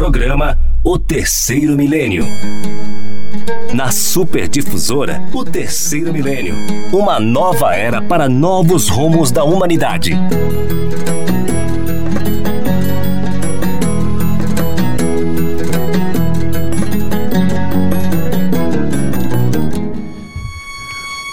Programa 0.00 0.58
O 0.82 0.98
Terceiro 0.98 1.76
Milênio. 1.76 2.24
Na 3.74 3.90
Superdifusora, 3.90 5.20
o 5.30 5.44
Terceiro 5.44 6.10
Milênio. 6.10 6.54
Uma 6.90 7.20
nova 7.20 7.74
era 7.74 8.00
para 8.00 8.26
novos 8.26 8.88
rumos 8.88 9.30
da 9.30 9.44
humanidade. 9.44 10.16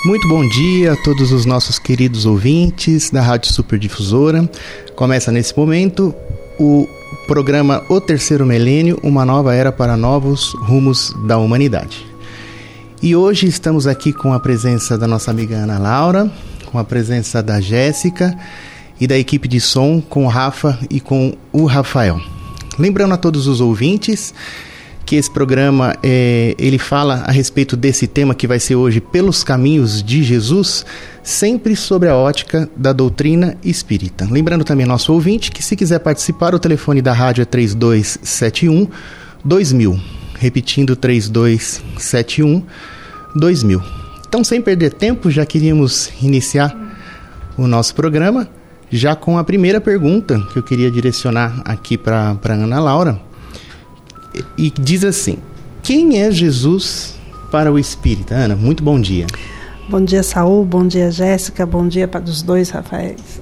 Muito 0.03 0.27
bom 0.27 0.45
dia 0.49 0.91
a 0.91 0.97
todos 1.03 1.31
os 1.31 1.45
nossos 1.45 1.79
queridos 1.79 2.25
ouvintes 2.25 3.09
da 3.11 3.21
Rádio 3.21 3.53
Superdifusora. 3.53 4.43
Começa 4.93 5.31
nesse 5.31 5.57
momento 5.57 6.13
o 6.59 6.85
programa 7.27 7.83
O 7.89 7.99
Terceiro 7.99 8.45
Milênio, 8.45 8.97
uma 9.03 9.25
nova 9.25 9.53
era 9.53 9.69
para 9.69 9.97
novos 9.97 10.53
rumos 10.53 11.13
da 11.27 11.37
humanidade. 11.37 12.05
E 13.03 13.17
hoje 13.17 13.47
estamos 13.47 13.85
aqui 13.85 14.13
com 14.13 14.31
a 14.33 14.39
presença 14.39 14.97
da 14.97 15.05
nossa 15.05 15.29
amiga 15.29 15.57
Ana 15.57 15.77
Laura, 15.77 16.31
com 16.67 16.79
a 16.79 16.85
presença 16.85 17.43
da 17.43 17.59
Jéssica 17.59 18.33
e 18.97 19.05
da 19.05 19.17
equipe 19.17 19.45
de 19.45 19.59
som 19.59 19.99
com 19.99 20.25
o 20.25 20.29
Rafa 20.29 20.79
e 20.89 21.01
com 21.01 21.35
o 21.51 21.65
Rafael. 21.65 22.17
Lembrando 22.79 23.13
a 23.13 23.17
todos 23.17 23.45
os 23.45 23.59
ouvintes 23.59 24.33
que 25.07 25.15
esse 25.15 25.31
programa 25.31 25.95
é, 26.03 26.53
ele 26.59 26.77
fala 26.77 27.23
a 27.25 27.31
respeito 27.31 27.77
desse 27.77 28.05
tema 28.07 28.35
que 28.35 28.45
vai 28.45 28.59
ser 28.59 28.75
hoje 28.75 28.99
pelos 28.99 29.41
caminhos 29.41 30.03
de 30.03 30.21
Jesus, 30.21 30.85
sempre 31.23 31.77
sobre 31.77 32.09
a 32.09 32.15
ótica 32.15 32.69
da 32.75 32.91
doutrina 32.91 33.57
espírita. 33.63 34.27
Lembrando 34.29 34.65
também 34.65 34.85
nosso 34.85 35.13
ouvinte 35.13 35.49
que 35.49 35.63
se 35.63 35.77
quiser 35.77 35.99
participar, 35.99 36.53
o 36.53 36.59
telefone 36.59 37.01
da 37.01 37.13
rádio 37.13 37.41
é 37.41 37.45
3271 37.45 38.89
2000, 39.45 39.97
repetindo 40.37 40.93
3271 40.93 42.63
2000. 43.33 43.81
Então, 44.27 44.43
sem 44.43 44.61
perder 44.61 44.91
tempo, 44.91 45.31
já 45.31 45.45
queríamos 45.45 46.11
iniciar 46.21 46.75
o 47.57 47.65
nosso 47.65 47.95
programa 47.95 48.45
já 48.91 49.15
com 49.15 49.37
a 49.37 49.43
primeira 49.43 49.79
pergunta 49.79 50.37
que 50.51 50.59
eu 50.59 50.63
queria 50.63 50.91
direcionar 50.91 51.61
aqui 51.63 51.97
para 51.97 52.37
Ana 52.43 52.79
Laura 52.81 53.26
e 54.57 54.69
diz 54.69 55.03
assim: 55.03 55.37
Quem 55.81 56.21
é 56.21 56.31
Jesus 56.31 57.15
para 57.51 57.71
o 57.71 57.79
espírita? 57.79 58.35
Ana, 58.35 58.55
muito 58.55 58.83
bom 58.83 58.99
dia. 58.99 59.27
Bom 59.89 60.03
dia, 60.03 60.21
Saul. 60.21 60.65
Bom 60.65 60.85
dia, 60.85 61.09
Jéssica. 61.09 61.65
Bom 61.65 61.87
dia 61.87 62.07
para 62.07 62.23
os 62.23 62.41
dois 62.41 62.69
Rafaéis. 62.69 63.41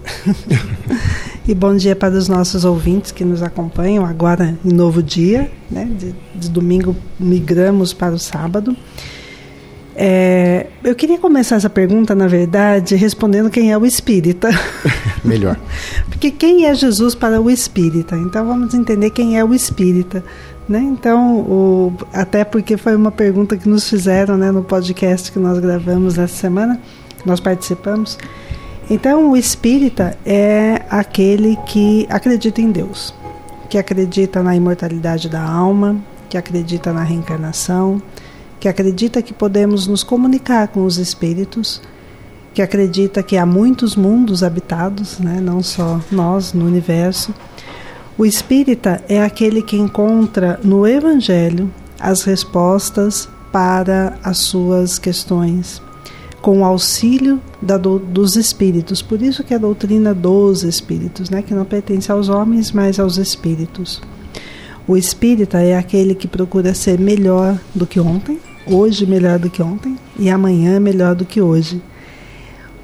e 1.48 1.56
bom 1.56 1.76
dia 1.76 1.96
para 1.96 2.14
os 2.14 2.28
nossos 2.28 2.64
ouvintes 2.64 3.12
que 3.12 3.26
nos 3.26 3.42
acompanham 3.42 4.06
agora 4.06 4.56
em 4.64 4.72
novo 4.72 5.02
dia. 5.02 5.50
Né? 5.72 5.90
De, 5.98 6.14
de 6.36 6.50
domingo 6.50 6.96
migramos 7.20 7.94
para 7.94 8.14
o 8.14 8.20
sábado. 8.20 8.78
É, 9.98 10.68
eu 10.84 10.94
queria 10.94 11.18
começar 11.18 11.56
essa 11.56 11.70
pergunta, 11.70 12.14
na 12.14 12.28
verdade, 12.28 12.96
respondendo 12.96 13.50
quem 13.50 13.72
é 13.72 13.78
o 13.78 13.86
espírita. 13.86 14.50
Melhor. 15.23 15.58
Porque 16.10 16.30
quem 16.30 16.66
é 16.66 16.76
Jesus 16.76 17.16
para 17.16 17.42
o 17.42 17.50
espírita? 17.50 18.16
Então 18.18 18.46
vamos 18.46 18.73
entender 18.73 19.10
quem 19.10 19.40
é 19.40 19.44
o 19.44 19.54
espírita. 19.54 20.23
Né? 20.67 20.80
Então, 20.80 21.41
o, 21.41 21.94
até 22.11 22.44
porque 22.44 22.75
foi 22.75 22.95
uma 22.95 23.11
pergunta 23.11 23.55
que 23.55 23.69
nos 23.69 23.88
fizeram 23.88 24.35
né, 24.35 24.52
no 24.52 24.63
podcast 24.63 25.31
que 25.31 25.38
nós 25.38 25.59
gravamos 25.59 26.17
essa 26.17 26.35
semana, 26.35 26.80
nós 27.23 27.39
participamos. 27.39 28.17
Então, 28.89 29.31
o 29.31 29.38
espírita 29.38 30.17
é 30.25 30.81
aquele 30.89 31.55
que 31.67 32.08
acredita 32.09 32.61
em 32.61 32.71
Deus, 32.71 33.13
que 33.69 33.77
acredita 33.77 34.41
na 34.41 34.55
imortalidade 34.55 35.30
da 35.30 35.41
alma, 35.41 35.97
que 36.30 36.38
acredita 36.38 36.91
na 36.91 37.03
reencarnação, 37.03 38.02
que 38.59 38.67
acredita 38.67 39.21
que 39.21 39.33
podemos 39.33 39.86
nos 39.86 40.03
comunicar 40.03 40.67
com 40.67 40.83
os 40.86 40.97
espíritos, 40.97 41.81
que 42.53 42.61
acredita 42.61 43.21
que 43.21 43.37
há 43.37 43.45
muitos 43.45 43.95
mundos 43.95 44.43
habitados, 44.43 45.20
né, 45.20 45.39
não 45.42 45.61
só 45.61 45.99
nós 46.11 46.54
no 46.54 46.65
universo 46.65 47.33
o 48.17 48.26
espírita 48.26 49.03
é 49.09 49.21
aquele 49.21 49.61
que 49.61 49.76
encontra 49.76 50.58
no 50.64 50.87
Evangelho 50.87 51.70
as 51.99 52.23
respostas 52.23 53.27
para 53.52 54.17
as 54.23 54.37
suas 54.37 54.98
questões, 54.98 55.81
com 56.42 56.61
o 56.61 56.64
auxílio 56.64 57.42
da 57.61 57.77
do, 57.77 57.99
dos 57.99 58.37
espíritos. 58.37 59.02
Por 59.02 59.21
isso 59.21 59.43
que 59.43 59.54
é 59.54 59.58
a 59.58 59.59
doutrina 59.59 60.14
dos 60.14 60.64
espíritos, 60.64 61.30
né? 61.30 61.42
que 61.42 61.54
não 61.54 61.65
pertence 61.65 62.09
aos 62.09 62.30
homens, 62.30 62.71
mas 62.71 63.02
aos 63.02 63.17
espíritos. 63.17 64.02
O 64.87 64.95
espírita 64.95 65.59
é 65.59 65.75
aquele 65.75 66.15
que 66.15 66.27
procura 66.27 66.73
ser 66.73 66.98
melhor 66.98 67.59
do 67.73 67.86
que 67.86 67.99
ontem, 67.99 68.39
hoje 68.65 69.05
melhor 69.05 69.39
do 69.39 69.49
que 69.49 69.61
ontem 69.61 69.98
e 70.17 70.30
amanhã 70.30 70.80
melhor 70.80 71.15
do 71.15 71.25
que 71.25 71.42
hoje. 71.42 71.81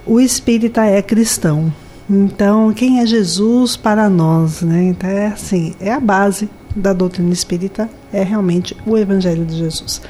O 0.06 0.20
espírita 0.20 0.84
é 0.84 1.02
cristão, 1.02 1.72
então, 2.14 2.74
quem 2.74 3.00
é 3.00 3.06
Jesus 3.06 3.78
para 3.78 4.10
nós? 4.10 4.62
Né? 4.62 4.84
Então, 4.90 5.10
é 5.10 5.28
assim, 5.28 5.74
é 5.80 5.94
a 5.94 6.00
base 6.00 6.50
da 6.76 6.92
doutrina 6.92 7.32
espírita, 7.32 7.90
é 8.12 8.22
realmente 8.22 8.76
o 8.86 8.98
Evangelho 8.98 9.46
de 9.46 9.56
Jesus. 9.56 10.02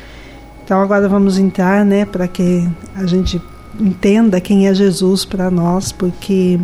Então, 0.63 0.81
agora 0.81 1.07
vamos 1.07 1.37
entrar 1.37 1.85
né, 1.85 2.03
para 2.03 2.27
que 2.27 2.67
a 2.95 3.05
gente 3.05 3.39
entenda 3.79 4.41
quem 4.41 4.67
é 4.67 4.73
Jesus 4.73 5.25
para 5.25 5.51
nós, 5.51 5.91
porque 5.91 6.59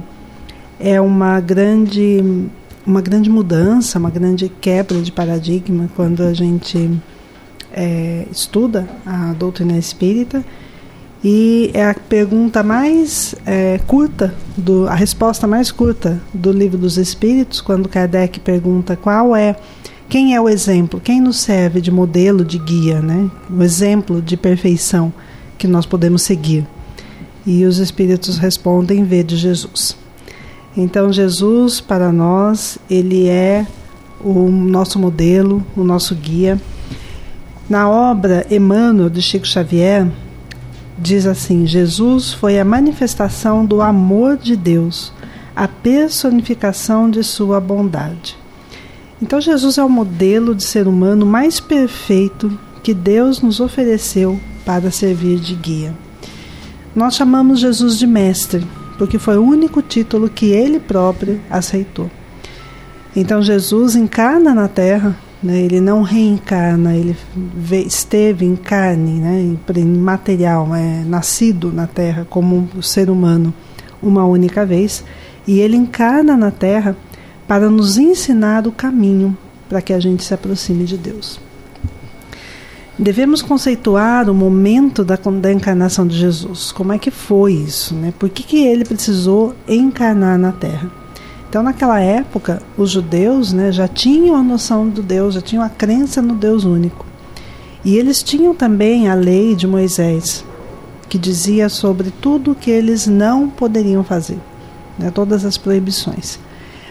é 0.79 0.99
uma 0.99 1.39
grande, 1.39 2.49
uma 2.83 3.01
grande 3.01 3.29
mudança, 3.29 3.99
uma 3.99 4.09
grande 4.09 4.49
quebra 4.49 4.99
de 5.03 5.11
paradigma 5.11 5.87
quando 5.95 6.23
a 6.23 6.33
gente 6.33 6.99
é, 7.71 8.25
estuda 8.31 8.89
a 9.05 9.33
doutrina 9.33 9.77
espírita 9.77 10.43
e 11.23 11.71
é 11.73 11.89
a 11.89 11.93
pergunta 11.95 12.61
mais 12.61 13.33
é, 13.45 13.79
curta, 13.87 14.33
do, 14.55 14.87
a 14.87 14.93
resposta 14.93 15.47
mais 15.47 15.71
curta 15.71 16.21
do 16.33 16.51
livro 16.51 16.77
dos 16.77 16.97
Espíritos, 16.97 17.59
quando 17.59 17.89
Kardec 17.89 18.39
pergunta 18.39 18.95
qual 18.95 19.35
é, 19.35 19.55
quem 20.07 20.35
é 20.35 20.41
o 20.41 20.47
exemplo, 20.47 21.01
quem 21.03 21.19
nos 21.19 21.37
serve 21.37 21.81
de 21.81 21.91
modelo, 21.91 22.45
de 22.45 22.59
guia, 22.59 23.01
né? 23.01 23.29
o 23.49 23.63
exemplo 23.63 24.21
de 24.21 24.37
perfeição 24.37 25.11
que 25.57 25.67
nós 25.67 25.85
podemos 25.85 26.21
seguir. 26.21 26.65
E 27.45 27.65
os 27.65 27.79
Espíritos 27.79 28.37
respondem: 28.37 29.03
vê 29.03 29.23
de 29.23 29.35
Jesus. 29.35 29.97
Então, 30.75 31.11
Jesus, 31.11 31.81
para 31.81 32.11
nós, 32.11 32.77
ele 32.87 33.27
é 33.27 33.65
o 34.21 34.49
nosso 34.49 34.99
modelo, 34.99 35.65
o 35.75 35.83
nosso 35.83 36.13
guia. 36.13 36.61
Na 37.67 37.89
obra 37.89 38.45
Emmanuel, 38.51 39.09
de 39.09 39.21
Chico 39.21 39.47
Xavier, 39.47 40.07
diz 40.97 41.25
assim: 41.25 41.65
Jesus 41.65 42.33
foi 42.33 42.59
a 42.59 42.65
manifestação 42.65 43.65
do 43.65 43.81
amor 43.81 44.37
de 44.37 44.55
Deus, 44.55 45.13
a 45.55 45.67
personificação 45.67 47.09
de 47.09 47.23
sua 47.23 47.59
bondade. 47.59 48.37
Então, 49.21 49.41
Jesus 49.41 49.77
é 49.77 49.83
o 49.83 49.89
modelo 49.89 50.53
de 50.53 50.63
ser 50.63 50.87
humano 50.87 51.25
mais 51.25 51.59
perfeito 51.59 52.57
que 52.83 52.93
Deus 52.93 53.41
nos 53.41 53.59
ofereceu 53.59 54.39
para 54.65 54.91
servir 54.91 55.39
de 55.39 55.55
guia. 55.55 55.93
Nós 56.95 57.15
chamamos 57.15 57.59
Jesus 57.59 57.97
de 57.97 58.05
Mestre, 58.05 58.65
porque 58.97 59.17
foi 59.17 59.37
o 59.37 59.43
único 59.43 59.81
título 59.81 60.29
que 60.29 60.47
ele 60.47 60.79
próprio 60.79 61.41
aceitou. 61.49 62.09
Então, 63.15 63.41
Jesus 63.41 63.95
encarna 63.95 64.53
na 64.53 64.67
terra 64.67 65.17
né? 65.41 65.59
Ele 65.61 65.79
não 65.79 66.01
reencarna, 66.01 66.95
ele 66.95 67.15
esteve 67.85 68.45
em 68.45 68.55
carne, 68.55 69.19
né? 69.19 69.55
em 69.75 69.85
material, 69.85 70.73
é, 70.75 71.03
nascido 71.05 71.71
na 71.71 71.87
Terra 71.87 72.25
como 72.29 72.69
um 72.75 72.81
ser 72.81 73.09
humano 73.09 73.53
uma 74.01 74.25
única 74.25 74.65
vez, 74.65 75.03
e 75.47 75.59
ele 75.59 75.75
encarna 75.75 76.35
na 76.35 76.51
Terra 76.51 76.95
para 77.47 77.69
nos 77.69 77.97
ensinar 77.97 78.67
o 78.67 78.71
caminho 78.71 79.37
para 79.69 79.81
que 79.81 79.93
a 79.93 79.99
gente 79.99 80.23
se 80.23 80.33
aproxime 80.33 80.83
de 80.85 80.97
Deus. 80.97 81.39
Devemos 82.99 83.43
conceituar 83.43 84.27
o 84.27 84.33
momento 84.33 85.05
da, 85.05 85.15
da, 85.15 85.53
encarnação 85.53 86.07
de 86.07 86.17
Jesus. 86.17 86.71
Como 86.71 86.91
é 86.91 86.97
que 86.97 87.11
foi 87.11 87.53
isso? 87.53 87.93
Né? 87.93 88.11
Por 88.17 88.27
que, 88.27 88.41
que 88.41 88.65
ele 88.65 88.83
precisou 88.83 89.53
encarnar 89.67 90.37
na 90.39 90.51
Terra? 90.51 90.91
Então, 91.49 91.63
naquela 91.63 91.99
época, 91.99 92.61
os 92.77 92.91
judeus 92.91 93.53
né, 93.53 93.71
já 93.71 93.87
tinham 93.87 94.35
a 94.35 94.43
noção 94.43 94.87
do 94.89 95.01
Deus, 95.01 95.33
já 95.33 95.41
tinham 95.41 95.63
a 95.63 95.69
crença 95.69 96.21
no 96.21 96.35
Deus 96.35 96.65
único. 96.65 97.05
E 97.85 97.95
eles 97.95 98.21
tinham 98.21 98.53
também 98.53 99.07
a 99.07 99.13
lei 99.13 99.55
de 99.55 99.65
Moisés, 99.65 100.43
que 101.07 101.17
dizia 101.17 101.69
sobre 101.69 102.11
tudo 102.11 102.51
o 102.51 102.55
que 102.55 102.69
eles 102.69 103.07
não 103.07 103.49
poderiam 103.49 104.03
fazer, 104.03 104.37
né, 104.99 105.09
todas 105.09 105.45
as 105.45 105.57
proibições. 105.57 106.37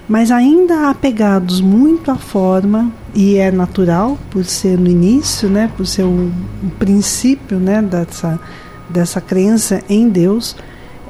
Mas 0.09 0.31
ainda 0.31 0.89
apegados 0.89 1.61
muito 1.61 2.11
à 2.11 2.17
forma, 2.17 2.91
e 3.15 3.37
é 3.37 3.51
natural, 3.51 4.17
por 4.31 4.45
ser 4.45 4.79
no 4.79 4.89
início, 4.89 5.51
né, 5.51 5.71
por 5.77 5.87
ser 5.87 6.05
um, 6.05 6.33
um 6.65 6.69
princípio 6.79 7.59
né, 7.59 7.83
dessa, 7.83 8.41
dessa 8.89 9.21
crença 9.21 9.83
em 9.87 10.09
Deus, 10.09 10.57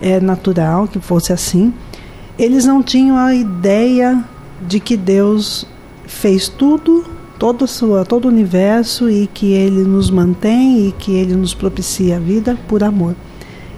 é 0.01 0.19
natural 0.19 0.89
que 0.89 0.99
fosse 0.99 1.33
assim 1.33 1.73
eles 2.39 2.65
não 2.65 2.83
tinham 2.83 3.17
a 3.17 3.35
ideia 3.35 4.25
de 4.67 4.81
que 4.81 4.97
Deus 4.97 5.67
fez 6.07 6.49
tudo 6.49 7.05
todo, 7.39 7.67
sua, 7.67 8.05
todo 8.05 8.27
o 8.27 8.29
universo 8.29 9.11
e 9.11 9.27
que 9.27 9.53
ele 9.53 9.83
nos 9.83 10.11
mantém 10.11 10.89
e 10.89 10.93
que 10.93 11.13
ele 11.13 11.35
nos 11.35 11.55
propicia 11.55 12.17
a 12.17 12.21
vida 12.21 12.59
por 12.69 12.83
amor. 12.83 13.15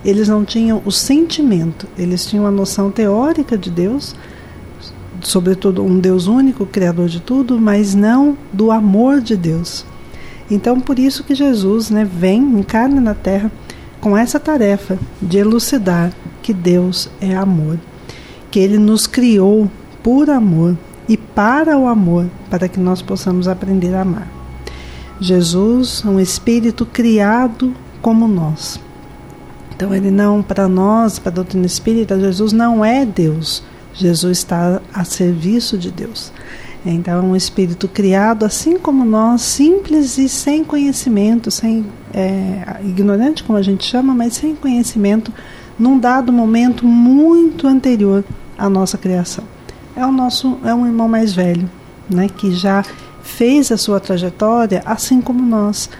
Eles 0.05 0.29
não 0.29 0.45
tinham 0.45 0.81
o 0.85 0.93
sentimento, 0.93 1.87
eles 1.99 2.25
tinham 2.25 2.47
a 2.47 2.51
noção 2.51 2.91
teórica 2.91 3.59
de 3.59 3.71
Deus, 3.71 4.15
sobretudo 5.21 5.85
um 5.85 5.99
Deus 5.99 6.27
único, 6.27 6.65
criador 6.65 7.09
de 7.09 7.21
tudo, 7.21 7.59
mas 7.59 7.95
não 7.95 8.39
do 8.53 8.71
amor 8.71 9.21
de 9.21 9.37
Deus. 9.37 9.85
Então, 10.51 10.81
por 10.81 10.99
isso 10.99 11.25
que 11.25 11.35
Jesus 11.35 11.91
né, 11.91 12.05
vem, 12.05 12.41
encarna 12.41 13.01
na 13.01 13.15
Terra 13.15 13.51
com 14.01 14.17
essa 14.17 14.39
tarefa 14.39 14.97
de 15.21 15.39
elucidar 15.39 16.13
que 16.41 16.55
Deus 16.55 17.11
é 17.21 17.35
amor, 17.35 17.79
que 18.51 18.59
Ele 18.59 18.79
nos 18.79 19.07
criou 19.07 19.71
por 20.03 20.31
amor 20.31 20.77
e 21.09 21.17
para 21.17 21.77
o 21.79 21.87
amor, 21.87 22.27
para 22.51 22.69
que 22.69 22.79
nós 22.79 23.01
possamos 23.01 23.49
aprender 23.49 23.95
a 23.95 24.03
amar. 24.03 24.29
Jesus, 25.21 26.05
um 26.05 26.21
espírito 26.21 26.87
criado 26.87 27.75
como 28.01 28.29
nós. 28.29 28.79
Então, 29.75 29.95
ele 29.95 30.11
não, 30.11 30.43
para 30.43 30.69
nós, 30.69 31.19
para 31.19 31.31
a 31.31 31.35
doutrina 31.35 31.67
espírita, 31.67 32.19
Jesus 32.19 32.53
não 32.53 32.85
é 32.85 33.07
Deus. 33.07 33.63
Jesus 33.95 34.39
está 34.39 34.81
a 34.93 35.05
serviço 35.05 35.79
de 35.79 35.91
Deus. 35.91 36.33
Então, 36.85 37.19
é 37.19 37.23
um 37.23 37.37
espírito 37.37 37.89
criado 37.89 38.45
assim 38.45 38.79
como 38.79 39.05
nós, 39.05 39.43
simples 39.43 40.19
e 40.19 40.29
sem 40.29 40.65
conhecimento, 40.65 41.51
sem 41.51 41.87
é, 42.15 42.81
ignorante, 42.85 43.43
como 43.43 43.59
a 43.59 43.63
gente 43.63 43.85
chama, 43.85 44.15
mas 44.15 44.35
sem 44.35 44.55
conhecimento, 44.55 45.33
num 45.79 45.99
dado 45.99 46.33
momento 46.33 46.85
muito 46.85 47.67
anterior 47.67 48.25
à 48.57 48.69
nossa 48.69 48.99
criação. 48.99 49.45
É 49.95 50.05
o 50.05 50.13
nosso, 50.13 50.59
é 50.65 50.75
um 50.75 50.87
irmão 50.87 51.09
mais 51.09 51.33
velho, 51.33 51.69
né, 52.09 52.29
que 52.29 52.53
já 52.53 52.85
fez 53.23 53.71
a 53.71 53.77
sua 53.77 54.01
trajetória 54.01 54.83
assim 54.87 55.21
como 55.21 55.45
nós, 55.45 55.91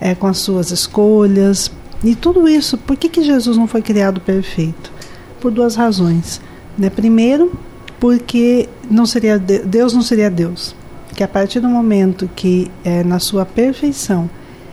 é, 0.00 0.14
com 0.14 0.26
as 0.26 0.38
suas 0.38 0.70
escolhas 0.70 1.70
e 2.02 2.14
tudo 2.14 2.48
isso. 2.48 2.78
Por 2.78 2.96
que, 2.96 3.08
que 3.08 3.22
Jesus 3.22 3.56
não 3.56 3.66
foi 3.66 3.82
criado 3.82 4.20
perfeito? 4.20 4.92
Por 5.40 5.50
duas 5.50 5.76
razões. 5.76 6.40
Né? 6.76 6.88
Primeiro, 6.90 7.52
porque 8.00 8.68
não 8.90 9.06
seria 9.06 9.38
Deus 9.38 9.92
não 9.92 10.02
seria 10.02 10.30
Deus, 10.30 10.74
que 11.14 11.22
a 11.22 11.28
partir 11.28 11.60
do 11.60 11.68
momento 11.68 12.30
que 12.34 12.70
é 12.84 13.02
na 13.02 13.18
sua 13.18 13.44
perfeição 13.44 14.30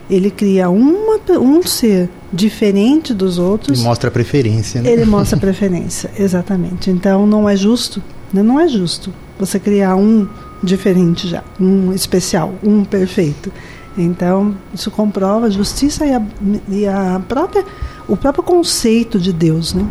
ele 0.09 0.29
cria 0.29 0.69
uma, 0.69 1.19
um 1.39 1.63
ser 1.63 2.09
diferente 2.35 3.13
dos 3.13 3.39
outros. 3.39 3.79
Ele 3.79 3.87
mostra 3.87 4.11
preferência. 4.11 4.81
Né? 4.81 4.91
Ele 4.91 5.05
mostra 5.05 5.37
preferência, 5.39 6.11
exatamente. 6.19 6.91
Então 6.91 7.25
não 7.25 7.47
é 7.47 7.55
justo, 7.55 8.03
né? 8.31 8.43
não 8.43 8.59
é 8.59 8.67
justo 8.67 9.13
você 9.39 9.59
criar 9.59 9.95
um 9.95 10.27
diferente 10.61 11.27
já, 11.27 11.43
um 11.59 11.93
especial, 11.93 12.53
um 12.61 12.83
perfeito. 12.83 13.51
Então 13.97 14.55
isso 14.73 14.91
comprova 14.91 15.47
a 15.47 15.49
justiça 15.49 16.05
e 16.05 16.13
a, 16.13 16.21
e 16.69 16.85
a 16.85 17.21
própria, 17.27 17.63
o 18.07 18.17
próprio 18.17 18.43
conceito 18.43 19.19
de 19.19 19.31
Deus, 19.31 19.73
né? 19.73 19.87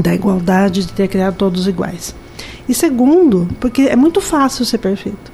da 0.00 0.14
igualdade 0.14 0.86
de 0.86 0.92
ter 0.92 1.08
criado 1.08 1.34
todos 1.36 1.66
iguais. 1.66 2.14
E 2.68 2.74
segundo, 2.74 3.48
porque 3.58 3.82
é 3.82 3.96
muito 3.96 4.20
fácil 4.20 4.64
ser 4.64 4.78
perfeito. 4.78 5.32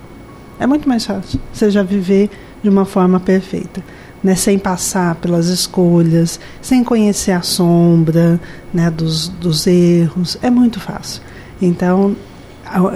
É 0.58 0.67
muito 0.67 0.88
mais 0.88 1.05
fácil 1.05 1.40
você 1.52 1.70
já 1.70 1.82
viver 1.82 2.31
de 2.62 2.69
uma 2.69 2.85
forma 2.85 3.19
perfeita, 3.19 3.82
né? 4.22 4.34
sem 4.34 4.58
passar 4.58 5.14
pelas 5.16 5.48
escolhas, 5.48 6.38
sem 6.60 6.84
conhecer 6.84 7.32
a 7.32 7.42
sombra 7.42 8.40
né? 8.72 8.90
dos, 8.90 9.28
dos 9.28 9.66
erros. 9.66 10.38
É 10.42 10.50
muito 10.50 10.80
fácil. 10.80 11.22
Então, 11.60 12.16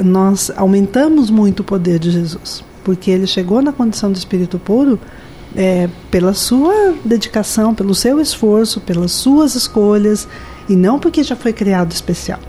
nós 0.05 0.50
aumentamos 0.56 1.31
muito 1.31 1.61
o 1.61 1.64
poder 1.64 1.99
de 1.99 2.11
Jesus, 2.11 2.64
porque 2.84 3.11
ele 3.11 3.26
chegou 3.26 3.61
na 3.61 3.73
condição 3.73 4.11
de 4.11 4.19
espírito 4.19 4.58
puro 4.58 4.99
é, 5.55 5.88
pela 6.11 6.34
sua 6.34 6.94
dedicação, 7.05 7.75
pelo 7.75 7.94
seu 7.94 8.20
esforço, 8.20 8.81
pelas 8.81 9.12
suas 9.12 9.55
escolhas, 9.55 10.29
e 10.69 10.75
não 10.75 10.99
porque 10.99 11.22
já 11.22 11.37
foi 11.37 11.52
criado 11.52 11.93
especial. 11.93 12.40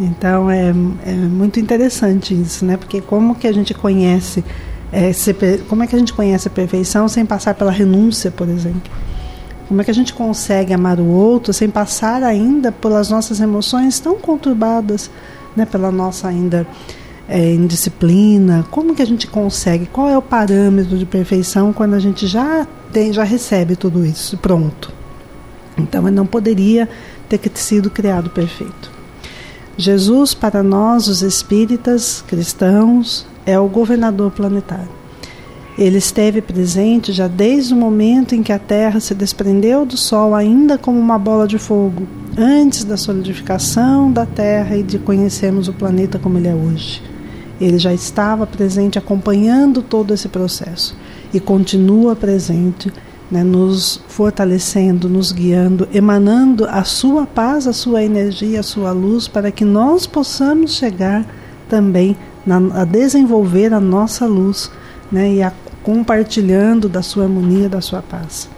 Então 0.00 0.50
é, 0.50 0.70
é 1.04 1.12
muito 1.12 1.60
interessante 1.60 2.34
isso, 2.34 2.64
né? 2.64 2.76
Porque 2.76 3.00
como 3.00 3.34
que 3.34 3.46
a 3.46 3.52
gente 3.52 3.74
conhece 3.74 4.42
é, 4.92 5.12
como 5.68 5.82
é 5.82 5.86
que 5.86 5.94
a 5.94 5.98
gente 5.98 6.12
conhece 6.12 6.48
a 6.48 6.50
perfeição 6.50 7.08
sem 7.08 7.24
passar 7.24 7.54
pela 7.54 7.70
renúncia, 7.70 8.30
por 8.30 8.48
exemplo? 8.48 8.90
Como 9.68 9.80
é 9.80 9.84
que 9.84 9.90
a 9.90 9.94
gente 9.94 10.12
consegue 10.12 10.72
amar 10.72 10.98
o 10.98 11.06
outro 11.06 11.52
sem 11.52 11.70
passar 11.70 12.24
ainda 12.24 12.72
pelas 12.72 13.08
nossas 13.08 13.38
emoções 13.38 14.00
tão 14.00 14.16
conturbadas, 14.16 15.08
né? 15.54 15.64
Pela 15.64 15.92
nossa 15.92 16.26
ainda 16.26 16.66
é, 17.28 17.54
indisciplina? 17.54 18.66
Como 18.68 18.96
que 18.96 19.02
a 19.02 19.06
gente 19.06 19.28
consegue? 19.28 19.86
Qual 19.86 20.08
é 20.08 20.18
o 20.18 20.22
parâmetro 20.22 20.98
de 20.98 21.06
perfeição 21.06 21.72
quando 21.72 21.94
a 21.94 22.00
gente 22.00 22.26
já 22.26 22.66
tem, 22.92 23.12
já 23.12 23.22
recebe 23.22 23.76
tudo 23.76 24.04
isso 24.04 24.36
pronto? 24.38 24.92
Então, 25.78 26.02
não 26.10 26.26
poderia 26.26 26.88
ter 27.28 27.40
sido 27.54 27.88
criado 27.90 28.28
perfeito. 28.30 28.90
Jesus, 29.76 30.34
para 30.34 30.64
nós, 30.64 31.06
os 31.06 31.22
espíritas 31.22 32.24
cristãos, 32.26 33.24
é 33.50 33.58
o 33.58 33.68
governador 33.68 34.30
planetário. 34.30 35.00
Ele 35.78 35.98
esteve 35.98 36.42
presente 36.42 37.12
já 37.12 37.26
desde 37.26 37.72
o 37.72 37.76
momento 37.76 38.34
em 38.34 38.42
que 38.42 38.52
a 38.52 38.58
Terra 38.58 39.00
se 39.00 39.14
desprendeu 39.14 39.86
do 39.86 39.96
Sol, 39.96 40.34
ainda 40.34 40.76
como 40.76 40.98
uma 40.98 41.18
bola 41.18 41.48
de 41.48 41.58
fogo, 41.58 42.06
antes 42.36 42.84
da 42.84 42.96
solidificação 42.96 44.12
da 44.12 44.26
Terra 44.26 44.76
e 44.76 44.82
de 44.82 44.98
conhecermos 44.98 45.68
o 45.68 45.72
planeta 45.72 46.18
como 46.18 46.38
ele 46.38 46.48
é 46.48 46.54
hoje. 46.54 47.02
Ele 47.60 47.78
já 47.78 47.92
estava 47.92 48.46
presente 48.46 48.98
acompanhando 48.98 49.82
todo 49.82 50.12
esse 50.12 50.28
processo 50.28 50.96
e 51.32 51.40
continua 51.40 52.16
presente 52.16 52.92
né, 53.30 53.44
nos 53.44 54.00
fortalecendo, 54.08 55.08
nos 55.08 55.30
guiando, 55.30 55.88
emanando 55.92 56.66
a 56.66 56.82
sua 56.84 57.26
paz, 57.26 57.66
a 57.66 57.72
sua 57.72 58.02
energia, 58.02 58.60
a 58.60 58.64
sua 58.64 58.92
luz, 58.92 59.28
para 59.28 59.50
que 59.50 59.64
nós 59.64 60.06
possamos 60.06 60.74
chegar 60.74 61.24
também 61.68 62.16
na, 62.44 62.56
a 62.80 62.84
desenvolver 62.84 63.72
a 63.72 63.80
nossa 63.80 64.26
luz 64.26 64.70
né, 65.10 65.32
e 65.34 65.42
a 65.42 65.52
compartilhando 65.82 66.88
da 66.88 67.02
sua 67.02 67.24
harmonia, 67.24 67.68
da 67.68 67.80
sua 67.80 68.02
paz. 68.02 68.48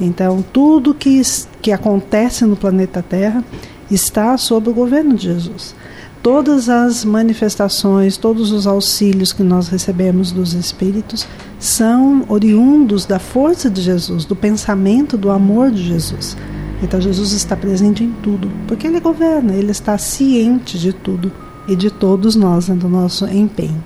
Então, 0.00 0.44
tudo 0.52 0.94
que, 0.94 1.20
que 1.62 1.72
acontece 1.72 2.44
no 2.44 2.56
planeta 2.56 3.02
Terra 3.02 3.44
está 3.90 4.36
sob 4.36 4.68
o 4.70 4.74
governo 4.74 5.14
de 5.14 5.24
Jesus 5.24 5.74
todas 6.22 6.68
as 6.68 7.04
manifestações, 7.04 8.16
todos 8.16 8.52
os 8.52 8.66
auxílios 8.66 9.32
que 9.32 9.42
nós 9.42 9.68
recebemos 9.68 10.32
dos 10.32 10.52
Espíritos 10.52 11.26
são 11.58 12.24
oriundos 12.28 13.06
da 13.06 13.18
força 13.18 13.70
de 13.70 13.80
Jesus, 13.80 14.24
do 14.24 14.36
pensamento, 14.36 15.16
do 15.16 15.30
amor 15.30 15.70
de 15.70 15.82
Jesus. 15.82 16.36
Então 16.82 17.00
Jesus 17.00 17.32
está 17.32 17.56
presente 17.56 18.04
em 18.04 18.12
tudo, 18.22 18.50
porque 18.66 18.86
Ele 18.86 19.00
governa, 19.00 19.54
Ele 19.54 19.70
está 19.70 19.96
ciente 19.98 20.78
de 20.78 20.92
tudo 20.92 21.32
e 21.68 21.76
de 21.76 21.90
todos 21.90 22.34
nós, 22.34 22.68
né, 22.68 22.74
do 22.74 22.88
nosso 22.88 23.26
empenho. 23.26 23.82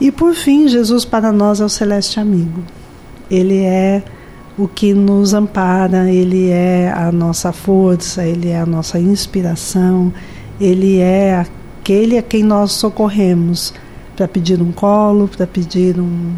E 0.00 0.12
por 0.12 0.34
fim, 0.34 0.68
Jesus 0.68 1.04
para 1.04 1.32
nós 1.32 1.60
é 1.60 1.64
o 1.64 1.68
celeste 1.68 2.20
amigo. 2.20 2.62
Ele 3.30 3.62
é 3.62 4.02
o 4.56 4.68
que 4.68 4.94
nos 4.94 5.34
ampara, 5.34 6.10
Ele 6.10 6.50
é 6.50 6.92
a 6.92 7.10
nossa 7.10 7.52
força, 7.52 8.24
Ele 8.24 8.48
é 8.48 8.60
a 8.60 8.66
nossa 8.66 8.98
inspiração 8.98 10.12
ele 10.60 10.98
é 10.98 11.36
aquele 11.36 12.18
a 12.18 12.22
quem 12.22 12.42
nós 12.42 12.72
socorremos 12.72 13.72
para 14.16 14.26
pedir 14.26 14.60
um 14.60 14.72
colo, 14.72 15.28
para 15.28 15.46
pedir 15.46 16.00
um, 16.00 16.34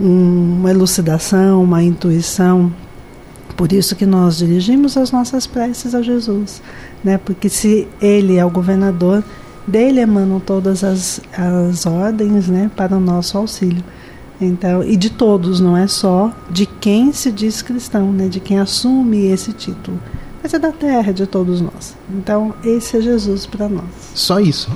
um, 0.00 0.58
uma 0.60 0.70
elucidação, 0.70 1.62
uma 1.62 1.82
intuição. 1.82 2.72
Por 3.56 3.72
isso 3.72 3.96
que 3.96 4.06
nós 4.06 4.38
dirigimos 4.38 4.96
as 4.96 5.10
nossas 5.10 5.46
preces 5.46 5.94
a 5.94 6.00
Jesus, 6.00 6.62
né? 7.02 7.18
Porque 7.18 7.48
se 7.48 7.88
Ele 8.00 8.36
é 8.36 8.44
o 8.44 8.50
governador, 8.50 9.24
dele 9.66 10.00
emanam 10.00 10.40
todas 10.40 10.82
as, 10.84 11.20
as 11.36 11.86
ordens, 11.86 12.48
né? 12.48 12.70
Para 12.76 12.96
o 12.96 13.00
nosso 13.00 13.38
auxílio. 13.38 13.82
Então, 14.40 14.82
e 14.82 14.96
de 14.96 15.10
todos, 15.10 15.60
não 15.60 15.76
é 15.76 15.86
só 15.86 16.32
de 16.50 16.64
quem 16.64 17.12
se 17.12 17.30
diz 17.30 17.60
cristão, 17.60 18.10
né? 18.12 18.28
De 18.28 18.40
quem 18.40 18.58
assume 18.58 19.26
esse 19.26 19.52
título 19.52 19.98
mas 20.42 20.54
é 20.54 20.58
da 20.58 20.72
terra, 20.72 21.12
de 21.12 21.26
todos 21.26 21.60
nós. 21.60 21.94
Então, 22.12 22.54
esse 22.64 22.96
é 22.96 23.00
Jesus 23.00 23.44
para 23.44 23.68
nós. 23.68 23.84
Só 24.14 24.40
isso. 24.40 24.70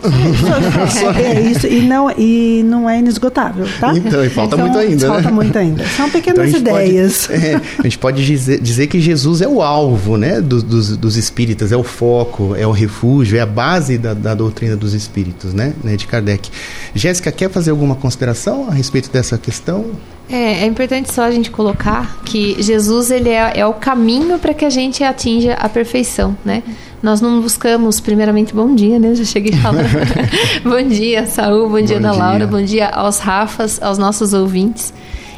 É, 1.17 1.21
é, 1.23 1.37
é, 1.37 1.41
isso, 1.41 1.67
e 1.67 1.81
não, 1.81 2.11
e 2.11 2.63
não 2.65 2.89
é 2.89 2.99
inesgotável, 2.99 3.67
tá? 3.81 3.95
Então, 3.97 4.25
e 4.25 4.29
falta 4.29 4.57
então, 4.57 4.67
muito 4.67 4.79
ainda. 4.79 5.07
Falta 5.07 5.23
né? 5.23 5.31
muito 5.31 5.59
ainda. 5.59 5.87
São 5.87 6.11
pequenas 6.11 6.49
então, 6.51 6.61
ideias. 6.61 7.27
Pode, 7.27 7.41
é, 7.47 7.61
a 7.79 7.83
gente 7.83 7.99
pode 7.99 8.27
dizer, 8.27 8.61
dizer, 8.61 8.87
que 8.89 9.01
Jesus 9.01 9.41
é 9.41 9.49
o 9.49 9.63
alvo 9.63 10.17
né, 10.19 10.41
dos, 10.41 10.63
dos, 10.63 10.97
dos, 10.97 11.17
espíritas, 11.17 11.73
é 11.73 11.77
o 11.77 11.83
foco, 11.83 12.55
é 12.55 12.67
o 12.67 12.73
refúgio, 12.73 13.39
é 13.39 13.41
a 13.41 13.47
base 13.47 13.97
da, 13.97 14.13
da 14.13 14.35
doutrina 14.35 14.77
dos 14.77 14.93
espíritos, 14.93 15.55
né, 15.55 15.73
né, 15.83 15.97
de 15.97 16.07
Kardec. 16.07 16.51
Jéssica, 16.95 17.33
quer 17.33 17.51
fazer 17.51 17.71
alguma 17.71 17.95
consideração 17.95 18.69
a 18.69 18.73
respeito 18.73 19.11
dessa 19.11 19.39
questão? 19.39 19.93
É, 20.29 20.63
é 20.63 20.67
importante 20.67 21.13
só 21.13 21.23
a 21.23 21.31
gente 21.31 21.51
colocar 21.51 22.23
que 22.25 22.61
Jesus 22.63 23.11
ele 23.11 23.29
é, 23.29 23.53
é 23.57 23.67
o 23.67 23.75
caminho 23.75 24.39
para 24.39 24.55
que 24.55 24.65
a 24.65 24.71
gente 24.71 25.05
atinja 25.05 25.55
a 25.55 25.69
perfeição, 25.69 26.37
né? 26.45 26.63
Nós 27.03 27.21
não 27.21 27.43
buscamos, 27.43 28.01
primeiramente, 28.01 28.55
bom 28.55 28.75
dia, 28.75 28.99
né? 28.99 29.15
Já 29.15 29.25
cheguei 29.25 29.53
falando. 29.53 29.85
bom 30.65 30.83
dia, 30.89 31.27
Saúl, 31.27 31.69
bom 31.69 31.81
dia, 31.83 32.01
bom 32.01 32.07
Ana 32.07 32.13
dia. 32.13 32.25
Laura, 32.25 32.47
bom 32.47 32.63
dia 32.63 32.89
aos 32.89 33.19
Rafas, 33.19 33.83
aos 33.83 33.99
nossos 33.99 34.33
ouvintes. 34.33 34.95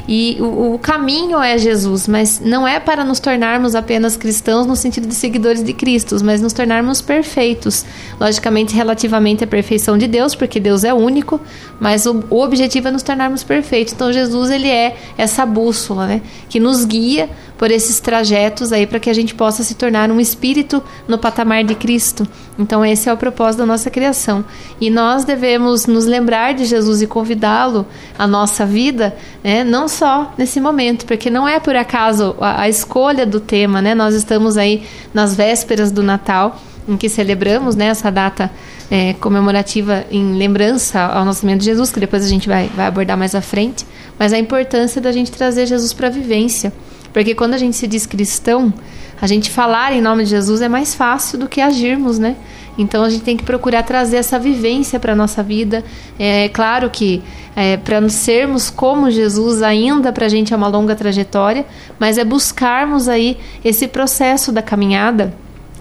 E 0.08 0.36
o, 0.40 0.74
o, 0.74 0.78
caminho 0.78 1.42
é 1.42 1.58
Jesus, 1.58 2.06
mas 2.06 2.40
não 2.40 2.66
é 2.66 2.78
para 2.78 3.04
nos 3.04 3.18
tornarmos 3.18 3.74
apenas 3.74 4.16
cristãos 4.16 4.64
no 4.64 4.76
sentido 4.76 5.08
de 5.08 5.14
seguidores 5.14 5.64
de 5.64 5.72
Cristo, 5.72 6.16
mas 6.22 6.40
nos 6.40 6.52
tornarmos 6.52 7.00
perfeitos. 7.00 7.84
Logicamente, 8.20 8.74
relativamente 8.74 9.42
à 9.42 9.46
perfeição 9.46 9.98
de 9.98 10.06
Deus, 10.06 10.34
porque 10.34 10.60
Deus 10.60 10.84
é 10.84 10.94
único, 10.94 11.40
mas 11.80 12.06
o, 12.06 12.22
o 12.30 12.40
objetivo 12.40 12.86
é 12.88 12.90
nos 12.92 13.02
tornarmos 13.02 13.42
perfeitos. 13.42 13.94
Então, 13.94 14.12
Jesus, 14.12 14.50
ele 14.50 14.68
é 14.68 14.96
essa 15.18 15.44
bússola, 15.44 16.06
né? 16.06 16.22
Que 16.48 16.60
nos 16.60 16.84
guia 16.84 17.28
por 17.58 17.70
esses 17.70 18.00
trajetos 18.00 18.72
aí 18.72 18.86
para 18.86 19.00
que 19.00 19.08
a 19.08 19.14
gente 19.14 19.34
possa 19.34 19.62
se 19.62 19.74
tornar 19.74 20.10
um 20.10 20.20
espírito 20.20 20.82
no 21.08 21.18
patamar 21.18 21.64
de 21.64 21.74
Cristo. 21.74 22.26
Então 22.58 22.84
esse 22.84 23.08
é 23.08 23.12
o 23.12 23.16
propósito 23.16 23.60
da 23.60 23.66
nossa 23.66 23.90
criação. 23.90 24.44
E 24.80 24.90
nós 24.90 25.24
devemos 25.24 25.86
nos 25.86 26.06
lembrar 26.06 26.54
de 26.54 26.64
Jesus 26.64 27.02
e 27.02 27.06
convidá-lo 27.06 27.86
à 28.18 28.26
nossa 28.26 28.66
vida, 28.66 29.16
né? 29.42 29.64
não 29.64 29.88
só 29.88 30.32
nesse 30.36 30.60
momento, 30.60 31.06
porque 31.06 31.30
não 31.30 31.48
é 31.48 31.58
por 31.58 31.76
acaso 31.76 32.36
a, 32.40 32.62
a 32.62 32.68
escolha 32.68 33.24
do 33.24 33.40
tema, 33.40 33.80
né? 33.80 33.94
Nós 33.94 34.14
estamos 34.14 34.56
aí 34.56 34.86
nas 35.14 35.34
vésperas 35.34 35.90
do 35.90 36.02
Natal, 36.02 36.60
em 36.88 36.96
que 36.96 37.08
celebramos 37.08 37.74
né, 37.74 37.86
essa 37.86 38.10
data 38.10 38.50
é, 38.90 39.14
comemorativa 39.14 40.04
em 40.10 40.36
lembrança 40.36 41.00
ao 41.00 41.24
nascimento 41.24 41.60
de 41.60 41.66
Jesus, 41.66 41.90
que 41.90 41.98
depois 41.98 42.24
a 42.24 42.28
gente 42.28 42.48
vai, 42.48 42.70
vai 42.74 42.86
abordar 42.86 43.16
mais 43.16 43.34
à 43.34 43.40
frente, 43.40 43.84
mas 44.18 44.32
a 44.32 44.38
importância 44.38 45.00
da 45.00 45.10
gente 45.10 45.32
trazer 45.32 45.66
Jesus 45.66 45.92
para 45.92 46.06
a 46.06 46.10
vivência. 46.10 46.72
Porque 47.16 47.34
quando 47.34 47.54
a 47.54 47.56
gente 47.56 47.74
se 47.74 47.86
diz 47.86 48.04
cristão, 48.04 48.70
a 49.18 49.26
gente 49.26 49.50
falar 49.50 49.90
em 49.94 50.02
nome 50.02 50.24
de 50.24 50.28
Jesus 50.28 50.60
é 50.60 50.68
mais 50.68 50.94
fácil 50.94 51.38
do 51.38 51.48
que 51.48 51.62
agirmos, 51.62 52.18
né? 52.18 52.36
Então 52.76 53.02
a 53.02 53.08
gente 53.08 53.22
tem 53.22 53.38
que 53.38 53.42
procurar 53.42 53.84
trazer 53.84 54.18
essa 54.18 54.38
vivência 54.38 55.00
para 55.00 55.14
a 55.14 55.16
nossa 55.16 55.42
vida. 55.42 55.82
É 56.18 56.50
claro 56.50 56.90
que 56.90 57.22
é, 57.56 57.78
para 57.78 58.06
sermos 58.10 58.68
como 58.68 59.10
Jesus, 59.10 59.62
ainda 59.62 60.12
para 60.12 60.26
a 60.26 60.28
gente 60.28 60.52
é 60.52 60.56
uma 60.58 60.68
longa 60.68 60.94
trajetória, 60.94 61.64
mas 61.98 62.18
é 62.18 62.24
buscarmos 62.24 63.08
aí 63.08 63.38
esse 63.64 63.88
processo 63.88 64.52
da 64.52 64.60
caminhada 64.60 65.32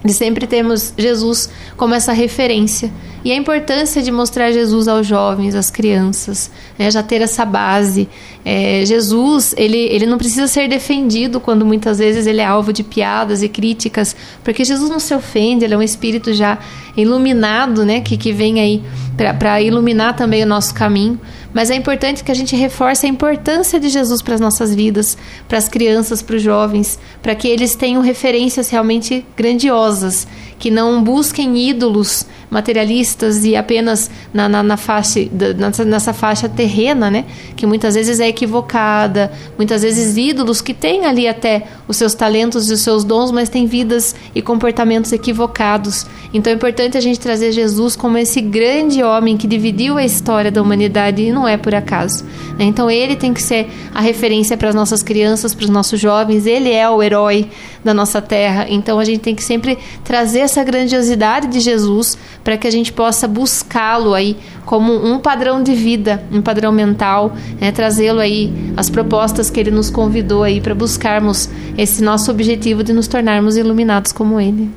de 0.05 0.13
sempre 0.13 0.45
termos 0.45 0.93
Jesus 0.95 1.50
como 1.75 1.95
essa 1.95 2.13
referência. 2.13 2.91
E 3.24 3.31
a 3.31 3.35
importância 3.35 4.03
de 4.03 4.12
mostrar 4.12 4.51
Jesus 4.51 4.88
aos 4.88 5.07
jovens, 5.07 5.55
às 5.55 5.71
crianças, 5.71 6.51
né? 6.77 6.91
já 6.91 7.01
ter 7.01 7.24
essa 7.24 7.43
base. 7.43 8.07
É, 8.45 8.85
Jesus, 8.85 9.55
ele, 9.57 9.79
ele 9.79 10.05
não 10.05 10.19
precisa 10.19 10.47
ser 10.47 10.69
defendido 10.69 11.39
quando 11.39 11.65
muitas 11.65 11.97
vezes 11.97 12.27
ele 12.27 12.39
é 12.39 12.45
alvo 12.45 12.71
de 12.71 12.83
piadas 12.83 13.41
e 13.41 13.50
críticas, 13.50 14.15
porque 14.43 14.63
Jesus 14.63 14.91
não 14.91 15.00
se 15.00 15.12
ofende, 15.15 15.65
ele 15.65 15.74
é 15.74 15.77
um 15.77 15.81
espírito 15.81 16.31
já 16.35 16.59
iluminado, 16.95 17.83
né? 17.83 18.00
que, 18.00 18.15
que 18.15 18.31
vem 18.31 18.59
aí 18.59 18.83
para 19.17 19.59
iluminar 19.59 20.15
também 20.15 20.43
o 20.43 20.47
nosso 20.47 20.71
caminho. 20.75 21.19
Mas 21.55 21.71
é 21.71 21.75
importante 21.75 22.21
que 22.21 22.31
a 22.33 22.35
gente 22.35 22.53
reforce 22.53 23.05
a 23.05 23.09
importância 23.09 23.79
de 23.79 23.88
Jesus 23.88 24.21
para 24.21 24.35
as 24.35 24.41
nossas 24.41 24.75
vidas, 24.75 25.17
para 25.47 25.57
as 25.57 25.69
crianças, 25.69 26.21
para 26.21 26.35
os 26.35 26.41
jovens, 26.41 27.00
para 27.24 27.33
que 27.33 27.47
eles 27.47 27.77
tenham 27.77 28.01
referências 28.01 28.69
realmente 28.69 29.25
grandiosas, 29.38 30.27
que 30.57 30.71
não 30.71 31.03
busquem 31.03 31.57
ídolos 31.57 32.25
materialistas 32.50 33.43
e 33.43 33.55
apenas 33.55 34.09
na, 34.33 34.47
na, 34.47 34.63
na 34.63 34.77
faixa, 34.77 35.19
nessa, 35.57 35.83
nessa 35.83 36.13
faixa 36.13 36.47
terrena, 36.47 37.12
né? 37.12 37.25
Que 37.55 37.65
muitas 37.65 37.95
vezes 37.95 38.19
é 38.19 38.27
equivocada, 38.27 39.31
muitas 39.57 39.81
vezes 39.81 40.15
ídolos 40.15 40.62
que 40.62 40.74
têm 40.74 41.05
ali 41.05 41.27
até 41.27 41.63
os 41.88 41.97
seus 41.97 42.13
talentos 42.13 42.69
e 42.69 42.74
os 42.74 42.81
seus 42.81 43.03
dons, 43.03 43.31
mas 43.31 43.50
têm 43.50 43.65
vidas 43.65 44.15
e 44.33 44.41
comportamentos 44.41 45.12
equivocados. 45.12 46.05
Então 46.33 46.51
é 46.51 46.55
importante 46.55 46.97
a 46.97 47.01
gente 47.01 47.19
trazer 47.19 47.51
Jesus 47.51 47.95
como 47.95 48.17
esse 48.17 48.39
grande 48.41 49.03
homem 49.03 49.35
que 49.35 49.47
dividiu 49.47 49.97
a 49.97 50.05
história 50.05 50.51
da 50.51 50.62
humanidade 50.62 51.21
e 51.21 51.31
não 51.31 51.47
é 51.47 51.57
por 51.57 51.75
acaso. 51.75 52.24
Né? 52.57 52.65
Então 52.65 52.89
ele 52.89 53.15
tem 53.15 53.33
que 53.33 53.41
ser 53.41 53.67
a 53.93 54.01
referência 54.01 54.55
para 54.55 54.69
as 54.69 54.75
nossas 54.75 55.03
crianças, 55.03 55.53
para 55.53 55.65
os 55.65 55.69
nossos 55.69 56.00
jovens, 56.00 56.45
ele 56.45 56.71
é 56.71 56.89
o 56.89 57.01
herói 57.01 57.50
da 57.86 57.94
nossa 57.94 58.20
terra. 58.20 58.65
Então 58.68 58.98
a 58.98 59.06
gente 59.06 59.20
tem 59.20 59.36
que 59.36 59.44
sempre 59.44 59.77
trazer 60.04 60.39
essa 60.39 60.63
grandiosidade 60.63 61.48
de 61.48 61.60
Jesus 61.60 62.18
para 62.44 62.58
que 62.58 62.68
a 62.68 62.72
gente 62.72 62.92
possa 62.92 63.27
buscá-lo 63.27 64.15
aí 64.15 64.36
como 64.65 64.92
um 64.92 65.20
padrão 65.20 65.62
de 65.62 65.75
vida, 65.75 66.24
um 66.32 66.42
padrão 66.42 66.72
mental, 66.72 67.36
né? 67.62 67.72
trazê-lo 67.72 68.20
aí 68.20 68.51
as 68.75 68.89
propostas 68.89 69.51
que 69.51 69.60
ele 69.60 69.70
nos 69.70 69.92
convidou 69.92 70.42
aí 70.42 70.60
para 70.60 70.74
buscarmos 70.74 71.48
esse 71.77 72.04
nosso 72.04 72.32
objetivo 72.32 72.84
de 72.84 72.92
nos 72.92 73.08
tornarmos 73.08 73.56
iluminados 73.56 74.12
como 74.12 74.42
ele. 74.42 74.68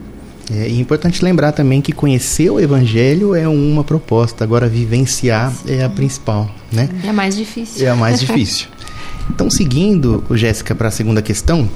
É, 0.51 0.67
é 0.67 0.71
importante 0.71 1.25
lembrar 1.25 1.53
também 1.53 1.81
que 1.81 1.93
conhecer 1.93 2.51
o 2.51 2.61
Evangelho 2.61 3.35
é 3.35 3.49
uma 3.49 3.83
proposta, 3.83 4.45
agora 4.45 4.69
vivenciar 4.69 5.51
Sim. 5.51 5.77
é 5.77 5.85
a 5.85 5.89
principal, 5.89 6.51
né? 6.71 6.91
É 7.03 7.09
a 7.09 7.13
mais 7.13 7.35
difícil. 7.35 7.87
É 7.87 7.91
a 7.91 7.97
mais 7.97 8.21
difícil. 8.21 8.69
Então, 9.31 9.51
seguindo, 9.51 10.25
Jéssica, 10.31 10.75
para 10.75 10.89
a 10.89 10.91
segunda 10.91 11.21
questão, 11.21 11.69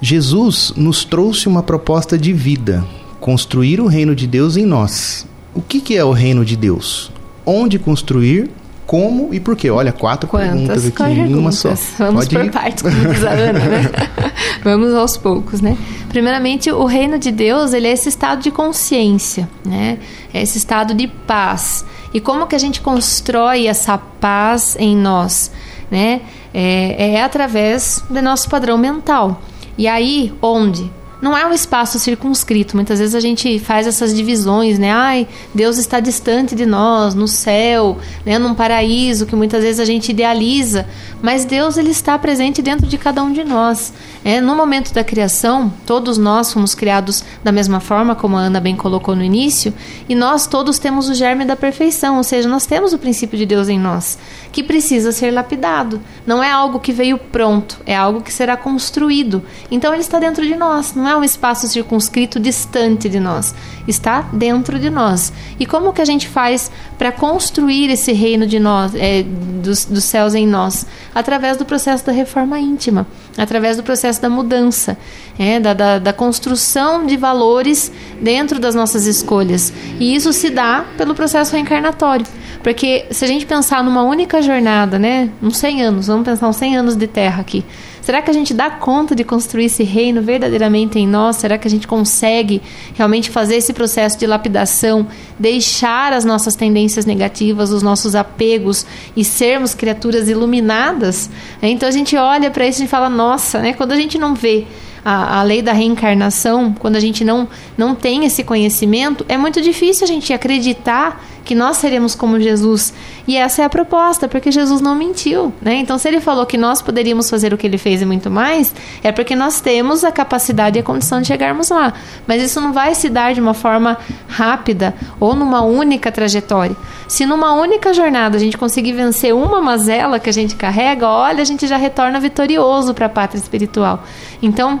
Jesus 0.00 0.72
nos 0.76 1.04
trouxe 1.04 1.46
uma 1.46 1.62
proposta 1.62 2.16
de 2.16 2.32
vida, 2.32 2.84
construir 3.20 3.80
o 3.80 3.86
reino 3.86 4.14
de 4.14 4.26
Deus 4.26 4.56
em 4.56 4.64
nós. 4.64 5.26
O 5.54 5.60
que, 5.60 5.80
que 5.80 5.96
é 5.96 6.04
o 6.04 6.12
reino 6.12 6.44
de 6.44 6.56
Deus? 6.56 7.12
Onde 7.44 7.78
construir, 7.78 8.50
como 8.86 9.32
e 9.34 9.38
por 9.38 9.54
quê? 9.54 9.70
Olha, 9.70 9.92
quatro 9.92 10.28
Quantas 10.28 10.50
perguntas 10.50 10.86
aqui 10.86 10.96
perguntas? 10.96 11.30
em 11.30 11.34
uma 11.34 11.52
só. 11.52 11.74
Vamos 11.98 12.24
Pode 12.24 12.34
por 12.34 12.44
ir. 12.46 12.50
partes, 12.50 12.82
como 12.82 12.96
diz 12.96 13.24
a 13.24 13.30
Ana, 13.30 13.58
né? 13.58 13.90
Vamos 14.64 14.94
aos 14.94 15.16
poucos, 15.16 15.60
né? 15.60 15.76
Primeiramente, 16.08 16.72
o 16.72 16.86
reino 16.86 17.18
de 17.18 17.30
Deus, 17.30 17.72
ele 17.72 17.86
é 17.86 17.92
esse 17.92 18.08
estado 18.08 18.42
de 18.42 18.50
consciência, 18.50 19.48
né? 19.64 19.98
É 20.32 20.42
esse 20.42 20.56
estado 20.56 20.94
de 20.94 21.06
paz. 21.06 21.84
E 22.14 22.20
como 22.20 22.46
que 22.46 22.56
a 22.56 22.58
gente 22.58 22.80
constrói 22.80 23.66
essa 23.66 23.98
paz 23.98 24.76
em 24.78 24.96
nós, 24.96 25.52
né? 25.90 26.22
É, 26.54 27.12
é 27.14 27.22
através 27.22 28.02
do 28.08 28.20
nosso 28.22 28.48
padrão 28.48 28.78
mental. 28.78 29.40
E 29.80 29.88
aí, 29.88 30.30
onde? 30.42 30.92
Não 31.20 31.36
é 31.36 31.44
um 31.46 31.52
espaço 31.52 31.98
circunscrito. 31.98 32.76
Muitas 32.76 32.98
vezes 32.98 33.14
a 33.14 33.20
gente 33.20 33.58
faz 33.58 33.86
essas 33.86 34.14
divisões, 34.14 34.78
né? 34.78 34.92
Ai, 34.92 35.28
Deus 35.54 35.78
está 35.78 36.00
distante 36.00 36.54
de 36.54 36.64
nós, 36.64 37.14
no 37.14 37.28
céu, 37.28 37.98
né? 38.24 38.38
num 38.38 38.54
paraíso 38.54 39.26
que 39.26 39.36
muitas 39.36 39.62
vezes 39.62 39.80
a 39.80 39.84
gente 39.84 40.10
idealiza, 40.10 40.86
mas 41.22 41.44
Deus 41.44 41.76
ele 41.76 41.90
está 41.90 42.18
presente 42.18 42.62
dentro 42.62 42.86
de 42.86 42.96
cada 42.96 43.22
um 43.22 43.32
de 43.32 43.44
nós. 43.44 43.92
É, 44.24 44.40
no 44.40 44.54
momento 44.54 44.92
da 44.92 45.04
criação, 45.04 45.72
todos 45.86 46.18
nós 46.18 46.52
fomos 46.52 46.74
criados 46.74 47.24
da 47.42 47.52
mesma 47.52 47.80
forma, 47.80 48.14
como 48.14 48.36
a 48.36 48.40
Ana 48.40 48.60
bem 48.60 48.76
colocou 48.76 49.14
no 49.14 49.22
início, 49.22 49.72
e 50.08 50.14
nós 50.14 50.46
todos 50.46 50.78
temos 50.78 51.08
o 51.08 51.14
germe 51.14 51.44
da 51.44 51.56
perfeição, 51.56 52.16
ou 52.16 52.22
seja, 52.22 52.48
nós 52.48 52.66
temos 52.66 52.92
o 52.92 52.98
princípio 52.98 53.38
de 53.38 53.46
Deus 53.46 53.68
em 53.68 53.78
nós, 53.78 54.18
que 54.52 54.62
precisa 54.62 55.12
ser 55.12 55.30
lapidado. 55.30 56.00
Não 56.26 56.42
é 56.42 56.50
algo 56.50 56.80
que 56.80 56.92
veio 56.92 57.18
pronto, 57.18 57.78
é 57.86 57.96
algo 57.96 58.20
que 58.20 58.32
será 58.32 58.56
construído. 58.56 59.42
Então 59.70 59.92
ele 59.92 60.02
está 60.02 60.18
dentro 60.18 60.46
de 60.46 60.54
nós, 60.56 60.94
não 60.94 61.08
é 61.08 61.09
um 61.16 61.24
espaço 61.24 61.68
circunscrito 61.68 62.38
distante 62.38 63.08
de 63.08 63.20
nós, 63.20 63.54
está 63.86 64.22
dentro 64.32 64.78
de 64.78 64.90
nós. 64.90 65.32
E 65.58 65.66
como 65.66 65.92
que 65.92 66.00
a 66.00 66.04
gente 66.04 66.28
faz 66.28 66.70
para 66.98 67.12
construir 67.12 67.90
esse 67.90 68.12
reino 68.12 68.46
de 68.46 68.58
nós, 68.58 68.94
é, 68.94 69.22
dos, 69.22 69.84
dos 69.84 70.04
céus 70.04 70.34
em 70.34 70.46
nós? 70.46 70.86
Através 71.14 71.56
do 71.56 71.64
processo 71.64 72.04
da 72.04 72.12
reforma 72.12 72.58
íntima, 72.58 73.06
através 73.36 73.76
do 73.76 73.82
processo 73.82 74.20
da 74.20 74.28
mudança, 74.28 74.96
é, 75.38 75.58
da, 75.58 75.74
da, 75.74 75.98
da 75.98 76.12
construção 76.12 77.06
de 77.06 77.16
valores 77.16 77.90
dentro 78.20 78.58
das 78.58 78.74
nossas 78.74 79.06
escolhas. 79.06 79.72
E 79.98 80.14
isso 80.14 80.32
se 80.32 80.50
dá 80.50 80.84
pelo 80.96 81.14
processo 81.14 81.52
reencarnatório. 81.52 82.26
Porque 82.62 83.06
se 83.10 83.24
a 83.24 83.28
gente 83.28 83.46
pensar 83.46 83.82
numa 83.82 84.02
única 84.02 84.42
jornada, 84.42 84.98
né, 84.98 85.30
uns 85.42 85.56
100 85.56 85.82
anos, 85.82 86.06
vamos 86.08 86.24
pensar 86.24 86.48
uns 86.48 86.56
100 86.56 86.76
anos 86.76 86.96
de 86.96 87.06
terra 87.06 87.40
aqui. 87.40 87.64
Será 88.10 88.20
que 88.20 88.30
a 88.32 88.34
gente 88.34 88.52
dá 88.52 88.68
conta 88.68 89.14
de 89.14 89.22
construir 89.22 89.66
esse 89.66 89.84
reino 89.84 90.20
verdadeiramente 90.20 90.98
em 90.98 91.06
nós? 91.06 91.36
Será 91.36 91.56
que 91.56 91.68
a 91.68 91.70
gente 91.70 91.86
consegue 91.86 92.60
realmente 92.96 93.30
fazer 93.30 93.54
esse 93.54 93.72
processo 93.72 94.18
de 94.18 94.26
lapidação, 94.26 95.06
deixar 95.38 96.12
as 96.12 96.24
nossas 96.24 96.56
tendências 96.56 97.06
negativas, 97.06 97.70
os 97.70 97.84
nossos 97.84 98.16
apegos 98.16 98.84
e 99.16 99.24
sermos 99.24 99.76
criaturas 99.76 100.28
iluminadas? 100.28 101.30
Então 101.62 101.88
a 101.88 101.92
gente 101.92 102.16
olha 102.16 102.50
para 102.50 102.66
isso 102.66 102.82
e 102.82 102.88
fala: 102.88 103.08
nossa, 103.08 103.60
né? 103.60 103.74
Quando 103.74 103.92
a 103.92 103.96
gente 103.96 104.18
não 104.18 104.34
vê 104.34 104.66
a, 105.04 105.38
a 105.38 105.42
lei 105.44 105.62
da 105.62 105.72
reencarnação, 105.72 106.74
quando 106.76 106.96
a 106.96 107.00
gente 107.00 107.24
não, 107.24 107.46
não 107.78 107.94
tem 107.94 108.24
esse 108.24 108.42
conhecimento, 108.42 109.24
é 109.28 109.36
muito 109.36 109.60
difícil 109.62 110.02
a 110.02 110.08
gente 110.08 110.32
acreditar 110.32 111.24
que 111.50 111.54
nós 111.56 111.78
seremos 111.78 112.14
como 112.14 112.38
Jesus. 112.38 112.94
E 113.26 113.36
essa 113.36 113.62
é 113.62 113.64
a 113.64 113.68
proposta, 113.68 114.28
porque 114.28 114.52
Jesus 114.52 114.80
não 114.80 114.94
mentiu, 114.94 115.52
né? 115.60 115.74
Então, 115.74 115.98
se 115.98 116.06
ele 116.06 116.20
falou 116.20 116.46
que 116.46 116.56
nós 116.56 116.80
poderíamos 116.80 117.28
fazer 117.28 117.52
o 117.52 117.58
que 117.58 117.66
ele 117.66 117.76
fez 117.76 118.00
e 118.00 118.04
muito 118.04 118.30
mais, 118.30 118.72
é 119.02 119.10
porque 119.10 119.34
nós 119.34 119.60
temos 119.60 120.04
a 120.04 120.12
capacidade 120.12 120.78
e 120.78 120.80
a 120.80 120.82
condição 120.84 121.20
de 121.20 121.26
chegarmos 121.26 121.70
lá. 121.70 121.92
Mas 122.24 122.40
isso 122.40 122.60
não 122.60 122.72
vai 122.72 122.94
se 122.94 123.08
dar 123.08 123.34
de 123.34 123.40
uma 123.40 123.52
forma 123.52 123.98
rápida 124.28 124.94
ou 125.18 125.34
numa 125.34 125.60
única 125.62 126.12
trajetória. 126.12 126.76
Se 127.08 127.26
numa 127.26 127.52
única 127.52 127.92
jornada 127.92 128.36
a 128.36 128.40
gente 128.40 128.56
conseguir 128.56 128.92
vencer 128.92 129.34
uma 129.34 129.60
mazela 129.60 130.20
que 130.20 130.30
a 130.30 130.32
gente 130.32 130.54
carrega, 130.54 131.08
olha, 131.08 131.42
a 131.42 131.44
gente 131.44 131.66
já 131.66 131.76
retorna 131.76 132.20
vitorioso 132.20 132.94
para 132.94 133.06
a 133.06 133.08
pátria 133.08 133.40
espiritual. 133.40 134.04
Então, 134.40 134.80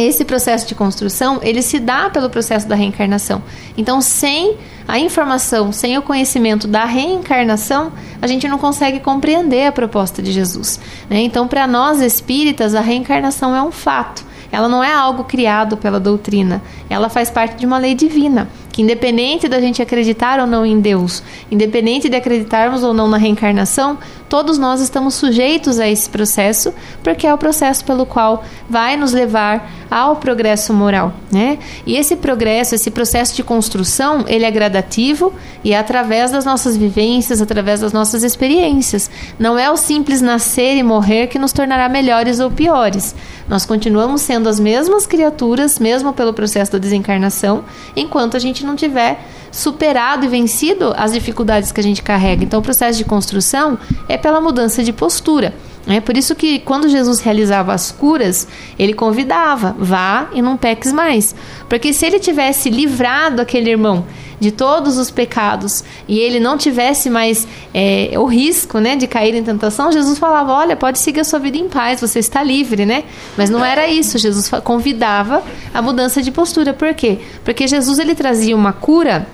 esse 0.00 0.24
processo 0.24 0.66
de 0.66 0.74
construção, 0.74 1.40
ele 1.42 1.62
se 1.62 1.78
dá 1.78 2.10
pelo 2.10 2.30
processo 2.30 2.68
da 2.68 2.74
reencarnação. 2.74 3.42
Então, 3.76 4.00
sem 4.00 4.56
a 4.86 4.98
informação, 4.98 5.72
sem 5.72 5.96
o 5.96 6.02
conhecimento 6.02 6.66
da 6.66 6.84
reencarnação, 6.84 7.92
a 8.20 8.26
gente 8.26 8.48
não 8.48 8.58
consegue 8.58 9.00
compreender 9.00 9.66
a 9.66 9.72
proposta 9.72 10.20
de 10.20 10.32
Jesus. 10.32 10.80
Né? 11.08 11.20
Então, 11.20 11.46
para 11.46 11.66
nós 11.66 12.00
espíritas, 12.00 12.74
a 12.74 12.80
reencarnação 12.80 13.54
é 13.54 13.62
um 13.62 13.70
fato. 13.70 14.24
Ela 14.52 14.68
não 14.68 14.82
é 14.82 14.92
algo 14.92 15.24
criado 15.24 15.76
pela 15.76 16.00
doutrina, 16.00 16.60
ela 16.88 17.08
faz 17.08 17.30
parte 17.30 17.56
de 17.56 17.64
uma 17.64 17.78
lei 17.78 17.94
divina 17.94 18.48
que 18.70 18.82
independente 18.82 19.48
da 19.48 19.60
gente 19.60 19.82
acreditar 19.82 20.40
ou 20.40 20.46
não 20.46 20.64
em 20.64 20.80
Deus, 20.80 21.22
independente 21.50 22.08
de 22.08 22.16
acreditarmos 22.16 22.82
ou 22.82 22.94
não 22.94 23.08
na 23.08 23.16
reencarnação, 23.16 23.98
todos 24.30 24.56
nós 24.58 24.80
estamos 24.80 25.14
sujeitos 25.14 25.80
a 25.80 25.88
esse 25.88 26.08
processo, 26.08 26.72
porque 27.02 27.26
é 27.26 27.34
o 27.34 27.36
processo 27.36 27.84
pelo 27.84 28.06
qual 28.06 28.44
vai 28.68 28.96
nos 28.96 29.12
levar 29.12 29.68
ao 29.90 30.16
progresso 30.16 30.72
moral, 30.72 31.12
né? 31.32 31.58
E 31.84 31.96
esse 31.96 32.14
progresso, 32.14 32.76
esse 32.76 32.92
processo 32.92 33.34
de 33.34 33.42
construção, 33.42 34.24
ele 34.28 34.44
é 34.44 34.50
gradativo 34.50 35.32
e 35.64 35.72
é 35.72 35.78
através 35.78 36.30
das 36.30 36.44
nossas 36.44 36.76
vivências, 36.76 37.42
através 37.42 37.80
das 37.80 37.92
nossas 37.92 38.22
experiências. 38.22 39.10
Não 39.36 39.58
é 39.58 39.68
o 39.68 39.76
simples 39.76 40.20
nascer 40.20 40.76
e 40.76 40.82
morrer 40.82 41.26
que 41.26 41.38
nos 41.38 41.52
tornará 41.52 41.88
melhores 41.88 42.38
ou 42.38 42.52
piores. 42.52 43.16
Nós 43.48 43.66
continuamos 43.66 44.20
sendo 44.22 44.48
as 44.48 44.60
mesmas 44.60 45.08
criaturas, 45.08 45.80
mesmo 45.80 46.12
pelo 46.12 46.32
processo 46.32 46.70
da 46.70 46.78
desencarnação, 46.78 47.64
enquanto 47.96 48.36
a 48.36 48.40
gente 48.40 48.64
não 48.64 48.76
tiver 48.76 49.18
superado 49.50 50.24
e 50.24 50.28
vencido 50.28 50.92
as 50.96 51.12
dificuldades 51.12 51.72
que 51.72 51.80
a 51.80 51.82
gente 51.82 52.02
carrega. 52.02 52.44
Então, 52.44 52.60
o 52.60 52.62
processo 52.62 52.98
de 52.98 53.04
construção 53.04 53.78
é 54.08 54.16
pela 54.16 54.40
mudança 54.40 54.82
de 54.82 54.92
postura. 54.92 55.52
É 55.86 56.00
por 56.00 56.16
isso 56.16 56.34
que 56.34 56.58
quando 56.60 56.88
Jesus 56.88 57.20
realizava 57.20 57.72
as 57.72 57.90
curas, 57.90 58.46
ele 58.78 58.92
convidava, 58.92 59.74
vá 59.78 60.28
e 60.32 60.42
não 60.42 60.56
peques 60.56 60.92
mais. 60.92 61.34
Porque 61.68 61.92
se 61.92 62.04
ele 62.06 62.18
tivesse 62.18 62.68
livrado 62.68 63.40
aquele 63.40 63.70
irmão 63.70 64.04
de 64.38 64.50
todos 64.50 64.96
os 64.98 65.10
pecados 65.10 65.82
e 66.06 66.18
ele 66.18 66.38
não 66.38 66.56
tivesse 66.56 67.10
mais 67.10 67.46
é, 67.74 68.12
o 68.16 68.24
risco 68.24 68.78
né, 68.78 68.94
de 68.94 69.06
cair 69.06 69.34
em 69.34 69.42
tentação, 69.42 69.90
Jesus 69.90 70.18
falava: 70.18 70.52
Olha, 70.52 70.76
pode 70.76 70.98
seguir 70.98 71.20
a 71.20 71.24
sua 71.24 71.38
vida 71.38 71.56
em 71.56 71.68
paz, 71.68 72.00
você 72.00 72.18
está 72.18 72.42
livre, 72.42 72.84
né? 72.84 73.04
Mas 73.36 73.48
não 73.50 73.64
era 73.64 73.88
isso. 73.88 74.18
Jesus 74.18 74.50
convidava 74.62 75.42
a 75.72 75.80
mudança 75.80 76.22
de 76.22 76.30
postura. 76.30 76.74
Por 76.74 76.92
quê? 76.94 77.18
Porque 77.44 77.66
Jesus 77.66 77.98
ele 77.98 78.14
trazia 78.14 78.54
uma 78.54 78.72
cura 78.72 79.26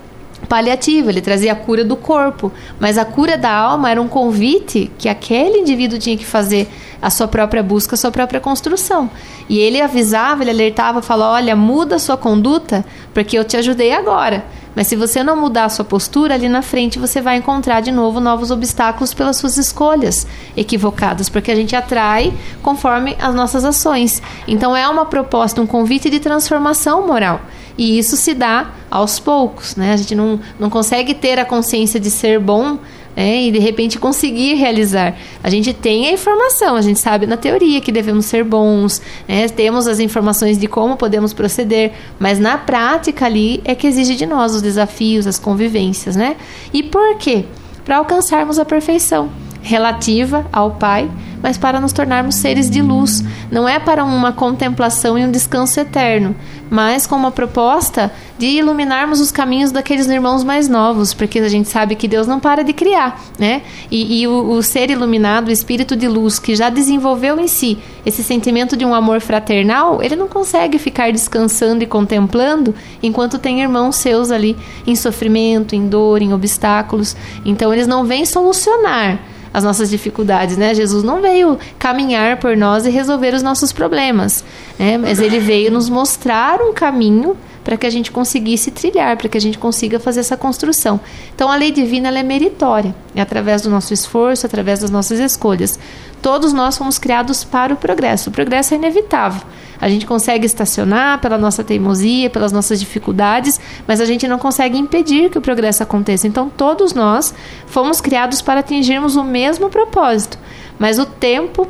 paliativa, 0.49 1.11
ele 1.11 1.21
trazia 1.21 1.53
a 1.53 1.57
cura 1.57 1.85
do 1.85 1.97
corpo, 1.97 2.53
mas 2.79 2.99
a 2.99 3.05
cura 3.05 3.37
da 3.39 3.51
alma 3.51 3.91
era 3.91 4.01
um 4.01 4.09
convite 4.09 4.91
que 4.99 5.09
aquele 5.09 5.59
indivíduo 5.59 5.99
tinha 5.99 6.17
que 6.17 6.27
fazer 6.27 6.69
a 7.01 7.11
sua 7.11 7.29
própria 7.29 7.63
busca, 7.63 7.95
a 7.95 7.99
sua 7.99 8.11
própria 8.11 8.41
construção. 8.41 9.11
E 9.49 9.59
ele 9.59 9.81
avisava, 9.81 10.43
ele 10.43 10.51
alertava, 10.51 11.03
falava: 11.03 11.35
"Olha, 11.35 11.57
muda 11.57 11.97
a 11.97 11.99
sua 11.99 12.17
conduta, 12.17 12.85
porque 13.15 13.39
eu 13.39 13.45
te 13.45 13.57
ajudei 13.57 13.93
agora". 13.93 14.45
Mas 14.77 14.89
se 14.89 14.95
você 14.95 15.23
não 15.23 15.37
mudar 15.37 15.65
a 15.65 15.69
sua 15.71 15.87
postura, 15.87 16.35
ali 16.35 16.51
na 16.51 16.61
frente 16.61 16.99
você 16.99 17.23
vai 17.23 17.39
encontrar 17.39 17.81
de 17.81 17.91
novo 17.91 18.21
novos 18.21 18.51
obstáculos 18.51 19.15
pelas 19.15 19.39
suas 19.39 19.57
escolhas 19.57 20.27
equivocadas, 20.55 21.31
porque 21.31 21.51
a 21.51 21.55
gente 21.55 21.75
atrai 21.75 22.35
conforme 22.63 23.17
as 23.19 23.35
nossas 23.35 23.65
ações. 23.65 24.23
Então 24.47 24.77
é 24.77 24.87
uma 24.87 25.07
proposta, 25.07 25.63
um 25.63 25.67
convite 25.67 26.11
de 26.11 26.21
transformação 26.21 27.07
moral. 27.07 27.41
E 27.79 27.99
isso 27.99 28.17
se 28.17 28.35
dá 28.35 28.71
aos 28.91 29.19
poucos, 29.19 29.77
né? 29.77 29.93
A 29.93 29.97
gente 29.97 30.15
não, 30.15 30.41
não 30.59 30.71
consegue 30.71 31.15
ter 31.15 31.39
a 31.39 31.45
consciência 31.45 32.01
de 32.01 32.11
ser 32.11 32.39
bom 32.39 32.79
né? 33.17 33.45
e 33.45 33.51
de 33.51 33.59
repente 33.59 33.99
conseguir 33.99 34.55
realizar. 34.55 35.17
A 35.43 35.49
gente 35.49 35.73
tem 35.73 36.07
a 36.07 36.13
informação, 36.13 36.77
a 36.77 36.83
gente 36.83 37.01
sabe 37.01 37.27
na 37.27 37.37
teoria 37.37 37.81
que 37.81 37.91
devemos 37.91 38.27
ser 38.27 38.45
bons, 38.45 39.01
né? 39.27 39.49
temos 39.49 39.87
as 39.87 39.99
informações 39.99 40.59
de 40.59 40.67
como 40.67 40.97
podemos 40.97 41.33
proceder, 41.33 41.93
mas 42.19 42.39
na 42.39 42.59
prática 42.59 43.25
ali 43.25 43.63
é 43.65 43.75
que 43.75 43.87
exige 43.87 44.15
de 44.15 44.27
nós 44.27 44.55
os 44.55 44.63
desafios, 44.63 45.27
as 45.27 45.39
convivências, 45.39 46.15
né? 46.15 46.37
E 46.73 46.83
por 46.83 47.17
quê? 47.17 47.45
Para 47.85 47.97
alcançarmos 47.99 48.59
a 48.59 48.65
perfeição 48.65 49.31
relativa 49.67 50.47
ao 50.53 50.71
Pai, 50.71 51.11
mas 51.43 51.59
para 51.59 51.81
nos 51.81 51.93
tornarmos 51.93 52.37
seres 52.37 52.71
de 52.71 52.81
luz. 52.81 53.23
Não 53.51 53.69
é 53.69 53.81
para 53.81 54.05
uma 54.05 54.33
contemplação 54.33 55.19
e 55.19 55.25
um 55.25 55.31
descanso 55.31 55.81
eterno, 55.81 56.37
mas 56.71 57.05
com 57.05 57.17
uma 57.17 57.33
proposta 57.33 58.13
de 58.39 58.47
iluminarmos 58.47 59.21
os 59.21 59.33
caminhos 59.33 59.73
daqueles 59.73 60.07
irmãos 60.07 60.45
mais 60.45 60.69
novos, 60.69 61.13
porque 61.13 61.41
a 61.41 61.49
gente 61.49 61.69
sabe 61.69 61.97
que 61.97 62.07
Deus 62.07 62.29
não 62.29 62.39
para 62.39 62.63
de 62.63 62.73
criar, 62.73 63.21
né? 63.39 63.63
E, 63.91 64.21
e 64.21 64.29
o, 64.29 64.51
o 64.51 64.63
ser 64.63 64.89
iluminado, 64.89 65.49
o 65.49 65.53
espírito 65.53 65.97
de 65.97 66.07
luz 66.07 66.39
que 66.39 66.55
já 66.55 66.71
desenvolveu 66.71 67.39
em 67.41 67.49
si 67.49 67.77
esse 68.05 68.23
sentimento 68.23 68.77
de 68.77 68.85
um 68.85 68.95
amor 68.95 69.21
fraternal, 69.21 70.01
ele 70.01 70.15
não 70.15 70.29
consegue 70.29 70.79
ficar 70.79 71.11
descansando 71.11 71.83
e 71.83 71.87
contemplando 71.87 72.73
enquanto 73.03 73.37
tem 73.37 73.63
irmãos 73.63 73.97
seus 73.97 74.31
ali 74.31 74.57
em 74.87 74.95
sofrimento, 74.95 75.75
em 75.75 75.89
dor, 75.89 76.23
em 76.23 76.33
obstáculos. 76.33 77.17
Então 77.45 77.73
eles 77.73 77.89
não 77.89 78.05
vêm 78.05 78.25
solucionar 78.25 79.19
as 79.57 79.65
nossas 79.65 79.89
dificuldades, 79.89 80.59
né? 80.59 80.75
Jesus 80.75 81.03
não 81.03 81.23
veio 81.23 81.59
caminhar 81.79 82.37
por 82.37 82.55
nós 82.55 82.85
e 82.85 82.91
resolver 82.91 83.33
os 83.33 83.43
nossos 83.43 83.73
problemas, 83.73 84.45
né? 84.79 84.99
Mas 84.99 85.19
ele 85.19 85.39
veio 85.39 85.73
nos 85.73 85.89
mostrar 85.89 86.61
um 86.61 86.75
caminho 86.75 87.35
para 87.65 87.75
que 87.79 87.87
a 87.87 87.91
gente 87.91 88.13
conseguisse 88.13 88.71
trilhar, 88.71 89.17
para 89.17 89.31
que 89.31 89.39
a 89.39 89.41
gente 89.41 89.57
consiga 89.57 89.99
fazer 89.99 90.21
essa 90.21 90.37
construção. 90.37 91.01
Então 91.35 91.51
a 91.51 91.57
lei 91.57 91.73
divina 91.73 92.11
é 92.11 92.23
meritória, 92.23 92.95
é 93.15 93.23
através 93.23 93.63
do 93.63 93.71
nosso 93.71 93.95
esforço, 93.95 94.45
através 94.45 94.81
das 94.81 94.91
nossas 94.91 95.19
escolhas. 95.19 95.79
Todos 96.21 96.53
nós 96.53 96.77
fomos 96.77 96.99
criados 96.99 97.43
para 97.43 97.73
o 97.73 97.79
progresso. 97.79 98.29
O 98.29 98.33
progresso 98.35 98.75
é 98.75 98.77
inevitável. 98.77 99.41
A 99.81 99.89
gente 99.89 100.07
consegue 100.07 100.47
estacionar 100.47 101.21
pela 101.21 101.39
nossa 101.39 101.63
teimosia, 101.63 102.31
pelas 102.31 102.53
nossas 102.53 102.81
dificuldades, 102.81 103.61
mas 103.87 104.01
a 104.01 104.05
gente 104.05 104.27
não 104.27 104.39
consegue 104.39 104.79
impedir 104.79 105.31
que 105.31 105.39
o 105.39 105.41
progresso 105.41 105.83
aconteça. 105.83 106.27
Então, 106.27 106.49
todos 106.49 106.95
nós 106.95 107.35
fomos 107.67 108.01
criados 108.01 108.41
para 108.41 108.61
atingirmos 108.61 109.17
o 109.17 109.25
mesmo 109.25 109.69
propósito, 109.69 110.39
mas 110.79 110.99
o 110.99 111.07
tempo 111.07 111.69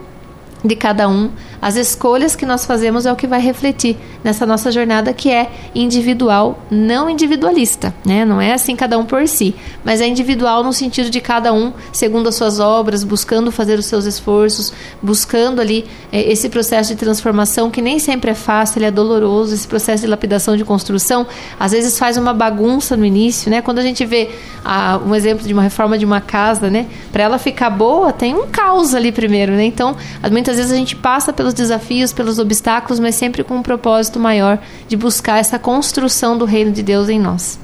de 0.64 0.74
cada 0.74 1.08
um, 1.08 1.30
as 1.60 1.76
escolhas 1.76 2.36
que 2.36 2.44
nós 2.44 2.66
fazemos 2.66 3.06
é 3.06 3.12
o 3.12 3.16
que 3.16 3.26
vai 3.26 3.40
refletir 3.40 3.96
nessa 4.22 4.44
nossa 4.44 4.70
jornada 4.70 5.12
que 5.12 5.30
é 5.30 5.50
individual, 5.74 6.58
não 6.70 7.08
individualista, 7.08 7.94
né? 8.04 8.24
Não 8.24 8.40
é 8.40 8.52
assim 8.52 8.76
cada 8.76 8.98
um 8.98 9.04
por 9.04 9.26
si, 9.28 9.54
mas 9.84 10.00
é 10.00 10.06
individual 10.06 10.62
no 10.62 10.72
sentido 10.72 11.10
de 11.10 11.20
cada 11.20 11.52
um 11.52 11.72
segundo 11.92 12.28
as 12.28 12.34
suas 12.34 12.58
obras, 12.58 13.04
buscando 13.04 13.50
fazer 13.50 13.78
os 13.78 13.86
seus 13.86 14.04
esforços, 14.04 14.72
buscando 15.02 15.60
ali 15.60 15.84
é, 16.12 16.30
esse 16.30 16.48
processo 16.48 16.90
de 16.90 16.96
transformação 16.96 17.70
que 17.70 17.80
nem 17.80 17.98
sempre 17.98 18.30
é 18.30 18.34
fácil, 18.34 18.78
ele 18.78 18.86
é 18.86 18.90
doloroso, 18.90 19.54
esse 19.54 19.66
processo 19.66 20.02
de 20.02 20.08
lapidação 20.08 20.56
de 20.56 20.64
construção, 20.64 21.26
às 21.58 21.72
vezes 21.72 21.98
faz 21.98 22.16
uma 22.16 22.34
bagunça 22.34 22.96
no 22.96 23.04
início, 23.04 23.50
né? 23.50 23.62
Quando 23.62 23.78
a 23.78 23.82
gente 23.82 24.04
vê 24.04 24.30
ah, 24.64 25.00
um 25.04 25.14
exemplo 25.14 25.46
de 25.46 25.52
uma 25.52 25.62
reforma 25.62 25.96
de 25.96 26.04
uma 26.04 26.20
casa, 26.20 26.68
né? 26.68 26.86
Para 27.12 27.22
ela 27.22 27.38
ficar 27.38 27.70
boa, 27.70 28.12
tem 28.12 28.34
um 28.34 28.46
caos 28.48 28.94
ali 28.94 29.12
primeiro, 29.12 29.52
né? 29.52 29.64
Então, 29.64 29.96
muitas 30.30 30.56
vezes 30.56 30.72
a 30.72 30.76
gente 30.76 30.96
passa 30.96 31.32
pelos 31.46 31.54
desafios, 31.54 32.12
pelos 32.12 32.38
obstáculos, 32.38 32.98
mas 32.98 33.14
sempre 33.14 33.44
com 33.44 33.56
um 33.56 33.62
propósito 33.62 34.18
maior 34.18 34.58
de 34.88 34.96
buscar 34.96 35.38
essa 35.38 35.58
construção 35.58 36.36
do 36.36 36.44
reino 36.44 36.72
de 36.72 36.82
Deus 36.82 37.08
em 37.08 37.20
nós. 37.20 37.58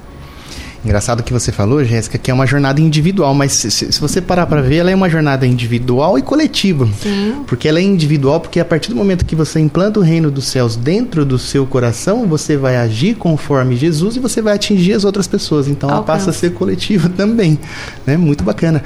Engraçado 0.85 1.23
que 1.23 1.31
você 1.31 1.51
falou, 1.51 1.83
Jéssica, 1.83 2.17
que 2.17 2.29
é 2.29 2.33
uma 2.33 2.45
jornada 2.45 2.79
individual, 2.79 3.33
mas 3.33 3.53
se, 3.53 3.71
se 3.71 4.01
você 4.01 4.21
parar 4.21 4.45
para 4.45 4.61
ver, 4.61 4.77
ela 4.77 4.91
é 4.91 4.95
uma 4.95 5.09
jornada 5.09 5.47
individual 5.47 6.17
e 6.17 6.21
coletiva. 6.21 6.87
Sim. 7.01 7.43
Porque 7.47 7.69
ela 7.69 7.79
é 7.79 7.81
individual, 7.81 8.39
porque 8.41 8.59
a 8.59 8.65
partir 8.65 8.89
do 8.89 8.95
momento 8.95 9.25
que 9.25 9.35
você 9.35 9.59
implanta 9.59 9.99
o 9.99 10.03
reino 10.03 10.29
dos 10.29 10.45
céus 10.45 10.75
dentro 10.75 11.25
do 11.25 11.39
seu 11.39 11.65
coração, 11.65 12.27
você 12.27 12.57
vai 12.57 12.75
agir 12.75 13.15
conforme 13.15 13.77
Jesus 13.77 14.17
e 14.17 14.19
você 14.19 14.41
vai 14.41 14.55
atingir 14.55 14.93
as 14.93 15.05
outras 15.05 15.25
pessoas. 15.25 15.69
Então 15.69 15.89
ela 15.89 16.03
passa 16.03 16.31
a 16.31 16.33
ser 16.33 16.53
coletiva 16.53 17.07
também. 17.15 17.57
Né? 18.05 18.17
Muito 18.17 18.43
bacana. 18.43 18.83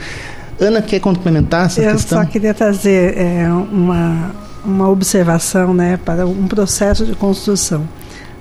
Ana, 0.60 0.82
quer 0.82 1.00
complementar 1.00 1.68
essa 1.68 1.82
Eu 1.82 1.94
questão? 1.94 2.20
Eu 2.20 2.26
só 2.26 2.32
queria 2.32 2.54
trazer 2.54 3.18
é, 3.18 3.48
uma, 3.50 4.32
uma 4.68 4.90
observação 4.90 5.74
né, 5.74 5.98
para 5.98 6.28
um 6.28 6.48
processo 6.48 7.06
de 7.06 7.16
construção. 7.16 7.88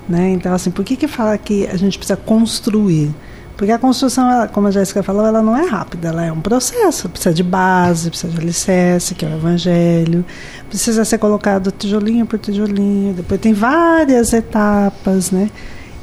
Né? 0.08 0.30
Então, 0.30 0.52
assim, 0.52 0.70
por 0.70 0.84
que, 0.84 0.96
que 0.96 1.08
fala 1.08 1.38
que 1.38 1.66
a 1.66 1.76
gente 1.76 1.96
precisa 1.96 2.16
construir? 2.16 3.14
Porque 3.56 3.72
a 3.72 3.78
construção, 3.78 4.30
ela, 4.30 4.48
como 4.48 4.66
a 4.66 4.70
Jéssica 4.70 5.02
falou, 5.02 5.24
ela 5.24 5.40
não 5.40 5.56
é 5.56 5.64
rápida, 5.66 6.08
ela 6.08 6.24
é 6.24 6.30
um 6.30 6.40
processo. 6.40 7.08
Precisa 7.08 7.34
de 7.34 7.42
base, 7.42 8.10
precisa 8.10 8.30
de 8.30 8.38
alicerce, 8.38 9.14
que 9.14 9.24
é 9.24 9.28
o 9.28 9.34
evangelho. 9.34 10.24
Precisa 10.68 11.04
ser 11.06 11.16
colocado 11.16 11.70
tijolinho 11.70 12.26
por 12.26 12.38
tijolinho. 12.38 13.14
Depois 13.14 13.40
tem 13.40 13.54
várias 13.54 14.34
etapas, 14.34 15.30
né? 15.30 15.50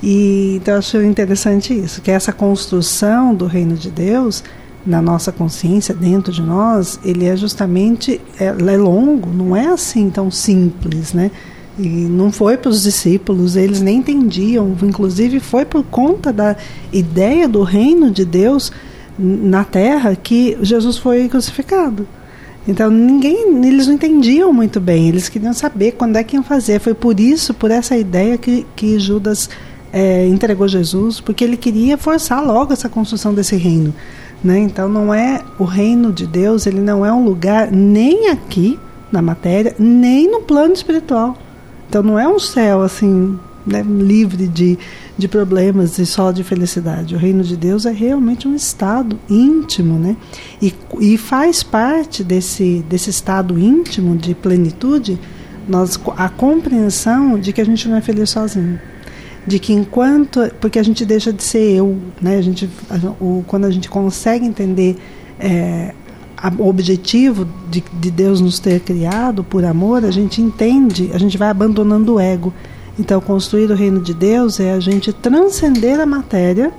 E 0.02 0.58
então 0.58 0.74
eu 0.74 0.80
acho 0.80 1.02
interessante 1.02 1.74
isso, 1.74 2.02
que 2.02 2.12
essa 2.12 2.34
construção 2.34 3.34
do 3.34 3.46
reino 3.46 3.76
de 3.76 3.90
Deus 3.90 4.44
na 4.86 5.02
nossa 5.02 5.32
consciência, 5.32 5.94
dentro 5.94 6.32
de 6.32 6.42
nós, 6.42 7.00
ele 7.04 7.26
é 7.26 7.36
justamente 7.36 8.20
é, 8.40 8.46
é 8.46 8.78
longo, 8.78 9.30
não 9.30 9.56
é 9.56 9.68
assim 9.68 10.10
tão 10.10 10.30
simples, 10.30 11.14
né? 11.14 11.32
E 11.80 11.88
não 11.88 12.32
foi 12.32 12.58
para 12.58 12.70
os 12.70 12.84
discípulos, 12.84 13.56
eles 13.56 13.82
nem 13.82 13.98
entendiam, 13.98 14.76
inclusive 14.84 15.40
foi 15.40 15.66
por 15.66 15.84
conta 15.84 16.32
da 16.32 16.56
ideia 16.92 17.48
do 17.48 17.64
reino 17.64 18.12
de 18.12 18.26
Deus 18.26 18.72
na 19.18 19.64
terra 19.64 20.16
que 20.16 20.58
Jesus 20.62 20.98
foi 20.98 21.28
crucificado. 21.30 22.08
Então 22.68 22.90
ninguém, 22.92 23.66
eles 23.66 23.88
não 23.88 23.96
entendiam 23.96 24.54
muito 24.54 24.80
bem, 24.80 25.10
eles 25.10 25.30
queriam 25.30 25.54
saber 25.54 25.94
quando 25.94 26.16
é 26.16 26.24
que 26.24 26.36
iam 26.36 26.44
fazer. 26.44 26.80
Foi 26.80 26.94
por 26.94 27.20
isso, 27.20 27.54
por 27.54 27.72
essa 27.72 27.98
ideia 27.98 28.38
que, 28.38 28.66
que 28.76 29.00
Judas 29.00 29.50
é, 29.92 30.28
entregou 30.28 30.68
Jesus, 30.68 31.20
porque 31.20 31.44
ele 31.44 31.58
queria 31.58 31.98
forçar 31.98 32.44
logo 32.46 32.72
essa 32.72 32.88
construção 32.88 33.34
desse 33.34 33.56
reino. 33.56 33.94
Né? 34.44 34.60
Então 34.60 34.90
não 34.90 35.14
é 35.14 35.42
o 35.58 35.64
reino 35.64 36.12
de 36.12 36.28
Deus, 36.28 36.68
ele 36.68 36.82
não 36.82 37.06
é 37.06 37.14
um 37.14 37.24
lugar 37.24 37.72
nem 37.72 38.30
aqui 38.30 38.78
na 39.12 39.22
matéria, 39.22 39.74
nem 39.80 40.30
no 40.30 40.42
plano 40.42 40.74
espiritual. 40.74 41.38
Então 41.88 42.04
não 42.04 42.20
é 42.20 42.28
um 42.28 42.40
céu 42.40 42.82
assim 42.82 43.40
né, 43.66 43.82
livre 43.82 44.48
de, 44.48 44.78
de 45.18 45.28
problemas 45.28 45.98
e 45.98 46.06
só 46.06 46.32
de 46.32 46.44
felicidade. 46.44 47.16
O 47.16 47.18
reino 47.18 47.44
de 47.44 47.56
Deus 47.56 47.86
é 47.86 47.92
realmente 47.92 48.48
um 48.48 48.56
estado 48.56 49.18
íntimo, 49.30 49.98
né? 49.98 50.18
E, 50.62 50.74
e 51.00 51.18
faz 51.18 51.64
parte 51.64 52.24
desse, 52.24 52.84
desse 52.90 53.10
estado 53.10 53.58
íntimo 53.58 54.18
de 54.18 54.36
plenitude 54.36 55.18
nós, 55.68 55.98
a 56.18 56.28
compreensão 56.28 57.40
de 57.40 57.54
que 57.54 57.62
a 57.62 57.66
gente 57.66 57.88
não 57.88 57.96
é 57.96 58.02
feliz 58.02 58.32
sozinho 58.32 58.80
de 59.46 59.60
que 59.60 59.74
enquanto 59.74 60.40
porque 60.60 60.80
a 60.80 60.84
gente 60.84 61.06
deixa 61.06 61.34
de 61.34 61.44
ser 61.44 61.76
eu 61.76 61.98
né? 62.22 62.38
A 62.38 62.42
gente 62.42 62.70
a, 62.90 63.24
o, 63.24 63.44
quando 63.48 63.66
a 63.66 63.72
gente 63.72 63.90
consegue 63.90 64.46
entender 64.46 64.98
é, 65.40 65.94
a, 66.38 66.52
o 66.58 66.68
objetivo 66.68 67.48
de, 67.70 67.84
de 67.94 68.12
Deus 68.12 68.40
nos 68.40 68.60
ter 68.60 68.80
criado 68.80 69.44
por 69.44 69.66
amor 69.66 70.06
a 70.06 70.12
gente 70.12 70.42
entende 70.42 71.12
a 71.14 71.18
gente 71.18 71.38
vai 71.38 71.50
abandonando 71.50 72.16
o 72.16 72.20
ego. 72.20 72.54
Então 72.98 73.20
construir 73.20 73.72
o 73.72 73.76
reino 73.76 74.00
de 74.02 74.14
Deus 74.14 74.60
é 74.60 74.72
a 74.72 74.80
gente 74.80 75.12
transcender 75.12 76.00
a 76.00 76.06
matéria 76.06 76.72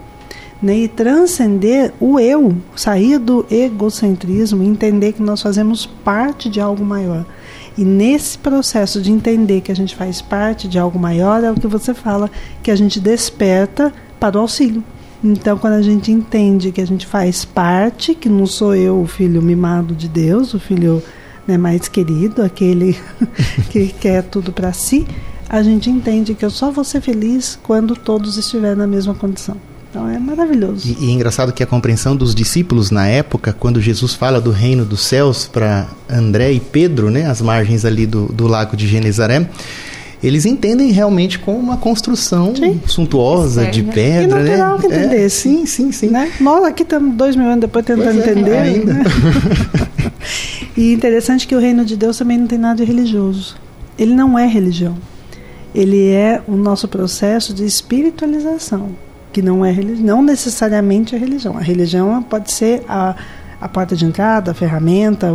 né, 0.63 0.79
e 0.79 0.89
transcender 0.89 1.93
o 2.01 2.19
eu 2.19 2.55
sair 2.77 3.19
do 3.19 3.45
egocentrismo 3.51 4.63
entender 4.63 5.13
que 5.13 5.23
nós 5.23 5.43
fazemos 5.43 5.85
parte 5.85 6.49
de 6.49 6.61
algo 6.61 6.85
maior 6.85 7.27
e 7.77 7.85
nesse 7.85 8.39
processo 8.39 9.03
de 9.03 9.11
entender 9.11 9.61
que 9.61 9.73
a 9.73 9.77
gente 9.77 9.97
faz 9.97 10.23
parte 10.23 10.69
de 10.69 10.79
algo 10.79 10.99
maior, 10.99 11.43
é 11.43 11.51
o 11.51 11.55
que 11.55 11.67
você 11.67 11.93
fala, 11.93 12.31
que 12.63 12.71
a 12.71 12.77
gente 12.77 13.01
desperta 13.01 13.93
para 14.21 14.39
o 14.39 14.41
auxílio. 14.41 14.83
Então, 15.23 15.59
quando 15.59 15.75
a 15.75 15.83
gente 15.83 16.13
entende 16.13 16.71
que 16.71 16.81
a 16.81 16.87
gente 16.87 17.07
faz 17.07 17.45
parte, 17.45 18.15
que 18.15 18.29
não 18.29 18.47
sou 18.47 18.75
eu 18.75 19.01
o 19.01 19.07
filho 19.07 19.43
mimado 19.43 19.95
de 19.95 20.09
Deus, 20.09 20.55
o 20.55 20.61
filho 20.61 21.03
né, 21.47 21.57
mais 21.57 21.89
querido, 21.89 22.43
aquele 22.43 22.97
que 23.71 23.89
quer 23.89 24.23
tudo 24.23 24.53
para 24.53 24.73
si, 24.73 25.07
a 25.49 25.63
gente 25.63 25.91
entende 25.91 26.35
que 26.35 26.45
eu 26.45 26.51
só 26.51 26.71
vou 26.71 26.85
ser 26.85 27.01
feliz 27.01 27.59
quando 27.63 27.97
todos 27.97 28.37
estiverem 28.37 28.77
na 28.77 28.87
mesma 28.87 29.15
condição. 29.15 29.57
Então 29.95 30.11
é 30.11 30.19
maravilhoso. 30.19 30.89
E, 30.89 31.05
e 31.05 31.11
é 31.11 31.13
engraçado 31.13 31.53
que 31.53 31.63
a 31.63 31.67
compreensão 31.67 32.17
dos 32.17 32.35
discípulos 32.35 32.91
na 32.91 33.07
época, 33.07 33.53
quando 33.53 33.81
Jesus 33.81 34.13
fala 34.13 34.41
do 34.41 34.51
reino 34.51 34.85
dos 34.85 35.03
céus 35.03 35.47
para 35.47 35.87
André 36.11 36.51
e 36.51 36.59
Pedro, 36.59 37.11
né, 37.11 37.27
as 37.27 37.41
margens 37.41 37.85
ali 37.85 38.05
do, 38.05 38.27
do 38.27 38.49
lago 38.49 38.77
de 38.77 38.89
Genezaré, 38.89 39.49
eles 40.21 40.47
entendem 40.47 40.91
realmente 40.91 41.39
como 41.39 41.59
uma 41.59 41.77
construção 41.77 42.57
sim. 42.57 42.81
suntuosa, 42.87 43.67
de 43.67 43.85
pedra, 43.85 44.41
e 44.41 44.43
natural 44.43 44.75
né? 44.75 44.81
que 44.81 44.87
entender, 44.89 45.27
é, 45.27 45.29
sim, 45.29 45.65
sim, 45.65 45.93
sim. 45.93 46.09
Né? 46.09 46.33
Nós 46.41 46.65
aqui 46.65 46.83
estamos 46.83 47.15
dois 47.15 47.37
mil 47.37 47.47
anos 47.47 47.61
depois 47.61 47.87
tentando 47.87 48.21
é, 48.21 48.31
entender. 48.31 48.57
Ainda. 48.57 48.95
Né? 48.95 49.05
e 50.77 50.93
interessante 50.93 51.47
que 51.47 51.55
o 51.55 51.61
reino 51.61 51.85
de 51.85 51.97
Deus 51.97 52.19
também 52.19 52.37
não 52.37 52.49
tem 52.49 52.59
nada 52.59 52.77
de 52.77 52.85
religioso. 52.85 53.55
Ele 53.97 54.13
não 54.13 54.37
é 54.37 54.45
religião. 54.45 54.97
Ele 55.73 56.09
é 56.09 56.43
o 56.49 56.57
nosso 56.57 56.89
processo 56.89 57.55
de 57.55 57.65
espiritualização 57.65 58.91
que 59.35 59.43
não 59.43 59.67
é 59.67 59.73
não 59.73 60.23
necessariamente 60.23 61.17
a 61.17 61.19
religião. 61.19 61.59
A 61.59 61.61
religião 61.61 62.23
pode 62.23 62.53
ser 62.53 62.85
a, 62.89 63.17
a 63.61 63.69
porta 63.69 63.97
de 63.97 64.05
entrada, 64.05 64.53
a 64.53 64.55
ferramenta, 64.55 65.27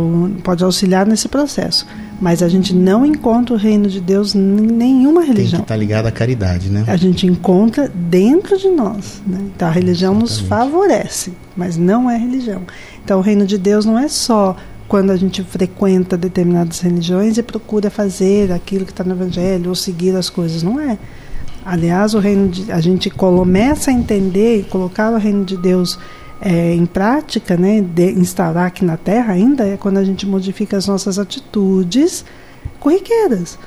pode 0.42 0.64
auxiliar 0.64 1.06
nesse 1.06 1.28
processo. 1.28 1.86
Mas 2.18 2.42
a 2.42 2.48
gente 2.48 2.74
não 2.74 3.04
encontra 3.04 3.54
o 3.54 3.58
reino 3.58 3.90
de 3.90 4.00
Deus 4.00 4.34
em 4.34 4.40
nenhuma 4.40 5.20
religião. 5.20 5.34
Tem 5.34 5.60
que 5.60 5.64
estar 5.64 5.74
tá 5.74 5.76
ligado 5.76 6.06
à 6.06 6.10
caridade, 6.10 6.70
né? 6.70 6.82
A 6.86 6.96
gente 6.96 7.26
encontra 7.26 7.90
dentro 7.94 8.58
de 8.58 8.70
nós. 8.70 9.20
Né? 9.26 9.38
Então 9.54 9.68
a 9.68 9.70
religião 9.70 10.14
Exatamente. 10.14 10.40
nos 10.40 10.48
favorece, 10.48 11.32
mas 11.54 11.76
não 11.76 12.10
é 12.10 12.16
religião. 12.16 12.62
Então 13.04 13.18
o 13.18 13.22
reino 13.22 13.44
de 13.44 13.58
Deus 13.58 13.84
não 13.84 13.98
é 13.98 14.08
só 14.08 14.56
quando 14.88 15.10
a 15.10 15.16
gente 15.16 15.42
frequenta 15.44 16.16
determinadas 16.16 16.80
religiões 16.80 17.36
e 17.36 17.42
procura 17.42 17.90
fazer 17.90 18.50
aquilo 18.50 18.86
que 18.86 18.92
está 18.92 19.04
no 19.04 19.12
Evangelho 19.12 19.68
ou 19.68 19.74
seguir 19.74 20.16
as 20.16 20.30
coisas. 20.30 20.62
Não 20.62 20.80
é. 20.80 20.98
Aliás, 21.64 22.14
o 22.14 22.18
reino 22.18 22.48
de, 22.48 22.72
a 22.72 22.80
gente 22.80 23.10
começa 23.10 23.90
a 23.90 23.94
entender 23.94 24.60
e 24.60 24.62
colocar 24.62 25.12
o 25.12 25.18
reino 25.18 25.44
de 25.44 25.56
Deus 25.56 25.98
é, 26.40 26.74
em 26.74 26.86
prática, 26.86 27.56
né, 27.56 27.80
de 27.82 28.12
instaurar 28.12 28.66
aqui 28.66 28.84
na 28.84 28.96
Terra 28.96 29.34
ainda, 29.34 29.66
é 29.66 29.76
quando 29.76 29.98
a 29.98 30.04
gente 30.04 30.26
modifica 30.26 30.76
as 30.76 30.86
nossas 30.86 31.18
atitudes 31.18 32.24
corriqueiras. 32.78 33.58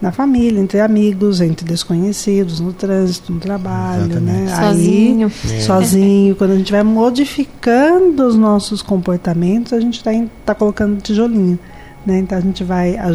Na 0.00 0.10
família, 0.10 0.60
entre 0.60 0.80
amigos, 0.80 1.40
entre 1.40 1.64
desconhecidos, 1.64 2.58
no 2.58 2.72
trânsito, 2.72 3.32
no 3.32 3.38
trabalho, 3.38 4.18
né? 4.20 4.48
Sozinho. 4.48 5.30
Aí, 5.44 5.54
é. 5.58 5.60
Sozinho. 5.60 6.34
Quando 6.34 6.50
a 6.50 6.56
gente 6.56 6.72
vai 6.72 6.82
modificando 6.82 8.26
os 8.26 8.34
nossos 8.34 8.82
comportamentos, 8.82 9.72
a 9.72 9.78
gente 9.78 9.98
está 9.98 10.10
tá 10.44 10.54
colocando 10.56 11.00
tijolinho. 11.00 11.56
Né? 12.04 12.18
Então 12.18 12.36
a 12.36 12.40
gente 12.40 12.64
vai. 12.64 12.96
A, 12.96 13.12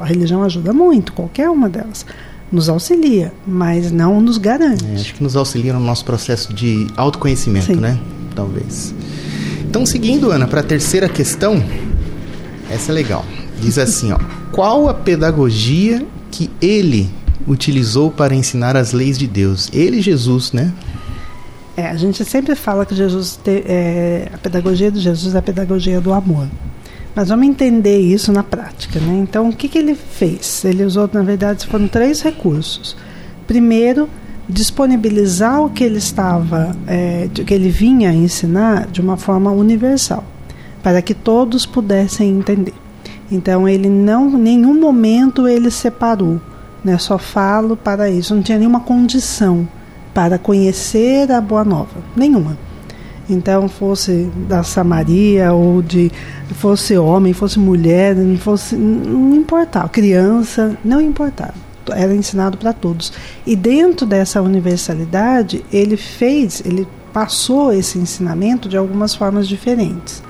a 0.00 0.04
religião 0.06 0.42
ajuda 0.42 0.72
muito, 0.72 1.12
qualquer 1.12 1.50
uma 1.50 1.68
delas 1.68 2.06
nos 2.52 2.68
auxilia, 2.68 3.32
mas 3.46 3.90
não 3.90 4.20
nos 4.20 4.36
garante. 4.36 4.84
É, 4.84 4.94
acho 4.94 5.14
que 5.14 5.22
nos 5.22 5.34
auxilia 5.34 5.72
no 5.72 5.80
nosso 5.80 6.04
processo 6.04 6.52
de 6.52 6.86
autoconhecimento, 6.96 7.66
Sim. 7.66 7.76
né? 7.76 7.98
Talvez. 8.34 8.94
Então, 9.62 9.86
seguindo, 9.86 10.30
Ana, 10.30 10.46
para 10.46 10.60
a 10.60 10.62
terceira 10.62 11.08
questão, 11.08 11.64
essa 12.70 12.92
é 12.92 12.94
legal. 12.94 13.24
Diz 13.60 13.78
assim, 13.78 14.12
ó: 14.12 14.18
qual 14.52 14.88
a 14.88 14.94
pedagogia 14.94 16.06
que 16.30 16.50
ele 16.60 17.08
utilizou 17.46 18.10
para 18.10 18.34
ensinar 18.34 18.76
as 18.76 18.92
leis 18.92 19.18
de 19.18 19.26
Deus? 19.26 19.70
Ele, 19.72 20.02
Jesus, 20.02 20.52
né? 20.52 20.72
É, 21.74 21.88
a 21.88 21.96
gente 21.96 22.22
sempre 22.24 22.54
fala 22.54 22.84
que 22.84 22.94
Jesus 22.94 23.38
te, 23.42 23.62
é, 23.66 24.28
a 24.32 24.36
pedagogia 24.36 24.90
de 24.90 25.00
Jesus 25.00 25.34
é 25.34 25.38
a 25.38 25.42
pedagogia 25.42 26.00
do 26.02 26.12
amor. 26.12 26.46
Mas 27.14 27.28
vamos 27.28 27.46
entender 27.46 27.98
isso 27.98 28.32
na 28.32 28.42
prática. 28.42 28.98
Né? 28.98 29.20
Então, 29.22 29.48
o 29.48 29.52
que, 29.52 29.68
que 29.68 29.78
ele 29.78 29.94
fez? 29.94 30.64
Ele 30.64 30.84
usou, 30.84 31.08
na 31.12 31.22
verdade, 31.22 31.66
foram 31.66 31.86
três 31.86 32.22
recursos. 32.22 32.96
Primeiro, 33.46 34.08
disponibilizar 34.48 35.62
o 35.62 35.70
que 35.70 35.84
ele 35.84 35.98
estava, 35.98 36.74
é, 36.86 37.28
que 37.32 37.52
ele 37.52 37.68
vinha 37.68 38.12
ensinar 38.12 38.86
de 38.86 39.00
uma 39.00 39.16
forma 39.16 39.50
universal, 39.50 40.24
para 40.82 41.02
que 41.02 41.14
todos 41.14 41.66
pudessem 41.66 42.30
entender. 42.30 42.74
Então, 43.30 43.68
ele 43.68 43.88
não, 43.88 44.30
nenhum 44.30 44.78
momento 44.78 45.46
ele 45.46 45.70
separou, 45.70 46.40
né? 46.84 46.98
Só 46.98 47.16
falo 47.18 47.76
para 47.76 48.10
isso. 48.10 48.34
Não 48.34 48.42
tinha 48.42 48.58
nenhuma 48.58 48.80
condição 48.80 49.66
para 50.12 50.38
conhecer 50.38 51.30
a 51.32 51.40
boa 51.40 51.64
nova, 51.64 52.02
nenhuma. 52.14 52.58
Então, 53.32 53.68
fosse 53.68 54.30
da 54.48 54.62
Samaria 54.62 55.52
ou 55.52 55.82
de 55.82 56.10
fosse 56.54 56.96
homem, 56.96 57.32
fosse 57.32 57.58
mulher, 57.58 58.14
não 58.14 58.36
fosse 58.36 58.76
não 58.76 59.34
importava, 59.34 59.88
criança, 59.88 60.76
não 60.84 61.00
importava. 61.00 61.54
Era 61.90 62.14
ensinado 62.14 62.56
para 62.56 62.72
todos. 62.72 63.12
E 63.44 63.56
dentro 63.56 64.06
dessa 64.06 64.40
universalidade, 64.40 65.64
ele 65.72 65.96
fez, 65.96 66.62
ele 66.64 66.86
passou 67.12 67.72
esse 67.72 67.98
ensinamento 67.98 68.68
de 68.68 68.76
algumas 68.76 69.14
formas 69.14 69.48
diferentes. 69.48 70.22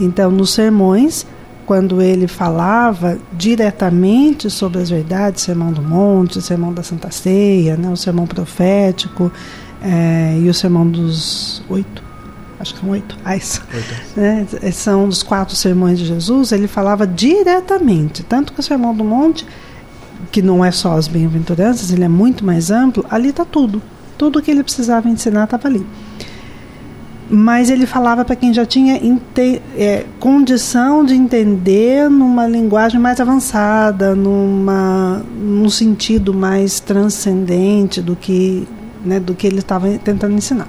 Então, 0.00 0.30
nos 0.30 0.52
sermões, 0.54 1.26
quando 1.66 2.02
ele 2.02 2.26
falava 2.26 3.18
diretamente 3.32 4.50
sobre 4.50 4.80
as 4.80 4.90
verdades, 4.90 5.42
Sermão 5.42 5.72
do 5.72 5.82
Monte, 5.82 6.40
Sermão 6.40 6.72
da 6.72 6.82
Santa 6.82 7.10
Ceia, 7.10 7.76
né, 7.76 7.88
o 7.90 7.96
Sermão 7.96 8.26
Profético 8.26 9.30
é, 9.82 10.38
e 10.40 10.48
o 10.48 10.54
Sermão 10.54 10.86
dos 10.86 11.62
Oito, 11.68 12.02
acho 12.62 12.74
que 12.74 12.80
são 12.80 12.90
oito 12.90 13.18
ais, 13.24 13.60
né? 14.16 14.46
são 14.72 15.06
os 15.06 15.22
quatro 15.22 15.56
sermões 15.56 15.98
de 15.98 16.06
Jesus, 16.06 16.52
ele 16.52 16.68
falava 16.68 17.06
diretamente, 17.06 18.22
tanto 18.22 18.52
que 18.52 18.60
o 18.60 18.62
Sermão 18.62 18.94
do 18.94 19.04
Monte, 19.04 19.44
que 20.30 20.40
não 20.40 20.64
é 20.64 20.70
só 20.70 20.96
as 20.96 21.08
bem-aventuranças, 21.08 21.90
ele 21.90 22.04
é 22.04 22.08
muito 22.08 22.44
mais 22.44 22.70
amplo, 22.70 23.04
ali 23.10 23.30
está 23.30 23.44
tudo. 23.44 23.82
Tudo 24.16 24.40
que 24.40 24.50
ele 24.50 24.62
precisava 24.62 25.08
ensinar 25.08 25.44
estava 25.44 25.66
ali. 25.66 25.84
Mas 27.28 27.70
ele 27.70 27.86
falava 27.86 28.24
para 28.24 28.36
quem 28.36 28.54
já 28.54 28.64
tinha 28.64 29.00
é, 29.76 30.04
condição 30.20 31.04
de 31.04 31.14
entender 31.14 32.08
numa 32.08 32.46
linguagem 32.46 33.00
mais 33.00 33.18
avançada, 33.18 34.14
numa, 34.14 35.22
num 35.34 35.68
sentido 35.68 36.32
mais 36.32 36.78
transcendente 36.78 38.00
do 38.00 38.14
que 38.14 38.68
né, 39.04 39.18
do 39.18 39.34
que 39.34 39.46
ele 39.46 39.58
estava 39.58 39.88
tentando 39.98 40.34
ensinar. 40.34 40.68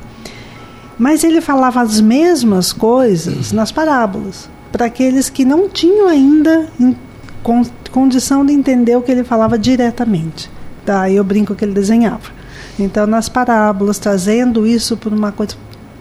Mas 0.98 1.24
ele 1.24 1.42
falava 1.42 1.82
as 1.82 2.00
mesmas 2.00 2.72
coisas 2.72 3.52
nas 3.52 3.72
parábolas, 3.72 4.50
para 4.72 4.86
aqueles 4.86 5.30
que 5.30 5.44
não 5.44 5.68
tinham 5.70 6.08
ainda 6.08 6.68
condição 7.92 8.46
de 8.46 8.54
entender 8.54 8.96
o 8.96 9.02
que 9.02 9.12
ele 9.12 9.24
falava 9.24 9.58
diretamente. 9.58 10.50
Daí 10.86 11.16
eu 11.16 11.24
brinco 11.24 11.56
que 11.56 11.64
ele 11.64 11.74
desenhava. 11.74 12.32
Então, 12.80 13.06
nas 13.06 13.30
parábolas, 13.30 14.00
trazendo 14.00 14.66
isso 14.66 14.98
por 14.98 15.14
uma 15.14 15.32
coisa 15.32 15.56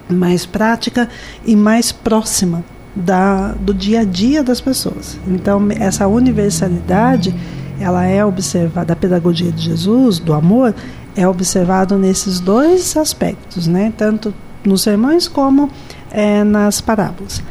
mais 0.08 0.46
prática 0.46 1.08
e 1.44 1.54
mais 1.54 1.92
próxima 1.92 2.64
da, 2.94 3.52
do 3.52 3.72
dia 3.72 4.00
a 4.00 4.04
dia 4.04 4.42
das 4.42 4.60
pessoas. 4.60 5.18
Então, 5.26 5.68
essa 5.78 6.06
universalidade, 6.06 7.34
ela 7.80 8.04
é 8.04 8.24
observada, 8.24 8.86
da 8.86 8.96
pedagogia 8.96 9.50
de 9.52 9.62
Jesus, 9.62 10.18
do 10.18 10.32
amor, 10.32 10.74
é 11.14 11.26
observado 11.28 11.98
nesses 11.98 12.40
dois 12.40 12.96
aspectos, 12.96 13.66
né? 13.66 13.92
tanto 13.96 14.32
nos 14.64 14.82
sermões 14.82 15.28
como 15.28 15.70
é, 16.10 16.44
nas 16.44 16.80
parábolas. 16.80 17.42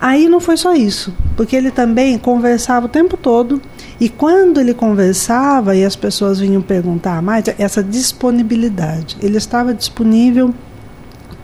Aí 0.00 0.28
não 0.28 0.40
foi 0.40 0.56
só 0.56 0.74
isso, 0.74 1.12
porque 1.36 1.54
ele 1.54 1.70
também 1.70 2.16
conversava 2.16 2.86
o 2.86 2.88
tempo 2.88 3.18
todo 3.18 3.60
e 4.00 4.08
quando 4.08 4.58
ele 4.58 4.72
conversava 4.72 5.76
e 5.76 5.84
as 5.84 5.94
pessoas 5.94 6.40
vinham 6.40 6.62
perguntar 6.62 7.20
mais, 7.20 7.44
essa 7.58 7.82
disponibilidade, 7.82 9.18
ele 9.20 9.36
estava 9.36 9.74
disponível 9.74 10.54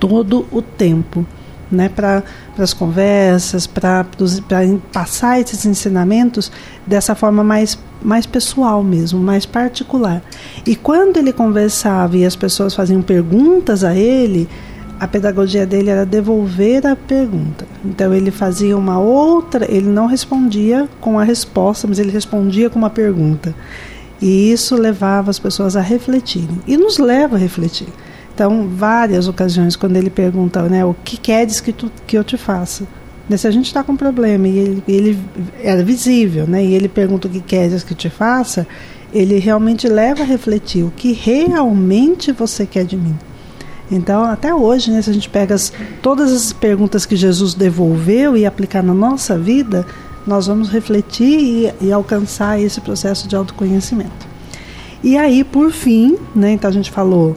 todo 0.00 0.46
o 0.50 0.62
tempo, 0.62 1.26
né, 1.70 1.90
para 1.90 2.22
as 2.58 2.72
conversas, 2.72 3.66
para 3.66 4.06
passar 4.90 5.38
esses 5.38 5.66
ensinamentos 5.66 6.50
dessa 6.86 7.14
forma 7.14 7.44
mais 7.44 7.78
mais 8.02 8.24
pessoal 8.24 8.84
mesmo, 8.84 9.18
mais 9.18 9.44
particular. 9.44 10.22
E 10.64 10.76
quando 10.76 11.16
ele 11.16 11.32
conversava 11.32 12.16
e 12.16 12.24
as 12.24 12.36
pessoas 12.36 12.74
faziam 12.74 13.02
perguntas 13.02 13.82
a 13.82 13.96
ele, 13.96 14.48
a 14.98 15.06
pedagogia 15.06 15.66
dele 15.66 15.90
era 15.90 16.06
devolver 16.06 16.86
a 16.86 16.96
pergunta. 16.96 17.66
Então 17.84 18.14
ele 18.14 18.30
fazia 18.30 18.76
uma 18.76 18.98
outra, 18.98 19.70
ele 19.70 19.88
não 19.88 20.06
respondia 20.06 20.88
com 21.00 21.18
a 21.18 21.24
resposta, 21.24 21.86
mas 21.86 21.98
ele 21.98 22.10
respondia 22.10 22.70
com 22.70 22.78
uma 22.78 22.90
pergunta. 22.90 23.54
E 24.20 24.50
isso 24.50 24.74
levava 24.74 25.30
as 25.30 25.38
pessoas 25.38 25.76
a 25.76 25.80
refletirem. 25.80 26.58
E 26.66 26.76
nos 26.76 26.98
leva 26.98 27.36
a 27.36 27.38
refletir. 27.38 27.88
Então, 28.34 28.68
várias 28.68 29.28
ocasiões, 29.28 29.76
quando 29.76 29.96
ele 29.96 30.10
pergunta, 30.10 30.62
né, 30.62 30.84
o 30.84 30.94
que 30.94 31.16
queres 31.16 31.60
que, 31.60 31.72
tu, 31.72 31.90
que 32.06 32.18
eu 32.18 32.24
te 32.24 32.36
faça? 32.36 32.86
Né, 33.28 33.36
se 33.36 33.46
a 33.46 33.50
gente 33.50 33.66
está 33.66 33.82
com 33.82 33.92
um 33.92 33.96
problema 33.96 34.46
e 34.46 34.58
ele, 34.58 34.84
ele 34.86 35.18
era 35.62 35.82
visível, 35.82 36.46
né, 36.46 36.62
e 36.62 36.74
ele 36.74 36.88
pergunta 36.88 37.28
o 37.28 37.30
que 37.30 37.40
queres 37.40 37.82
que 37.82 37.94
te 37.94 38.10
faça, 38.10 38.66
ele 39.12 39.38
realmente 39.38 39.88
leva 39.88 40.22
a 40.22 40.26
refletir 40.26 40.84
o 40.84 40.92
que 40.94 41.12
realmente 41.12 42.30
você 42.30 42.66
quer 42.66 42.84
de 42.84 42.96
mim. 42.96 43.16
Então, 43.90 44.24
até 44.24 44.54
hoje, 44.54 44.90
né, 44.90 45.00
se 45.00 45.10
a 45.10 45.12
gente 45.12 45.28
pega 45.28 45.54
as, 45.54 45.72
todas 46.02 46.32
as 46.32 46.52
perguntas 46.52 47.06
que 47.06 47.14
Jesus 47.14 47.54
devolveu 47.54 48.36
e 48.36 48.44
aplicar 48.44 48.82
na 48.82 48.94
nossa 48.94 49.38
vida, 49.38 49.86
nós 50.26 50.48
vamos 50.48 50.68
refletir 50.68 51.72
e, 51.80 51.86
e 51.86 51.92
alcançar 51.92 52.60
esse 52.60 52.80
processo 52.80 53.28
de 53.28 53.36
autoconhecimento. 53.36 54.26
E 55.04 55.16
aí, 55.16 55.44
por 55.44 55.70
fim, 55.70 56.16
né, 56.34 56.52
então 56.52 56.68
a 56.68 56.72
gente 56.72 56.90
falou 56.90 57.36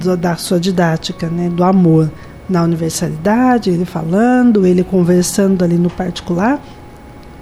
do, 0.00 0.16
da 0.16 0.36
sua 0.36 0.58
didática, 0.58 1.28
né, 1.28 1.50
do 1.50 1.62
amor 1.62 2.10
na 2.48 2.62
universalidade, 2.62 3.70
ele 3.70 3.84
falando, 3.84 4.66
ele 4.66 4.82
conversando 4.82 5.62
ali 5.62 5.76
no 5.76 5.90
particular, 5.90 6.60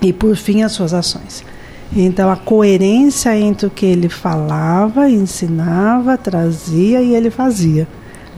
e 0.02 0.12
por 0.12 0.34
fim 0.36 0.62
as 0.62 0.72
suas 0.72 0.92
ações. 0.92 1.44
Então 1.94 2.30
a 2.30 2.36
coerência 2.36 3.36
entre 3.38 3.66
o 3.66 3.70
que 3.70 3.86
ele 3.86 4.08
falava, 4.08 5.10
ensinava, 5.10 6.16
trazia 6.16 7.00
e 7.02 7.14
ele 7.14 7.30
fazia. 7.30 7.86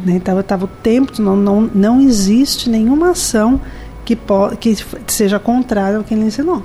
Né? 0.04 0.14
Então 0.16 0.38
estava 0.38 0.64
o 0.64 0.68
tempo, 0.68 1.20
não, 1.20 1.36
não, 1.36 1.60
não 1.74 2.00
existe 2.00 2.68
nenhuma 2.68 3.10
ação 3.10 3.60
que, 4.04 4.16
que 4.60 5.12
seja 5.12 5.38
contrária 5.38 5.96
ao 5.96 6.04
que 6.04 6.12
ele 6.12 6.24
ensinou, 6.24 6.62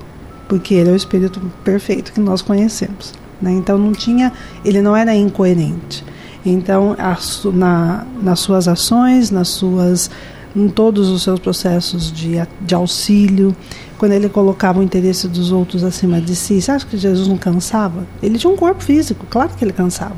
porque 0.48 0.74
ele 0.74 0.90
é 0.90 0.92
o 0.92 0.96
Espírito 0.96 1.40
perfeito 1.64 2.12
que 2.12 2.20
nós 2.20 2.42
conhecemos. 2.42 3.14
Né? 3.40 3.52
Então 3.52 3.78
não 3.78 3.92
tinha, 3.92 4.32
ele 4.64 4.82
não 4.82 4.96
era 4.96 5.14
incoerente. 5.14 6.04
Então 6.44 6.96
a, 6.98 7.16
na, 7.52 8.06
nas 8.22 8.40
suas 8.40 8.66
ações, 8.66 9.30
nas 9.30 9.48
suas, 9.48 10.10
em 10.54 10.68
todos 10.68 11.08
os 11.08 11.22
seus 11.22 11.38
processos 11.38 12.12
de, 12.12 12.34
de 12.60 12.74
auxílio, 12.74 13.54
quando 13.98 14.12
ele 14.12 14.28
colocava 14.28 14.80
o 14.80 14.82
interesse 14.82 15.28
dos 15.28 15.52
outros 15.52 15.84
acima 15.84 16.20
de 16.20 16.34
si, 16.34 16.60
você 16.60 16.70
acha 16.70 16.86
que 16.86 16.96
Jesus 16.96 17.28
não 17.28 17.36
cansava? 17.36 18.06
Ele 18.22 18.38
tinha 18.38 18.52
um 18.52 18.56
corpo 18.56 18.82
físico, 18.82 19.26
claro 19.28 19.50
que 19.56 19.64
ele 19.64 19.72
cansava 19.72 20.16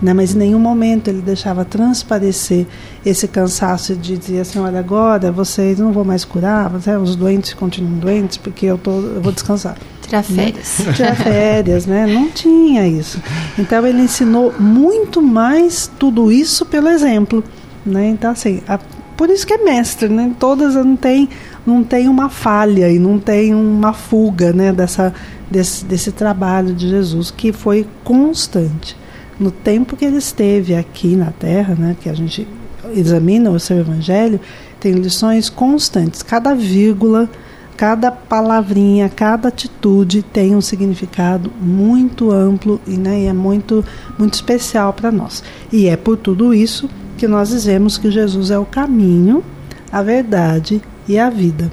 né? 0.00 0.14
mas 0.14 0.34
em 0.34 0.38
nenhum 0.38 0.58
momento 0.58 1.08
ele 1.08 1.20
deixava 1.20 1.64
transparecer 1.64 2.66
esse 3.04 3.28
cansaço 3.28 3.94
de 3.94 4.16
dizer 4.16 4.40
assim, 4.40 4.58
olha, 4.58 4.78
agora 4.78 5.30
vocês 5.30 5.78
não 5.78 5.92
vão 5.92 6.04
mais 6.04 6.24
curar, 6.24 6.70
né? 6.70 6.98
os 6.98 7.16
doentes 7.16 7.54
continuam 7.54 7.98
doentes 7.98 8.36
porque 8.36 8.66
eu, 8.66 8.78
tô, 8.78 8.90
eu 8.90 9.20
vou 9.20 9.32
descansar. 9.32 9.76
Tirar 10.02 10.22
férias. 10.22 10.78
Né? 10.78 10.92
Tirar 10.94 11.14
férias, 11.14 11.86
né? 11.86 12.06
Não 12.06 12.30
tinha 12.30 12.86
isso. 12.86 13.22
Então 13.58 13.86
ele 13.86 14.02
ensinou 14.02 14.52
muito 14.58 15.22
mais 15.22 15.90
tudo 15.98 16.32
isso 16.32 16.66
pelo 16.66 16.88
exemplo. 16.88 17.44
Né? 17.86 18.08
Então, 18.08 18.32
assim, 18.32 18.60
a, 18.66 18.78
por 19.16 19.30
isso 19.30 19.46
que 19.46 19.52
é 19.52 19.58
mestre, 19.58 20.08
né? 20.08 20.32
Todas 20.38 20.74
não 20.74 20.96
tem, 20.96 21.28
não 21.64 21.84
tem 21.84 22.08
uma 22.08 22.28
falha 22.28 22.90
e 22.90 22.98
não 22.98 23.18
tem 23.20 23.54
uma 23.54 23.92
fuga 23.92 24.52
né? 24.52 24.72
Dessa, 24.72 25.14
desse, 25.48 25.84
desse 25.84 26.10
trabalho 26.10 26.74
de 26.74 26.88
Jesus 26.88 27.30
que 27.30 27.52
foi 27.52 27.86
constante 28.02 28.96
no 29.40 29.50
tempo 29.50 29.96
que 29.96 30.04
ele 30.04 30.18
esteve 30.18 30.74
aqui 30.74 31.16
na 31.16 31.32
Terra, 31.32 31.74
né, 31.74 31.96
que 31.98 32.10
a 32.10 32.12
gente 32.12 32.46
examina 32.94 33.50
o 33.50 33.58
seu 33.58 33.78
Evangelho, 33.78 34.38
tem 34.78 34.92
lições 34.92 35.48
constantes. 35.48 36.22
Cada 36.22 36.54
vírgula, 36.54 37.28
cada 37.74 38.12
palavrinha, 38.12 39.08
cada 39.08 39.48
atitude 39.48 40.22
tem 40.22 40.54
um 40.54 40.60
significado 40.60 41.50
muito 41.58 42.30
amplo 42.30 42.78
e, 42.86 42.98
né, 42.98 43.22
e 43.22 43.26
é 43.26 43.32
muito, 43.32 43.82
muito 44.18 44.34
especial 44.34 44.92
para 44.92 45.10
nós. 45.10 45.42
E 45.72 45.88
é 45.88 45.96
por 45.96 46.18
tudo 46.18 46.52
isso 46.52 46.88
que 47.16 47.26
nós 47.26 47.48
dizemos 47.48 47.96
que 47.96 48.10
Jesus 48.10 48.50
é 48.50 48.58
o 48.58 48.66
caminho, 48.66 49.42
a 49.90 50.02
verdade 50.02 50.82
e 51.08 51.18
a 51.18 51.30
vida. 51.30 51.72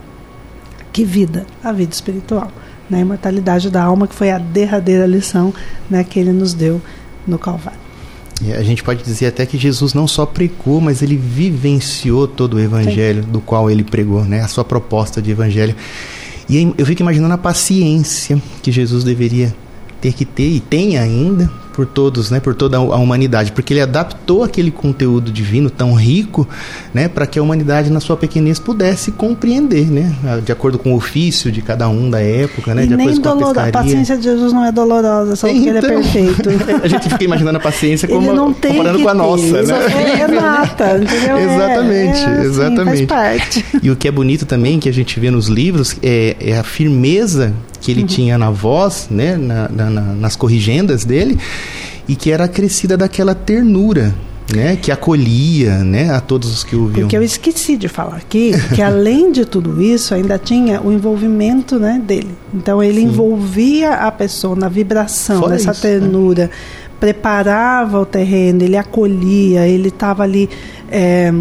Que 0.94 1.04
vida? 1.04 1.46
A 1.62 1.74
vida 1.74 1.94
espiritual. 1.94 2.50
Né? 2.90 3.00
A 3.00 3.02
imortalidade 3.02 3.70
da 3.70 3.84
alma, 3.84 4.08
que 4.08 4.16
foi 4.16 4.32
a 4.32 4.40
derradeira 4.40 5.06
lição 5.06 5.54
né, 5.90 6.04
que 6.04 6.20
ele 6.20 6.32
nos 6.32 6.54
deu 6.54 6.82
no 7.28 7.38
Calvário. 7.38 7.80
E 8.42 8.54
a 8.54 8.62
gente 8.62 8.84
pode 8.84 9.04
dizer 9.04 9.28
até 9.28 9.46
que 9.46 9.58
Jesus 9.58 9.94
não 9.94 10.08
só 10.08 10.26
pregou, 10.26 10.80
mas 10.80 11.02
ele 11.02 11.18
vivenciou 11.18 12.28
todo 12.28 12.56
o 12.56 12.60
evangelho 12.60 13.24
Sim. 13.24 13.32
do 13.32 13.42
qual 13.42 13.70
ele 13.70 13.84
pregou, 13.84 14.24
né? 14.24 14.42
A 14.42 14.48
sua 14.48 14.64
proposta 14.64 15.22
de 15.22 15.32
evangelho. 15.32 15.76
E 16.48 16.74
eu 16.78 16.86
fico 16.86 17.02
imaginando 17.02 17.34
a 17.34 17.38
paciência 17.38 18.42
que 18.62 18.72
Jesus 18.72 19.04
deveria 19.04 19.54
ter 20.02 20.14
que 20.14 20.26
ter 20.26 20.50
e 20.50 20.60
tem 20.60 20.98
ainda 20.98 21.50
por 21.78 21.86
todos, 21.86 22.32
né, 22.32 22.40
por 22.40 22.56
toda 22.56 22.76
a 22.78 22.96
humanidade, 22.96 23.52
porque 23.52 23.72
ele 23.72 23.82
adaptou 23.82 24.44
aquele 24.44 24.72
conteúdo 24.72 25.32
divino 25.32 25.70
tão 25.70 25.94
rico, 25.94 26.50
né, 26.92 27.08
para 27.08 27.28
que 27.28 27.38
a 27.38 27.44
humanidade 27.44 27.92
na 27.92 28.00
sua 28.00 28.18
pequenez 28.18 28.58
pudesse 28.58 29.12
compreender, 29.12 29.86
né, 29.86 30.12
de 30.44 30.52
acordo 30.52 30.80
com 30.80 30.94
o 30.94 30.96
ofício 30.96 31.52
de 31.52 31.62
cada 31.62 31.88
um 31.88 32.10
da 32.10 32.20
época, 32.20 32.74
né, 32.74 32.84
e 32.84 32.88
de 32.88 32.96
acordo 32.96 33.22
com 33.22 33.60
a, 33.60 33.68
a 33.68 33.72
paciência 33.72 34.18
de 34.18 34.24
Jesus 34.24 34.52
não 34.52 34.66
é 34.66 34.72
dolorosa, 34.72 35.36
só 35.36 35.48
porque 35.48 35.70
então, 35.70 35.78
ele 35.78 35.78
é 35.78 36.00
então, 36.00 36.02
perfeito. 36.02 36.50
a 36.84 36.88
gente 36.88 37.10
fica 37.10 37.24
imaginando 37.24 37.58
a 37.60 37.62
paciência 37.62 38.08
como 38.08 38.32
uma, 38.32 38.54
comparando 38.56 39.00
com 39.00 39.10
a 39.10 39.14
nossa, 39.14 39.62
né? 39.62 39.76
É, 39.98 40.22
é 40.22 40.28
nata, 40.28 40.98
entendeu? 40.98 41.38
exatamente, 41.38 42.20
é, 42.20 42.38
é, 42.38 42.42
exatamente. 42.42 42.90
Assim, 42.90 43.08
faz 43.08 43.40
parte. 43.40 43.66
E 43.84 43.92
o 43.92 43.96
que 43.96 44.08
é 44.08 44.12
bonito 44.12 44.48
também 44.48 44.80
que 44.80 44.90
a 44.90 44.92
gente 44.92 45.20
vê 45.20 45.30
nos 45.30 45.48
livros 45.48 45.96
é, 46.02 46.36
é 46.40 46.58
a 46.58 46.64
firmeza 46.64 47.54
que 47.82 47.92
ele 47.92 48.02
uhum. 48.02 48.08
tinha 48.08 48.38
na 48.38 48.50
voz, 48.50 49.08
né, 49.10 49.38
na, 49.38 49.70
na, 49.70 49.90
nas 49.90 50.36
corrigendas 50.36 51.06
dele, 51.06 51.38
e 52.08 52.16
que 52.16 52.32
era 52.32 52.46
acrescida 52.46 52.96
daquela 52.98 53.36
ternura, 53.36 54.14
né, 54.54 54.78
que 54.78 54.92
acolhia, 54.92 55.84
né, 55.84 56.10
a 56.12 56.22
todos 56.22 56.52
os 56.52 56.64
que 56.64 56.76
ouviam. 56.76 57.02
Porque 57.02 57.18
eu 57.18 57.24
esqueci 57.24 57.76
de 57.76 57.88
falar 57.88 58.18
aqui 58.18 58.52
que 58.74 58.82
além 58.82 59.32
de 59.32 59.46
tudo 59.46 59.82
isso 59.82 60.14
ainda 60.14 60.38
tinha 60.38 60.82
o 60.82 60.92
envolvimento, 60.92 61.78
né, 61.78 62.02
dele. 62.04 62.32
Então 62.54 62.82
ele 62.82 63.02
Sim. 63.02 63.08
envolvia 63.08 63.94
a 63.94 64.12
pessoa 64.12 64.56
na 64.56 64.70
vibração 64.70 65.42
Fora 65.42 65.54
dessa 65.54 65.72
isso, 65.72 65.86
né? 65.86 66.00
ternura, 66.00 66.44
né? 66.44 66.50
preparava 67.00 68.00
o 68.00 68.06
terreno, 68.06 68.64
ele 68.64 68.78
acolhia, 68.78 69.68
ele 69.68 69.90
estava 69.90 70.24
ali 70.24 70.50
é, 70.90 71.32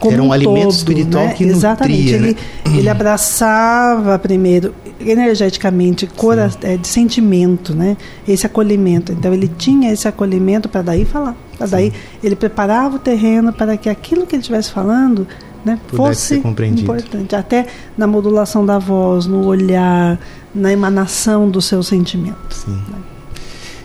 como 0.00 0.14
Era 0.14 0.22
um, 0.22 0.28
um 0.28 0.32
alimento 0.32 0.62
todo, 0.62 0.74
espiritual 0.74 1.26
né? 1.26 1.34
que 1.34 1.44
Exatamente. 1.44 2.00
Nutria, 2.00 2.16
ele, 2.16 2.36
né? 2.66 2.78
ele 2.78 2.88
abraçava 2.88 4.18
primeiro 4.18 4.74
energeticamente, 4.98 6.06
cora, 6.06 6.50
é, 6.62 6.76
de 6.76 6.88
sentimento, 6.88 7.74
né? 7.74 7.96
Esse 8.26 8.46
acolhimento. 8.46 9.12
Então 9.12 9.32
ele 9.32 9.46
tinha 9.46 9.92
esse 9.92 10.08
acolhimento 10.08 10.68
para 10.68 10.82
daí 10.82 11.04
falar. 11.04 11.36
Para 11.56 11.66
daí 11.66 11.92
ele 12.24 12.34
preparava 12.34 12.96
o 12.96 12.98
terreno 12.98 13.52
para 13.52 13.76
que 13.76 13.88
aquilo 13.88 14.26
que 14.26 14.34
ele 14.34 14.40
estivesse 14.40 14.70
falando 14.72 15.26
né, 15.64 15.78
fosse 15.88 16.36
importante. 16.36 17.36
Até 17.36 17.66
na 17.96 18.06
modulação 18.06 18.64
da 18.64 18.78
voz, 18.78 19.26
no 19.26 19.46
olhar, 19.46 20.18
na 20.54 20.72
emanação 20.72 21.48
do 21.48 21.60
seu 21.60 21.82
sentimento. 21.82 22.54
Sim. 22.54 22.72
Né? 22.72 23.19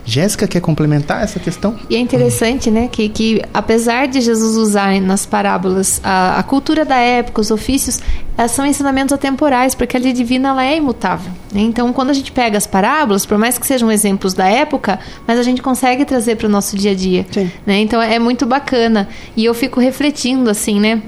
Jéssica 0.06 0.46
quer 0.46 0.60
complementar 0.60 1.24
essa 1.24 1.40
questão? 1.40 1.76
E 1.90 1.96
é 1.96 1.98
interessante, 1.98 2.70
né, 2.70 2.88
que, 2.90 3.08
que 3.08 3.42
apesar 3.52 4.06
de 4.06 4.20
Jesus 4.20 4.56
usar 4.56 5.00
nas 5.00 5.26
parábolas 5.26 6.00
a, 6.02 6.38
a 6.38 6.42
cultura 6.44 6.84
da 6.84 6.96
época, 6.96 7.40
os 7.40 7.50
ofícios, 7.50 8.00
são 8.48 8.64
ensinamentos 8.64 9.12
atemporais, 9.12 9.74
porque 9.74 9.96
a 9.96 10.00
lei 10.00 10.12
divina 10.12 10.50
ela 10.50 10.64
é 10.64 10.76
imutável. 10.76 11.32
Né? 11.52 11.62
Então, 11.62 11.92
quando 11.92 12.10
a 12.10 12.12
gente 12.12 12.30
pega 12.30 12.56
as 12.56 12.66
parábolas, 12.66 13.26
por 13.26 13.36
mais 13.36 13.58
que 13.58 13.66
sejam 13.66 13.90
exemplos 13.90 14.32
da 14.32 14.46
época, 14.46 15.00
mas 15.26 15.38
a 15.38 15.42
gente 15.42 15.60
consegue 15.60 16.04
trazer 16.04 16.36
para 16.36 16.46
o 16.46 16.50
nosso 16.50 16.76
dia 16.76 16.92
a 16.92 16.94
dia. 16.94 17.26
Né? 17.66 17.80
Então, 17.80 18.00
é 18.00 18.18
muito 18.18 18.46
bacana. 18.46 19.08
E 19.36 19.44
eu 19.44 19.54
fico 19.54 19.80
refletindo, 19.80 20.50
assim, 20.50 20.78
né? 20.78 21.02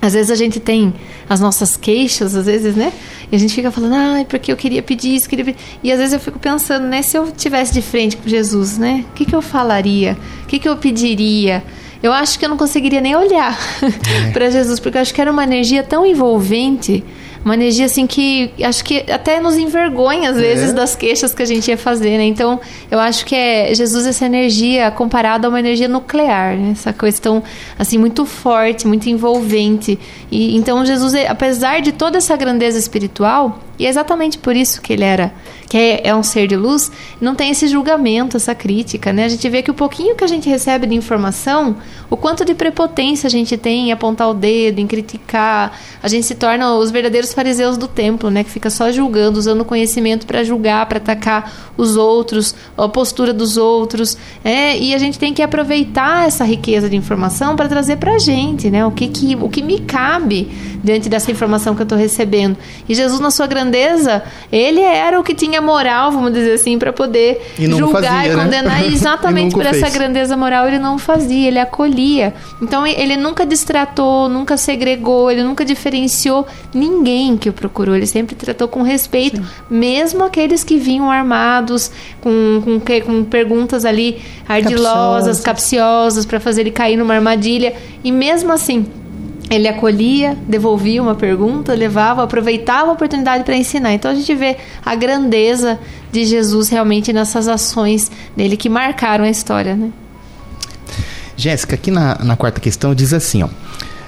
Às 0.00 0.14
vezes 0.14 0.30
a 0.30 0.34
gente 0.36 0.60
tem 0.60 0.94
as 1.28 1.40
nossas 1.40 1.76
queixas, 1.76 2.36
às 2.36 2.46
vezes, 2.46 2.76
né? 2.76 2.92
E 3.30 3.36
a 3.36 3.38
gente 3.38 3.52
fica 3.52 3.70
falando, 3.70 3.94
ai, 3.94 4.24
porque 4.24 4.50
eu 4.52 4.56
queria 4.56 4.82
pedir 4.82 5.16
isso, 5.16 5.28
queria 5.28 5.44
pedir. 5.44 5.58
E 5.82 5.90
às 5.90 5.98
vezes 5.98 6.14
eu 6.14 6.20
fico 6.20 6.38
pensando, 6.38 6.86
né? 6.86 7.02
Se 7.02 7.16
eu 7.16 7.32
tivesse 7.32 7.72
de 7.72 7.82
frente 7.82 8.16
com 8.16 8.28
Jesus, 8.28 8.78
né? 8.78 9.04
O 9.10 9.14
que, 9.14 9.24
que 9.24 9.34
eu 9.34 9.42
falaria? 9.42 10.16
O 10.44 10.46
que, 10.46 10.58
que 10.58 10.68
eu 10.68 10.76
pediria? 10.76 11.64
Eu 12.00 12.12
acho 12.12 12.38
que 12.38 12.44
eu 12.44 12.48
não 12.48 12.56
conseguiria 12.56 13.00
nem 13.00 13.16
olhar 13.16 13.58
é. 13.82 14.30
para 14.30 14.48
Jesus, 14.50 14.78
porque 14.78 14.96
eu 14.96 15.02
acho 15.02 15.12
que 15.12 15.20
era 15.20 15.32
uma 15.32 15.42
energia 15.42 15.82
tão 15.82 16.06
envolvente 16.06 17.02
uma 17.48 17.54
energia 17.54 17.86
assim 17.86 18.06
que 18.06 18.50
acho 18.62 18.84
que 18.84 19.10
até 19.10 19.40
nos 19.40 19.56
envergonha 19.56 20.30
às 20.30 20.36
é. 20.36 20.40
vezes 20.40 20.70
é. 20.70 20.72
das 20.74 20.94
queixas 20.94 21.34
que 21.34 21.42
a 21.42 21.46
gente 21.46 21.68
ia 21.68 21.78
fazer, 21.78 22.18
né? 22.18 22.24
Então, 22.24 22.60
eu 22.90 22.98
acho 22.98 23.24
que 23.24 23.34
é 23.34 23.74
Jesus 23.74 24.06
essa 24.06 24.26
energia 24.26 24.90
comparada 24.90 25.46
a 25.46 25.50
uma 25.50 25.58
energia 25.58 25.88
nuclear, 25.88 26.56
né? 26.56 26.70
Essa 26.72 26.92
questão 26.92 27.42
assim 27.78 27.96
muito 27.96 28.26
forte, 28.26 28.86
muito 28.86 29.08
envolvente. 29.08 29.98
E 30.30 30.56
então 30.56 30.84
Jesus, 30.84 31.14
apesar 31.26 31.80
de 31.80 31.92
toda 31.92 32.18
essa 32.18 32.36
grandeza 32.36 32.78
espiritual, 32.78 33.58
e 33.78 33.86
é 33.86 33.88
exatamente 33.88 34.38
por 34.38 34.56
isso 34.56 34.82
que 34.82 34.92
ele 34.92 35.04
era, 35.04 35.32
que 35.68 35.76
é, 35.76 36.08
é, 36.08 36.14
um 36.14 36.22
ser 36.22 36.48
de 36.48 36.56
luz, 36.56 36.90
não 37.20 37.34
tem 37.34 37.50
esse 37.50 37.68
julgamento, 37.68 38.36
essa 38.36 38.54
crítica, 38.54 39.12
né? 39.12 39.24
A 39.24 39.28
gente 39.28 39.48
vê 39.48 39.62
que 39.62 39.70
o 39.70 39.74
pouquinho 39.74 40.16
que 40.16 40.24
a 40.24 40.26
gente 40.26 40.48
recebe 40.48 40.86
de 40.86 40.94
informação, 40.94 41.76
o 42.10 42.16
quanto 42.16 42.44
de 42.44 42.54
prepotência 42.54 43.26
a 43.26 43.30
gente 43.30 43.56
tem 43.56 43.88
em 43.88 43.92
apontar 43.92 44.28
o 44.28 44.34
dedo, 44.34 44.80
em 44.80 44.86
criticar, 44.86 45.78
a 46.02 46.08
gente 46.08 46.26
se 46.26 46.34
torna 46.34 46.74
os 46.74 46.90
verdadeiros 46.90 47.32
fariseus 47.32 47.76
do 47.76 47.86
templo, 47.86 48.30
né? 48.30 48.42
Que 48.42 48.50
fica 48.50 48.70
só 48.70 48.90
julgando, 48.90 49.38
usando 49.38 49.60
o 49.60 49.64
conhecimento 49.64 50.26
para 50.26 50.42
julgar, 50.42 50.86
para 50.86 50.98
atacar 50.98 51.70
os 51.76 51.96
outros, 51.96 52.54
a 52.76 52.88
postura 52.88 53.32
dos 53.32 53.56
outros, 53.56 54.18
é, 54.42 54.76
e 54.76 54.92
a 54.92 54.98
gente 54.98 55.18
tem 55.18 55.32
que 55.32 55.42
aproveitar 55.42 56.26
essa 56.26 56.44
riqueza 56.44 56.90
de 56.90 56.96
informação 56.96 57.54
para 57.54 57.68
trazer 57.68 57.96
para 57.96 58.14
a 58.14 58.18
gente, 58.18 58.70
né? 58.70 58.84
O 58.84 58.90
que, 58.90 59.06
que, 59.06 59.36
o 59.36 59.48
que 59.48 59.62
me 59.62 59.80
cabe 59.80 60.50
diante 60.82 61.08
dessa 61.08 61.30
informação 61.30 61.74
que 61.74 61.82
eu 61.82 61.84
estou 61.84 61.98
recebendo. 61.98 62.56
E 62.88 62.94
Jesus, 62.94 63.20
na 63.20 63.30
sua 63.30 63.46
grandeza, 63.46 64.22
ele 64.50 64.80
era 64.80 65.18
o 65.18 65.22
que 65.22 65.34
tinha 65.34 65.60
moral, 65.60 66.10
vamos 66.10 66.32
dizer 66.32 66.54
assim, 66.54 66.78
para 66.78 66.92
poder 66.92 67.40
julgar 67.58 68.02
fazia, 68.02 68.32
e 68.32 68.36
né? 68.36 68.44
condenar. 68.44 68.80
Né? 68.82 68.88
E 68.88 68.94
exatamente 68.94 69.54
por 69.54 69.66
essa 69.66 69.88
grandeza 69.90 70.36
moral, 70.36 70.66
ele 70.66 70.78
não 70.78 70.98
fazia, 70.98 71.48
ele 71.48 71.58
acolhia. 71.58 72.34
Então, 72.62 72.86
ele 72.86 73.16
nunca 73.16 73.44
distratou, 73.44 74.28
nunca 74.28 74.56
segregou, 74.56 75.30
ele 75.30 75.42
nunca 75.42 75.64
diferenciou 75.64 76.46
ninguém 76.72 77.36
que 77.36 77.48
o 77.48 77.52
procurou. 77.52 77.96
Ele 77.96 78.06
sempre 78.06 78.34
tratou 78.34 78.68
com 78.68 78.82
respeito, 78.82 79.36
Sim. 79.36 79.46
mesmo 79.70 80.24
aqueles 80.24 80.62
que 80.64 80.78
vinham 80.78 81.10
armados, 81.10 81.90
com, 82.20 82.62
com, 82.64 82.80
com 82.80 83.24
perguntas 83.24 83.84
ali 83.84 84.22
ardilosas, 84.48 85.40
capciosas, 85.40 85.40
capciosas 85.40 86.26
para 86.26 86.40
fazer 86.40 86.62
ele 86.62 86.70
cair 86.70 86.96
numa 86.96 87.14
armadilha. 87.14 87.74
E 88.02 88.12
mesmo 88.12 88.52
assim, 88.52 88.86
ele 89.50 89.66
acolhia, 89.66 90.36
devolvia 90.46 91.02
uma 91.02 91.14
pergunta, 91.14 91.72
levava, 91.74 92.22
aproveitava 92.22 92.90
a 92.90 92.92
oportunidade 92.92 93.44
para 93.44 93.56
ensinar. 93.56 93.94
Então 93.94 94.10
a 94.10 94.14
gente 94.14 94.34
vê 94.34 94.56
a 94.84 94.94
grandeza 94.94 95.78
de 96.12 96.24
Jesus 96.24 96.68
realmente 96.68 97.12
nessas 97.12 97.48
ações 97.48 98.10
dele 98.36 98.56
que 98.56 98.68
marcaram 98.68 99.24
a 99.24 99.30
história, 99.30 99.74
né? 99.74 99.90
Jéssica, 101.36 101.76
aqui 101.76 101.90
na, 101.90 102.16
na 102.16 102.36
quarta 102.36 102.60
questão 102.60 102.94
diz 102.94 103.12
assim, 103.14 103.42
ó. 103.42 103.48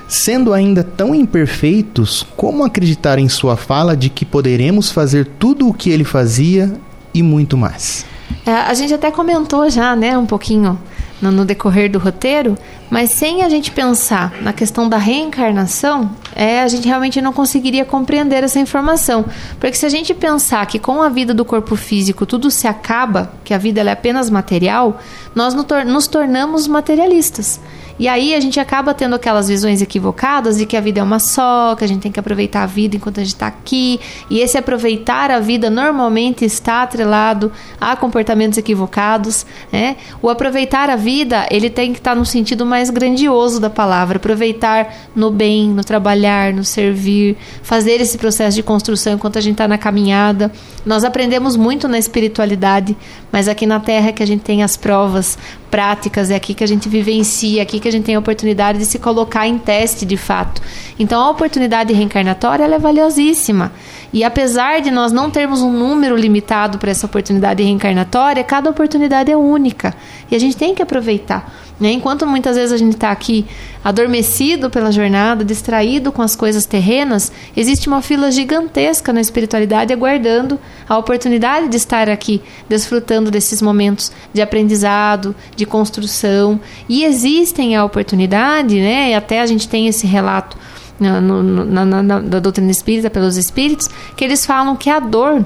Sendo 0.09 0.53
ainda 0.53 0.83
tão 0.83 1.15
imperfeitos, 1.15 2.27
como 2.37 2.65
acreditar 2.65 3.19
em 3.19 3.29
sua 3.29 3.57
fala 3.57 3.97
de 3.97 4.11
que 4.11 4.25
poderemos 4.25 4.91
fazer 4.91 5.25
tudo 5.39 5.69
o 5.69 5.73
que 5.73 5.89
ele 5.89 6.03
fazia 6.03 6.73
e 7.15 7.23
muito 7.23 7.57
mais? 7.57 8.05
É, 8.45 8.51
a 8.51 8.75
gente 8.75 8.93
até 8.93 9.11
comentou 9.11 9.71
já, 9.71 9.95
né, 9.95 10.19
um 10.19 10.27
pouquinho 10.27 10.77
no, 11.21 11.31
no, 11.31 11.45
decorrer 11.45 11.91
do 11.91 11.99
roteiro, 11.99 12.57
mas 12.89 13.11
sem 13.11 13.43
a 13.43 13.49
gente 13.49 13.71
pensar 13.71 14.33
na 14.41 14.53
questão 14.53 14.89
da 14.89 14.97
reencarnação, 14.97 16.11
é, 16.35 16.63
a 16.63 16.69
gente 16.69 16.87
realmente 16.87 17.21
não 17.21 17.33
conseguiria 17.33 17.85
compreender 17.85 18.43
essa 18.43 18.59
informação. 18.59 19.25
Porque 19.59 19.77
se 19.77 19.87
a 19.87 19.89
gente 19.91 20.15
pensar 20.15 20.67
que 20.67 20.79
com 20.79 21.03
a 21.03 21.09
vida 21.09 21.35
do 21.35 21.45
corpo 21.45 21.77
físico 21.77 22.25
tudo 22.25 22.51
se 22.51 22.67
acaba, 22.67 23.33
que 23.45 23.55
a 23.55 23.59
vida 23.59 23.81
é 23.81 23.93
apenas 23.93 24.31
material, 24.31 25.01
nós 25.35 25.55
nos 25.55 26.07
tornamos 26.07 26.67
materialistas. 26.67 27.61
E 28.01 28.09
aí 28.09 28.35
a 28.35 28.41
gente 28.41 28.59
acaba 28.59 28.95
tendo 28.95 29.15
aquelas 29.15 29.47
visões 29.47 29.83
equivocadas 29.83 30.57
de 30.57 30.65
que 30.65 30.75
a 30.75 30.81
vida 30.81 31.01
é 31.01 31.03
uma 31.03 31.19
só, 31.19 31.77
que 31.77 31.85
a 31.85 31.87
gente 31.87 32.01
tem 32.01 32.11
que 32.11 32.19
aproveitar 32.19 32.63
a 32.63 32.67
vida 32.67 32.97
enquanto 32.97 33.19
a 33.19 33.23
gente 33.23 33.35
está 33.35 33.47
aqui. 33.47 34.01
E 34.31 34.41
esse 34.41 34.57
aproveitar 34.57 35.31
a 35.31 35.39
vida 35.39 35.69
normalmente 35.69 36.43
está 36.43 36.81
atrelado 36.81 37.53
a 37.79 37.95
comportamentos 37.95 38.57
equivocados. 38.57 39.45
Né? 39.71 39.99
O 40.23 40.31
aproveitar 40.31 40.89
a 40.89 40.97
vida, 40.97 41.47
ele 41.51 41.69
tem 41.69 41.93
que 41.93 41.99
estar 41.99 42.13
tá 42.13 42.17
no 42.17 42.25
sentido 42.25 42.65
mais 42.65 42.89
grandioso 42.89 43.61
da 43.61 43.69
palavra. 43.69 44.17
Aproveitar 44.17 44.95
no 45.15 45.31
bem, 45.31 45.69
no 45.69 45.85
trabalhar, 45.85 46.55
no 46.55 46.65
servir, 46.65 47.37
fazer 47.63 48.01
esse 48.01 48.17
processo 48.17 48.57
de 48.57 48.63
construção 48.63 49.13
enquanto 49.13 49.37
a 49.37 49.43
gente 49.43 49.57
está 49.57 49.69
na 49.69 49.77
caminhada. 49.77 50.51
Nós 50.87 51.05
aprendemos 51.05 51.55
muito 51.55 51.87
na 51.87 51.99
espiritualidade, 51.99 52.97
mas 53.31 53.47
aqui 53.47 53.67
na 53.67 53.79
Terra 53.79 54.09
é 54.09 54.13
que 54.13 54.23
a 54.23 54.27
gente 54.27 54.41
tem 54.41 54.63
as 54.63 54.75
provas 54.75 55.37
práticas, 55.71 56.31
é 56.31 56.35
aqui 56.35 56.53
que 56.53 56.65
a 56.65 56.67
gente 56.67 56.89
vivencia, 56.89 57.61
é 57.61 57.63
aqui 57.63 57.79
que 57.79 57.89
a 57.89 57.93
gente 57.93 58.05
tem 58.05 58.17
a 58.17 58.19
oportunidade 58.19 58.79
de 58.79 58.85
se 58.85 58.99
colocar 58.99 59.47
em 59.47 59.59
teste 59.59 60.05
de 60.05 60.17
fato. 60.17 60.61
Então 60.99 61.21
a 61.21 61.31
oportunidade 61.31 61.93
reencarnatória 61.93 62.65
é 62.65 62.79
valiosíssima. 62.79 63.73
E 64.13 64.25
apesar 64.25 64.81
de 64.81 64.91
nós 64.91 65.13
não 65.13 65.31
termos 65.31 65.63
um 65.63 65.71
número 65.71 66.17
limitado 66.17 66.79
para 66.79 66.91
essa 66.91 67.07
oportunidade 67.07 67.63
reencarnatória, 67.63 68.43
cada 68.43 68.69
oportunidade 68.69 69.31
é 69.31 69.37
única 69.37 69.95
e 70.31 70.35
a 70.35 70.39
gente 70.39 70.57
tem 70.57 70.75
que 70.75 70.83
aproveitar. 70.83 71.53
Né? 71.81 71.93
Enquanto 71.93 72.27
muitas 72.27 72.57
vezes 72.57 72.73
a 72.73 72.77
gente 72.77 72.95
está 72.95 73.11
aqui 73.11 73.47
adormecido 73.83 74.69
pela 74.69 74.93
jornada, 74.93 75.45
distraído 75.45 76.13
com 76.13 76.21
as 76.21 76.37
coisas 76.37 76.67
terrenas, 76.67 77.33
existe 77.57 77.89
uma 77.89 78.03
fila 78.03 78.31
gigantesca 78.31 79.13
na 79.13 79.21
espiritualidade 79.21 79.93
aguardando 79.93 80.59
a 80.87 80.99
oportunidade 80.99 81.69
de 81.69 81.77
estar 81.77 82.11
aqui, 82.11 82.43
desfrutando 82.69 83.31
desses 83.31 83.63
momentos 83.63 84.13
de 84.33 84.43
aprendizado, 84.43 85.35
de 85.57 85.65
construção. 85.65 86.61
E 86.87 87.05
existem 87.05 87.75
a 87.75 87.85
oportunidade, 87.85 88.79
né? 88.79 89.11
E 89.11 89.15
até 89.15 89.41
a 89.41 89.47
gente 89.47 89.67
tem 89.67 89.87
esse 89.87 90.07
relato 90.07 90.59
na, 91.01 91.21
na, 91.21 91.85
na, 91.85 92.03
na, 92.03 92.21
da 92.21 92.39
doutrina 92.39 92.71
espírita 92.71 93.11
pelos 93.11 93.37
espíritos, 93.37 93.89
que 94.17 94.25
eles 94.25 94.45
falam 94.45 94.77
que 94.77 94.91
a 94.91 95.01
dor 95.01 95.45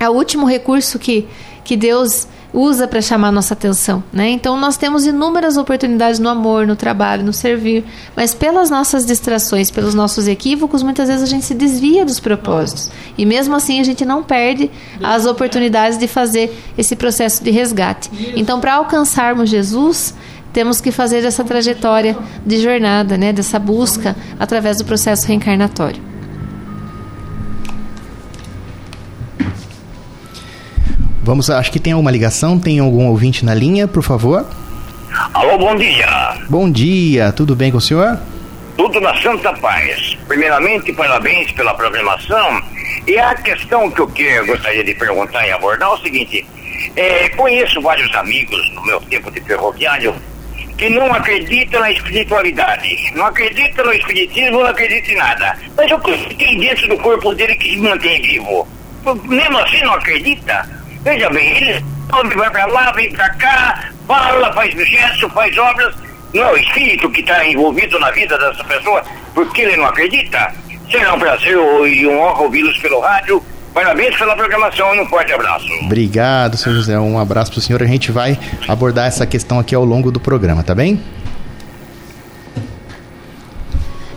é 0.00 0.08
o 0.08 0.12
último 0.12 0.46
recurso 0.46 0.98
que, 0.98 1.28
que 1.62 1.76
Deus 1.76 2.26
usa 2.56 2.88
para 2.88 3.02
chamar 3.02 3.30
nossa 3.30 3.52
atenção, 3.52 4.02
né? 4.10 4.30
Então 4.30 4.58
nós 4.58 4.78
temos 4.78 5.04
inúmeras 5.04 5.58
oportunidades 5.58 6.18
no 6.18 6.30
amor, 6.30 6.66
no 6.66 6.74
trabalho, 6.74 7.22
no 7.22 7.32
servir, 7.32 7.84
mas 8.16 8.32
pelas 8.34 8.70
nossas 8.70 9.04
distrações, 9.04 9.70
pelos 9.70 9.94
nossos 9.94 10.26
equívocos, 10.26 10.82
muitas 10.82 11.08
vezes 11.08 11.22
a 11.22 11.26
gente 11.26 11.44
se 11.44 11.52
desvia 11.52 12.02
dos 12.02 12.18
propósitos. 12.18 12.90
E 13.18 13.26
mesmo 13.26 13.54
assim 13.54 13.78
a 13.78 13.84
gente 13.84 14.06
não 14.06 14.22
perde 14.22 14.70
as 15.02 15.26
oportunidades 15.26 15.98
de 15.98 16.08
fazer 16.08 16.56
esse 16.78 16.96
processo 16.96 17.44
de 17.44 17.50
resgate. 17.50 18.10
Então 18.34 18.58
para 18.58 18.74
alcançarmos 18.74 19.50
Jesus, 19.50 20.14
temos 20.56 20.80
que 20.80 20.90
fazer 20.90 21.22
essa 21.22 21.44
trajetória 21.44 22.16
de 22.46 22.62
jornada, 22.62 23.18
né, 23.18 23.30
dessa 23.30 23.58
busca 23.58 24.16
através 24.40 24.78
do 24.78 24.86
processo 24.86 25.28
reencarnatório. 25.28 26.02
Vamos, 31.22 31.50
acho 31.50 31.70
que 31.70 31.78
tem 31.78 31.92
alguma 31.92 32.10
ligação, 32.10 32.58
tem 32.58 32.78
algum 32.78 33.06
ouvinte 33.08 33.44
na 33.44 33.52
linha, 33.52 33.86
por 33.86 34.02
favor? 34.02 34.46
Alô, 35.34 35.58
bom 35.58 35.76
dia. 35.76 36.06
Bom 36.48 36.70
dia, 36.70 37.32
tudo 37.32 37.54
bem 37.54 37.70
com 37.70 37.76
o 37.76 37.80
senhor? 37.80 38.18
Tudo 38.78 38.98
na 38.98 39.14
santa 39.20 39.52
paz. 39.52 40.16
Primeiramente, 40.26 40.90
parabéns 40.94 41.52
pela 41.52 41.74
programação. 41.74 42.62
E 43.06 43.18
a 43.18 43.34
questão 43.34 43.90
que 43.90 44.00
eu 44.00 44.06
que 44.06 44.40
gostaria 44.46 44.82
de 44.82 44.94
perguntar 44.94 45.46
e 45.46 45.52
abordar 45.52 45.90
é 45.90 45.92
o 45.92 45.98
seguinte: 45.98 46.46
é, 46.96 47.28
conheço 47.28 47.78
vários 47.82 48.14
amigos 48.14 48.58
no 48.74 48.86
meu 48.86 49.02
tempo 49.02 49.30
de 49.30 49.42
ferroviário 49.42 50.14
que 50.76 50.90
não 50.90 51.12
acreditam 51.12 51.80
na 51.80 51.90
espiritualidade, 51.90 53.12
não 53.14 53.26
acreditam 53.26 53.84
no 53.84 53.92
espiritismo, 53.92 54.60
não 54.60 54.66
acreditam 54.66 55.14
em 55.14 55.16
nada. 55.16 55.58
Mas 55.76 55.90
eu 55.90 55.98
tem 56.00 56.58
dentro 56.58 56.88
do 56.88 56.98
corpo 56.98 57.34
dele 57.34 57.56
que 57.56 57.70
se 57.70 57.76
mantém 57.78 58.20
vivo. 58.22 58.68
Mesmo 59.24 59.58
assim 59.58 59.82
não 59.82 59.94
acredita? 59.94 60.68
Veja 61.02 61.30
bem, 61.30 61.56
ele 61.56 62.34
vai 62.34 62.50
para 62.50 62.66
lá, 62.66 62.92
vem 62.92 63.12
para 63.12 63.30
cá, 63.34 63.90
fala, 64.06 64.52
faz 64.52 64.74
gesto, 64.74 65.28
faz 65.30 65.56
obras. 65.56 65.94
Não 66.34 66.42
é 66.42 66.52
o 66.52 66.56
espírito 66.58 67.10
que 67.10 67.20
está 67.20 67.46
envolvido 67.46 67.98
na 67.98 68.10
vida 68.10 68.36
dessa 68.36 68.64
pessoa, 68.64 69.02
porque 69.34 69.62
ele 69.62 69.76
não 69.76 69.86
acredita. 69.86 70.52
Será 70.90 71.14
um 71.14 71.18
prazer 71.18 71.56
e 71.86 72.06
um 72.06 72.20
honra 72.20 72.42
ouvi-los 72.42 72.76
pelo 72.78 73.00
rádio 73.00 73.42
Parabéns 73.76 74.16
pela 74.16 74.34
programação 74.34 74.94
e 74.94 75.00
um 75.02 75.06
forte 75.06 75.34
abraço. 75.34 75.66
Obrigado, 75.82 76.56
senhor 76.56 76.76
José. 76.76 76.98
Um 76.98 77.18
abraço 77.18 77.50
para 77.52 77.58
o 77.58 77.60
senhor. 77.60 77.82
A 77.82 77.86
gente 77.86 78.10
vai 78.10 78.38
abordar 78.66 79.06
essa 79.06 79.26
questão 79.26 79.58
aqui 79.58 79.74
ao 79.74 79.84
longo 79.84 80.10
do 80.10 80.18
programa, 80.18 80.62
tá 80.62 80.74
bem? 80.74 80.98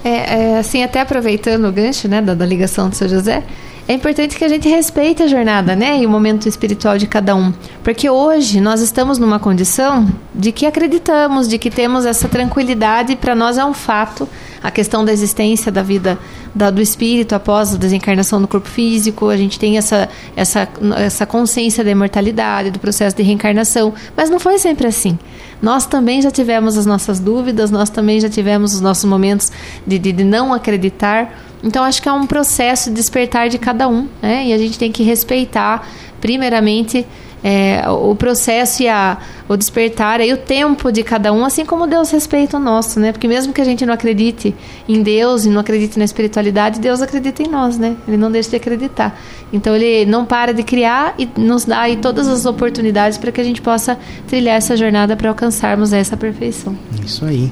É, 0.01 0.53
é, 0.53 0.57
assim, 0.59 0.81
até 0.81 1.01
aproveitando 1.01 1.67
o 1.67 1.73
gancho 1.73 2.07
né, 2.07 2.21
da, 2.21 2.33
da 2.33 2.45
ligação 2.45 2.87
do 2.87 2.95
seu 2.95 3.09
José, 3.09 3.43
é 3.89 3.93
importante 3.93 4.37
que 4.37 4.45
a 4.45 4.47
gente 4.47 4.69
respeite 4.69 5.23
a 5.23 5.27
jornada, 5.27 5.75
né? 5.75 5.97
E 5.97 6.05
o 6.05 6.09
momento 6.09 6.47
espiritual 6.47 6.95
de 6.95 7.07
cada 7.07 7.35
um. 7.35 7.51
Porque 7.83 8.07
hoje 8.07 8.61
nós 8.61 8.81
estamos 8.81 9.17
numa 9.17 9.39
condição 9.39 10.07
de 10.33 10.51
que 10.51 10.67
acreditamos, 10.67 11.47
de 11.47 11.57
que 11.57 11.71
temos 11.71 12.05
essa 12.05 12.29
tranquilidade, 12.29 13.15
para 13.15 13.33
nós 13.33 13.57
é 13.57 13.65
um 13.65 13.73
fato 13.73 14.29
a 14.61 14.69
questão 14.69 15.03
da 15.03 15.11
existência 15.11 15.71
da 15.71 15.81
vida 15.81 16.19
da, 16.53 16.69
do 16.69 16.81
espírito 16.81 17.33
após 17.33 17.73
a 17.73 17.77
desencarnação 17.77 18.39
do 18.39 18.47
corpo 18.47 18.67
físico, 18.67 19.29
a 19.29 19.37
gente 19.37 19.57
tem 19.57 19.77
essa, 19.77 20.07
essa, 20.35 20.67
essa 20.97 21.25
consciência 21.25 21.83
da 21.83 21.89
imortalidade, 21.89 22.71
do 22.71 22.79
processo 22.79 23.15
de 23.15 23.23
reencarnação, 23.23 23.93
mas 24.15 24.29
não 24.29 24.39
foi 24.39 24.59
sempre 24.59 24.87
assim. 24.87 25.17
Nós 25.61 25.85
também 25.85 26.21
já 26.21 26.31
tivemos 26.31 26.77
as 26.77 26.85
nossas 26.85 27.19
dúvidas, 27.19 27.71
nós 27.71 27.89
também 27.89 28.19
já 28.19 28.29
tivemos 28.29 28.73
os 28.73 28.81
nossos 28.81 29.05
momentos 29.05 29.51
de, 29.85 29.97
de, 29.99 30.11
de 30.11 30.23
não 30.23 30.53
acreditar, 30.53 31.48
então 31.63 31.83
acho 31.83 32.01
que 32.01 32.09
é 32.09 32.13
um 32.13 32.25
processo 32.25 32.89
de 32.89 32.95
despertar 32.95 33.49
de 33.49 33.57
cada 33.57 33.87
um, 33.87 34.07
né? 34.21 34.47
E 34.47 34.53
a 34.53 34.57
gente 34.57 34.77
tem 34.79 34.91
que 34.91 35.03
respeitar, 35.03 35.87
primeiramente, 36.21 37.05
é, 37.43 37.83
o 37.89 38.13
processo 38.15 38.83
e 38.83 38.87
a, 38.87 39.17
o 39.47 39.55
despertar 39.55 40.21
e 40.21 40.31
o 40.33 40.37
tempo 40.37 40.91
de 40.91 41.03
cada 41.03 41.31
um, 41.31 41.45
assim 41.45 41.65
como 41.65 41.87
Deus 41.87 42.11
respeita 42.11 42.57
o 42.57 42.59
nosso, 42.59 42.99
né? 42.99 43.11
Porque 43.11 43.27
mesmo 43.27 43.53
que 43.53 43.61
a 43.61 43.63
gente 43.63 43.85
não 43.85 43.93
acredite 43.93 44.53
em 44.87 45.01
Deus 45.01 45.45
e 45.45 45.49
não 45.49 45.61
acredite 45.61 45.97
na 45.97 46.05
espiritualidade, 46.05 46.79
Deus 46.79 47.01
acredita 47.01 47.41
em 47.43 47.47
nós, 47.47 47.77
né? 47.77 47.95
Ele 48.07 48.17
não 48.17 48.31
deixa 48.31 48.49
de 48.49 48.55
acreditar. 48.57 49.19
Então 49.51 49.75
ele 49.75 50.05
não 50.05 50.25
para 50.25 50.53
de 50.53 50.63
criar 50.63 51.15
e 51.17 51.27
nos 51.37 51.65
dá 51.65 51.81
aí 51.81 51.97
todas 51.97 52.27
as 52.27 52.45
oportunidades 52.45 53.17
para 53.17 53.31
que 53.31 53.41
a 53.41 53.43
gente 53.43 53.61
possa 53.61 53.97
trilhar 54.27 54.57
essa 54.57 54.75
jornada 54.75 55.15
para 55.15 55.29
alcançarmos 55.29 55.93
essa 55.93 56.17
perfeição. 56.17 56.77
Isso 57.03 57.25
aí. 57.25 57.51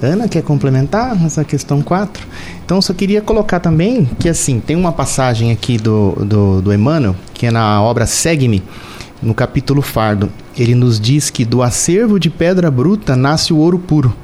Ana 0.00 0.28
quer 0.28 0.42
complementar 0.42 1.16
essa 1.24 1.44
questão 1.44 1.82
4? 1.82 2.24
Então, 2.64 2.80
só 2.80 2.92
queria 2.92 3.20
colocar 3.20 3.58
também 3.58 4.08
que, 4.18 4.28
assim, 4.28 4.60
tem 4.60 4.76
uma 4.76 4.92
passagem 4.92 5.50
aqui 5.50 5.76
do, 5.76 6.12
do, 6.24 6.62
do 6.62 6.72
Emmanuel, 6.72 7.16
que 7.34 7.46
é 7.46 7.50
na 7.50 7.82
obra 7.82 8.06
Segue-me, 8.06 8.62
no 9.20 9.34
capítulo 9.34 9.82
Fardo. 9.82 10.30
Ele 10.56 10.74
nos 10.74 11.00
diz 11.00 11.30
que 11.30 11.44
do 11.44 11.62
acervo 11.62 12.18
de 12.20 12.30
pedra 12.30 12.70
bruta 12.70 13.16
nasce 13.16 13.52
o 13.52 13.56
ouro 13.56 13.78
puro, 13.78 14.14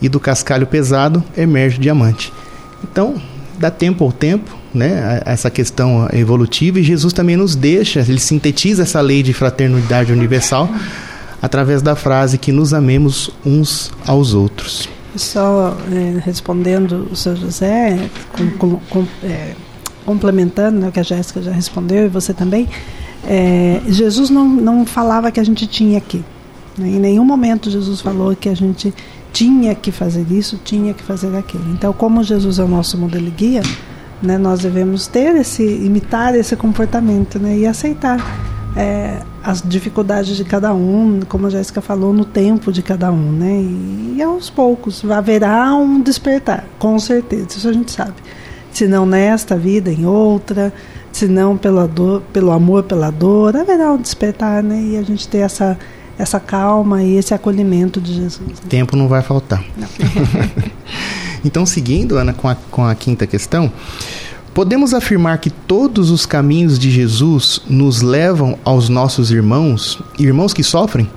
e 0.00 0.08
do 0.08 0.20
cascalho 0.20 0.66
pesado 0.66 1.24
emerge 1.36 1.78
o 1.78 1.80
diamante. 1.80 2.32
Então, 2.82 3.14
dá 3.58 3.70
tempo 3.70 4.04
ao 4.04 4.12
tempo, 4.12 4.54
né, 4.74 5.22
essa 5.24 5.50
questão 5.50 6.06
evolutiva, 6.12 6.80
e 6.80 6.82
Jesus 6.82 7.14
também 7.14 7.36
nos 7.36 7.56
deixa, 7.56 8.00
ele 8.00 8.20
sintetiza 8.20 8.82
essa 8.82 9.00
lei 9.00 9.22
de 9.22 9.32
fraternidade 9.32 10.12
universal 10.12 10.68
através 11.40 11.80
da 11.80 11.94
frase 11.94 12.38
que 12.38 12.52
nos 12.52 12.74
amemos 12.74 13.30
uns 13.44 13.90
aos 14.06 14.34
outros. 14.34 14.93
Só 15.16 15.76
é, 15.92 16.18
respondendo 16.20 17.08
o 17.10 17.16
seu 17.16 17.36
José, 17.36 18.10
com, 18.58 18.78
com, 18.90 19.06
é, 19.22 19.54
complementando 20.04 20.80
né, 20.80 20.88
o 20.88 20.92
que 20.92 21.00
a 21.00 21.04
Jéssica 21.04 21.40
já 21.40 21.52
respondeu 21.52 22.06
e 22.06 22.08
você 22.08 22.34
também, 22.34 22.68
é, 23.26 23.80
Jesus 23.88 24.28
não, 24.30 24.46
não 24.48 24.84
falava 24.84 25.30
que 25.30 25.40
a 25.40 25.44
gente 25.44 25.66
tinha 25.66 26.00
que. 26.00 26.24
Né? 26.76 26.88
Em 26.88 26.98
nenhum 26.98 27.24
momento 27.24 27.70
Jesus 27.70 28.00
falou 28.00 28.34
que 28.34 28.48
a 28.48 28.54
gente 28.54 28.92
tinha 29.32 29.74
que 29.74 29.90
fazer 29.90 30.26
isso, 30.30 30.60
tinha 30.64 30.94
que 30.94 31.02
fazer 31.02 31.34
aquilo. 31.36 31.64
Então, 31.72 31.92
como 31.92 32.22
Jesus 32.22 32.58
é 32.58 32.64
o 32.64 32.68
nosso 32.68 32.96
modelo 32.96 33.30
guia, 33.30 33.62
né, 34.22 34.38
nós 34.38 34.60
devemos 34.60 35.06
ter 35.06 35.34
esse, 35.36 35.62
imitar 35.62 36.34
esse 36.34 36.54
comportamento 36.56 37.38
né, 37.38 37.58
e 37.58 37.66
aceitar 37.66 38.18
é, 38.76 39.20
as 39.44 39.62
dificuldades 39.62 40.36
de 40.36 40.44
cada 40.44 40.72
um, 40.72 41.20
como 41.28 41.46
a 41.46 41.50
Jéssica 41.50 41.82
falou, 41.82 42.14
no 42.14 42.24
tempo 42.24 42.72
de 42.72 42.82
cada 42.82 43.12
um, 43.12 43.30
né? 43.32 43.60
E, 43.60 44.14
e, 44.16 44.22
aos 44.22 44.48
poucos 44.48 45.04
haverá 45.10 45.74
um 45.74 46.00
despertar, 46.00 46.64
com 46.78 46.98
certeza, 46.98 47.48
isso 47.50 47.68
a 47.68 47.72
gente 47.72 47.92
sabe. 47.92 48.14
Se 48.72 48.88
não 48.88 49.04
nesta 49.04 49.56
vida, 49.56 49.92
em 49.92 50.06
outra, 50.06 50.72
se 51.12 51.28
não 51.28 51.56
pela 51.56 51.86
dor, 51.86 52.22
pelo 52.32 52.50
amor 52.50 52.84
pela 52.84 53.10
dor, 53.10 53.54
haverá 53.54 53.92
um 53.92 53.98
despertar, 53.98 54.62
né? 54.62 54.80
E 54.80 54.96
a 54.96 55.02
gente 55.02 55.28
ter 55.28 55.38
essa 55.38 55.78
essa 56.18 56.38
calma 56.38 57.02
e 57.02 57.16
esse 57.16 57.34
acolhimento 57.34 58.00
de 58.00 58.14
Jesus. 58.14 58.48
Né? 58.48 58.68
Tempo 58.68 58.96
não 58.96 59.08
vai 59.08 59.20
faltar. 59.20 59.64
Não. 59.76 59.88
então, 61.44 61.66
seguindo, 61.66 62.16
Ana, 62.16 62.32
com 62.32 62.48
a, 62.48 62.54
com 62.70 62.84
a 62.84 62.94
quinta 62.94 63.26
questão, 63.26 63.70
Podemos 64.54 64.94
afirmar 64.94 65.38
que 65.38 65.50
todos 65.50 66.10
os 66.10 66.24
caminhos 66.24 66.78
de 66.78 66.88
Jesus 66.88 67.60
nos 67.68 68.02
levam 68.02 68.56
aos 68.64 68.88
nossos 68.88 69.32
irmãos, 69.32 70.00
irmãos 70.16 70.54
que 70.54 70.62
sofrem? 70.62 71.10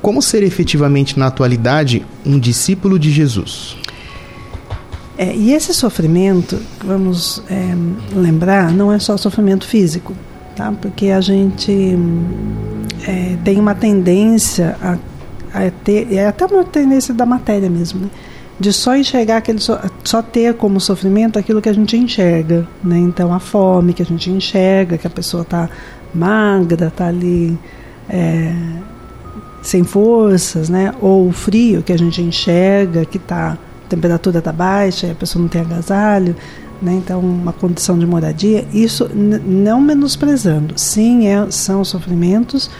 Como 0.00 0.22
ser 0.22 0.42
efetivamente 0.42 1.18
na 1.18 1.26
atualidade 1.26 2.02
um 2.24 2.38
discípulo 2.38 2.98
de 2.98 3.10
Jesus? 3.10 3.76
É, 5.18 5.36
e 5.36 5.52
esse 5.52 5.74
sofrimento, 5.74 6.58
vamos 6.82 7.42
é, 7.50 7.74
lembrar, 8.14 8.72
não 8.72 8.90
é 8.90 8.98
só 8.98 9.14
sofrimento 9.18 9.66
físico, 9.66 10.16
tá? 10.56 10.72
Porque 10.80 11.08
a 11.08 11.20
gente 11.20 11.98
é, 13.06 13.36
tem 13.44 13.60
uma 13.60 13.74
tendência 13.74 14.78
a, 14.80 14.96
a, 15.52 15.70
ter, 15.84 16.10
é 16.14 16.26
até 16.26 16.46
uma 16.46 16.64
tendência 16.64 17.12
da 17.12 17.26
matéria 17.26 17.68
mesmo, 17.68 18.00
né? 18.00 18.10
De 18.60 18.74
só 18.74 18.94
enxergar 18.94 19.38
aquele 19.38 19.58
só, 19.58 19.80
só, 20.04 20.20
ter 20.20 20.54
como 20.54 20.78
sofrimento 20.78 21.38
aquilo 21.38 21.62
que 21.62 21.68
a 21.68 21.72
gente 21.72 21.96
enxerga, 21.96 22.68
né? 22.84 22.98
Então 22.98 23.32
a 23.32 23.40
fome 23.40 23.94
que 23.94 24.02
a 24.02 24.04
gente 24.04 24.30
enxerga, 24.30 24.98
que 24.98 25.06
a 25.06 25.10
pessoa 25.10 25.42
está 25.42 25.70
magra, 26.14 26.88
está 26.88 27.06
ali 27.06 27.58
é, 28.06 28.54
sem 29.62 29.82
forças, 29.82 30.68
né? 30.68 30.94
Ou 31.00 31.28
o 31.28 31.32
frio 31.32 31.82
que 31.82 31.90
a 31.90 31.96
gente 31.96 32.20
enxerga, 32.20 33.06
que 33.06 33.18
tá 33.18 33.56
a 33.86 33.88
temperatura 33.88 34.38
está 34.38 34.52
baixa 34.52 35.06
e 35.06 35.10
a 35.12 35.14
pessoa 35.14 35.40
não 35.40 35.48
tem 35.48 35.62
agasalho, 35.62 36.36
né? 36.82 36.92
Então 36.92 37.18
uma 37.18 37.54
condição 37.54 37.98
de 37.98 38.04
moradia, 38.04 38.66
isso 38.74 39.10
não 39.14 39.80
menosprezando, 39.80 40.74
sim, 40.78 41.28
é, 41.28 41.50
são 41.50 41.82
sofrimentos 41.82 42.70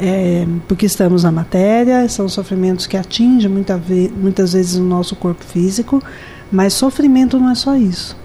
é, 0.00 0.46
porque 0.66 0.86
estamos 0.86 1.24
na 1.24 1.30
matéria, 1.30 2.08
são 2.08 2.26
sofrimentos 2.26 2.86
que 2.86 2.96
atingem 2.96 3.50
muita 3.50 3.76
ve 3.76 4.10
muitas 4.16 4.54
vezes 4.54 4.76
o 4.76 4.82
nosso 4.82 5.14
corpo 5.14 5.44
físico, 5.44 6.02
mas 6.50 6.72
sofrimento 6.72 7.38
não 7.38 7.50
é 7.50 7.54
só 7.54 7.76
isso. 7.76 8.16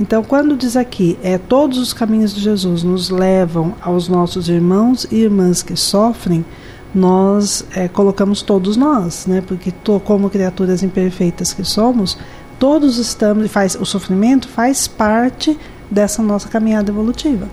Então, 0.00 0.24
quando 0.24 0.56
diz 0.56 0.74
aqui, 0.74 1.18
é 1.22 1.36
todos 1.36 1.76
os 1.76 1.92
caminhos 1.92 2.34
de 2.34 2.40
Jesus 2.40 2.82
nos 2.82 3.10
levam 3.10 3.74
aos 3.82 4.08
nossos 4.08 4.48
irmãos 4.48 5.06
e 5.10 5.16
irmãs 5.16 5.62
que 5.62 5.76
sofrem, 5.76 6.44
nós 6.94 7.64
é, 7.74 7.88
colocamos 7.88 8.40
todos 8.40 8.76
nós, 8.76 9.26
né? 9.26 9.42
Porque 9.46 9.70
to, 9.70 10.00
como 10.00 10.30
criaturas 10.30 10.82
imperfeitas 10.82 11.52
que 11.52 11.62
somos, 11.62 12.16
todos 12.58 12.96
estamos, 12.96 13.50
faz 13.50 13.74
o 13.74 13.84
sofrimento 13.84 14.48
faz 14.48 14.88
parte 14.88 15.58
dessa 15.90 16.22
nossa 16.22 16.48
caminhada 16.48 16.90
evolutiva 16.90 17.48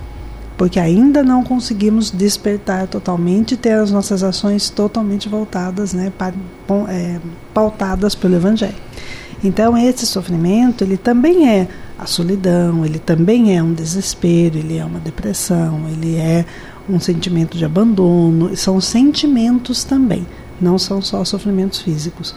porque 0.57 0.79
ainda 0.79 1.21
não 1.21 1.43
conseguimos 1.43 2.09
despertar 2.11 2.87
totalmente 2.87 3.53
e 3.53 3.57
ter 3.57 3.73
as 3.73 3.91
nossas 3.91 4.23
ações 4.23 4.69
totalmente 4.69 5.27
voltadas, 5.27 5.93
né, 5.93 6.11
é, 6.89 7.19
pautadas 7.53 8.15
pelo 8.15 8.35
Evangelho. 8.35 8.75
Então 9.43 9.77
esse 9.77 10.05
sofrimento 10.05 10.83
ele 10.83 10.97
também 10.97 11.49
é 11.49 11.67
a 11.99 12.05
solidão, 12.05 12.85
ele 12.85 12.99
também 12.99 13.55
é 13.55 13.61
um 13.61 13.73
desespero, 13.73 14.57
ele 14.57 14.77
é 14.77 14.85
uma 14.85 14.99
depressão, 14.99 15.87
ele 15.89 16.15
é 16.15 16.45
um 16.89 16.99
sentimento 16.99 17.57
de 17.57 17.65
abandono, 17.65 18.55
são 18.55 18.79
sentimentos 18.79 19.83
também, 19.83 20.25
não 20.59 20.77
são 20.77 21.01
só 21.01 21.23
sofrimentos 21.23 21.81
físicos. 21.81 22.35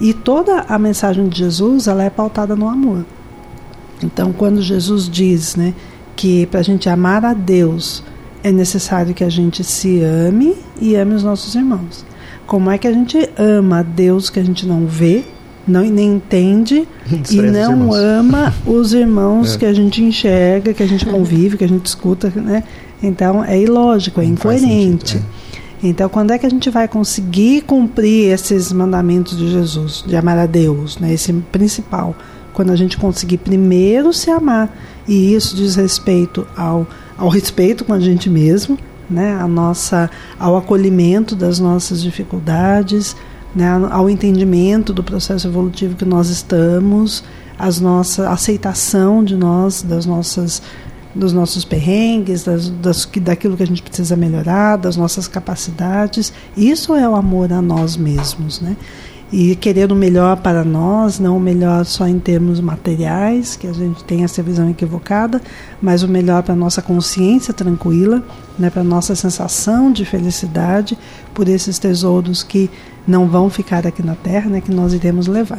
E 0.00 0.12
toda 0.12 0.60
a 0.68 0.78
mensagem 0.78 1.28
de 1.28 1.38
Jesus 1.38 1.86
ela 1.86 2.04
é 2.04 2.10
pautada 2.10 2.54
no 2.54 2.68
amor. 2.68 3.04
Então 4.02 4.32
quando 4.32 4.60
Jesus 4.60 5.08
diz, 5.08 5.56
né, 5.56 5.72
que 6.16 6.46
para 6.46 6.60
a 6.60 6.62
gente 6.62 6.88
amar 6.88 7.24
a 7.24 7.34
Deus 7.34 8.02
é 8.42 8.52
necessário 8.52 9.14
que 9.14 9.24
a 9.24 9.28
gente 9.28 9.64
se 9.64 10.02
ame 10.02 10.54
e 10.80 10.94
ame 10.94 11.14
os 11.14 11.24
nossos 11.24 11.54
irmãos. 11.54 12.04
Como 12.46 12.70
é 12.70 12.76
que 12.76 12.86
a 12.86 12.92
gente 12.92 13.18
ama 13.38 13.78
a 13.78 13.82
Deus 13.82 14.28
que 14.28 14.38
a 14.38 14.44
gente 14.44 14.66
não 14.66 14.86
vê, 14.86 15.24
não 15.66 15.82
nem 15.82 16.14
entende 16.14 16.86
e 17.30 17.42
não 17.42 17.88
os 17.88 17.96
ama 17.96 18.54
os 18.66 18.92
irmãos 18.92 19.54
é. 19.54 19.58
que 19.58 19.66
a 19.66 19.72
gente 19.72 20.02
enxerga, 20.02 20.74
que 20.74 20.82
a 20.82 20.86
gente 20.86 21.06
convive, 21.06 21.56
que 21.56 21.64
a 21.64 21.68
gente 21.68 21.86
escuta, 21.86 22.30
né? 22.36 22.64
Então 23.02 23.44
é 23.44 23.58
ilógico, 23.58 24.20
é 24.20 24.24
não 24.24 24.32
incoerente. 24.32 25.16
É. 25.16 25.44
Então, 25.86 26.08
quando 26.08 26.30
é 26.30 26.38
que 26.38 26.46
a 26.46 26.48
gente 26.48 26.70
vai 26.70 26.88
conseguir 26.88 27.60
cumprir 27.62 28.32
esses 28.32 28.72
mandamentos 28.72 29.36
de 29.36 29.50
Jesus, 29.50 30.02
de 30.06 30.16
amar 30.16 30.38
a 30.38 30.46
Deus, 30.46 30.98
né? 30.98 31.12
Esse 31.12 31.30
principal, 31.52 32.16
quando 32.54 32.70
a 32.70 32.76
gente 32.76 32.96
conseguir 32.96 33.38
primeiro 33.38 34.12
se 34.12 34.30
amar 34.30 34.74
e 35.06 35.34
isso 35.34 35.54
diz 35.54 35.74
respeito 35.74 36.46
ao, 36.56 36.86
ao 37.18 37.28
respeito 37.28 37.84
com 37.84 37.92
a 37.92 38.00
gente 38.00 38.30
mesmo, 38.30 38.78
né, 39.10 39.34
a 39.34 39.46
nossa, 39.46 40.10
ao 40.38 40.56
acolhimento 40.56 41.36
das 41.36 41.58
nossas 41.58 42.02
dificuldades, 42.02 43.14
né, 43.54 43.68
ao 43.90 44.08
entendimento 44.08 44.92
do 44.92 45.04
processo 45.04 45.46
evolutivo 45.46 45.94
que 45.94 46.04
nós 46.04 46.30
estamos, 46.30 47.22
as 47.58 47.80
nossa 47.80 48.30
aceitação 48.30 49.22
de 49.22 49.36
nós, 49.36 49.82
das 49.82 50.06
nossas 50.06 50.62
dos 51.14 51.32
nossos 51.32 51.64
perrengues, 51.64 52.42
das, 52.42 52.68
das, 52.68 53.08
daquilo 53.22 53.56
que 53.56 53.62
a 53.62 53.66
gente 53.66 53.82
precisa 53.82 54.16
melhorar, 54.16 54.76
das 54.76 54.96
nossas 54.96 55.28
capacidades. 55.28 56.32
Isso 56.56 56.92
é 56.92 57.08
o 57.08 57.14
amor 57.14 57.52
a 57.52 57.62
nós 57.62 57.96
mesmos, 57.96 58.60
né? 58.60 58.76
E 59.36 59.56
querer 59.56 59.90
o 59.90 59.96
melhor 59.96 60.36
para 60.36 60.62
nós, 60.62 61.18
não 61.18 61.38
o 61.38 61.40
melhor 61.40 61.84
só 61.84 62.06
em 62.06 62.20
termos 62.20 62.60
materiais, 62.60 63.56
que 63.56 63.66
a 63.66 63.72
gente 63.72 64.04
tem 64.04 64.22
essa 64.22 64.40
visão 64.40 64.70
equivocada, 64.70 65.42
mas 65.82 66.04
o 66.04 66.08
melhor 66.08 66.44
para 66.44 66.52
a 66.52 66.56
nossa 66.56 66.80
consciência 66.80 67.52
tranquila, 67.52 68.22
né, 68.56 68.70
para 68.70 68.82
a 68.82 68.84
nossa 68.84 69.16
sensação 69.16 69.90
de 69.90 70.04
felicidade 70.04 70.96
por 71.34 71.48
esses 71.48 71.80
tesouros 71.80 72.44
que 72.44 72.70
não 73.04 73.26
vão 73.26 73.50
ficar 73.50 73.84
aqui 73.84 74.04
na 74.04 74.14
Terra, 74.14 74.48
né, 74.48 74.60
que 74.60 74.70
nós 74.70 74.92
iremos 74.92 75.26
levar. 75.26 75.58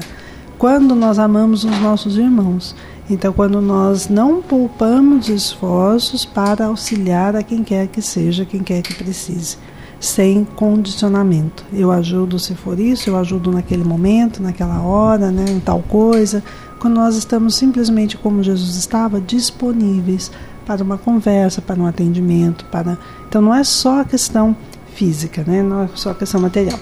Quando 0.57 0.95
nós 0.95 1.19
amamos 1.19 1.65
os 1.65 1.77
nossos 1.81 2.17
irmãos, 2.17 2.73
então, 3.09 3.33
quando 3.33 3.59
nós 3.59 4.07
não 4.07 4.41
poupamos 4.41 5.27
esforços 5.27 6.23
para 6.23 6.67
auxiliar 6.67 7.35
a 7.35 7.43
quem 7.43 7.61
quer 7.61 7.87
que 7.87 8.01
seja, 8.01 8.45
quem 8.45 8.63
quer 8.63 8.81
que 8.81 8.95
precise, 8.95 9.57
sem 10.05 10.45
condicionamento. 10.45 11.65
Eu 11.73 11.91
ajudo 11.91 12.39
se 12.39 12.53
for 12.53 12.79
isso, 12.79 13.09
eu 13.09 13.17
ajudo 13.17 13.51
naquele 13.51 13.83
momento, 13.83 14.41
naquela 14.41 14.81
hora, 14.81 15.31
né, 15.31 15.45
em 15.49 15.59
tal 15.59 15.81
coisa. 15.81 16.43
Quando 16.79 16.95
nós 16.95 17.15
estamos 17.15 17.55
simplesmente 17.55 18.15
como 18.15 18.43
Jesus 18.43 18.75
estava, 18.75 19.19
disponíveis 19.19 20.31
para 20.65 20.83
uma 20.83 20.97
conversa, 20.97 21.61
para 21.61 21.79
um 21.79 21.85
atendimento, 21.85 22.65
para 22.65 22.97
então 23.27 23.41
não 23.41 23.53
é 23.53 23.63
só 23.63 24.01
a 24.01 24.05
questão 24.05 24.55
física, 24.93 25.43
né, 25.45 25.61
não 25.61 25.83
é 25.83 25.89
só 25.95 26.11
a 26.11 26.15
questão 26.15 26.39
material. 26.39 26.79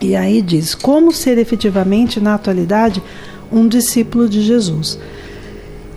E 0.00 0.16
aí 0.16 0.42
diz 0.42 0.74
como 0.74 1.12
ser 1.12 1.38
efetivamente 1.38 2.20
na 2.20 2.34
atualidade 2.34 3.02
um 3.52 3.68
discípulo 3.68 4.28
de 4.28 4.42
Jesus. 4.42 4.98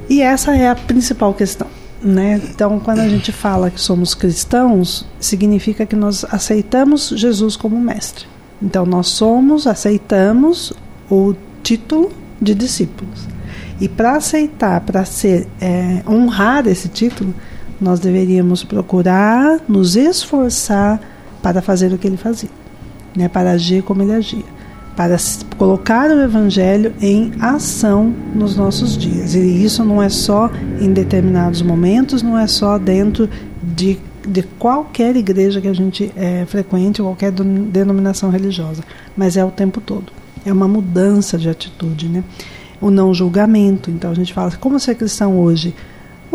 E 0.10 0.22
essa 0.22 0.56
é 0.56 0.70
a 0.70 0.76
principal 0.76 1.34
questão. 1.34 1.68
Né? 2.04 2.42
Então, 2.50 2.80
quando 2.80 3.00
a 3.00 3.08
gente 3.08 3.32
fala 3.32 3.72
que 3.72 3.80
somos 3.80 4.14
cristãos, 4.14 5.06
significa 5.20 5.86
que 5.86 5.96
nós 5.96 6.26
aceitamos 6.30 7.14
Jesus 7.16 7.56
como 7.56 7.80
mestre. 7.80 8.26
Então, 8.62 8.86
nós 8.86 9.08
somos, 9.08 9.66
aceitamos 9.68 10.74
o 11.10 11.34
título 11.62 12.12
de 12.42 12.54
discípulos. 12.54 13.26
E 13.80 13.88
para 13.88 14.18
aceitar, 14.18 14.82
para 14.82 15.06
ser 15.06 15.48
é, 15.62 16.04
honrar 16.08 16.68
esse 16.68 16.90
título, 16.90 17.34
nós 17.80 18.00
deveríamos 18.00 18.64
procurar 18.64 19.60
nos 19.68 19.96
esforçar 19.96 21.00
para 21.42 21.62
fazer 21.62 21.94
o 21.94 21.98
que 21.98 22.08
ele 22.08 22.18
fazia, 22.18 22.50
né? 23.16 23.28
para 23.28 23.52
agir 23.52 23.82
como 23.82 24.04
ele 24.04 24.14
agia 24.14 24.63
para 24.96 25.18
colocar 25.58 26.10
o 26.12 26.22
Evangelho 26.22 26.94
em 27.02 27.32
ação 27.40 28.14
nos 28.36 28.56
nossos 28.56 28.98
dias. 28.98 29.34
E 29.34 29.64
isso 29.64 29.84
não 29.84 30.02
é 30.02 30.10
só 30.10 30.50
em 30.80 30.94
determinados 30.94 31.62
momentos, 31.62 32.22
não 32.22 32.38
é 32.38 32.46
só 32.48 32.78
dentro 32.78 33.30
de, 33.62 34.00
de 34.28 34.44
qualquer 34.60 35.16
igreja 35.16 35.60
que 35.60 35.68
a 35.68 35.74
gente 35.74 36.12
é, 36.16 36.46
frequente, 36.46 37.02
qualquer 37.02 37.32
denominação 37.32 38.30
religiosa, 38.30 38.84
mas 39.18 39.36
é 39.36 39.44
o 39.44 39.52
tempo 39.52 39.82
todo. 39.82 40.12
É 40.46 40.54
uma 40.54 40.68
mudança 40.68 41.38
de 41.38 41.50
atitude, 41.50 42.08
né? 42.08 42.24
O 42.82 42.92
não 42.92 43.14
julgamento. 43.14 43.90
Então 43.90 44.12
a 44.12 44.14
gente 44.14 44.34
fala, 44.34 44.52
como 44.60 44.80
ser 44.80 44.96
cristão 44.96 45.40
hoje? 45.40 45.74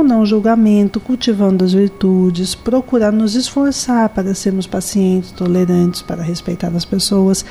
o 0.00 0.02
não 0.04 0.24
julgamento, 0.24 1.00
cultivando 1.00 1.64
as 1.64 1.72
virtudes, 1.72 2.54
procurar 2.54 3.10
nos 3.10 3.34
esforçar 3.34 4.08
para 4.10 4.32
sermos 4.32 4.66
pacientes, 4.66 5.32
tolerantes, 5.32 6.02
para 6.02 6.22
respeitar 6.22 6.68
as 6.68 6.84
pessoas, 6.84 7.44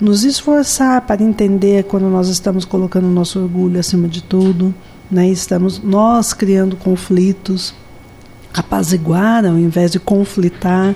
nos 0.00 0.24
esforçar 0.24 1.02
para 1.02 1.22
entender 1.22 1.84
quando 1.84 2.08
nós 2.08 2.28
estamos 2.28 2.64
colocando 2.64 3.06
o 3.06 3.10
nosso 3.10 3.40
orgulho 3.40 3.78
acima 3.78 4.08
de 4.08 4.22
tudo, 4.22 4.74
né? 5.10 5.28
estamos 5.28 5.82
nós 5.82 6.32
criando 6.32 6.76
conflitos, 6.76 7.74
apaziguar 8.54 9.44
ao 9.44 9.58
invés 9.58 9.90
de 9.90 10.00
conflitar. 10.00 10.94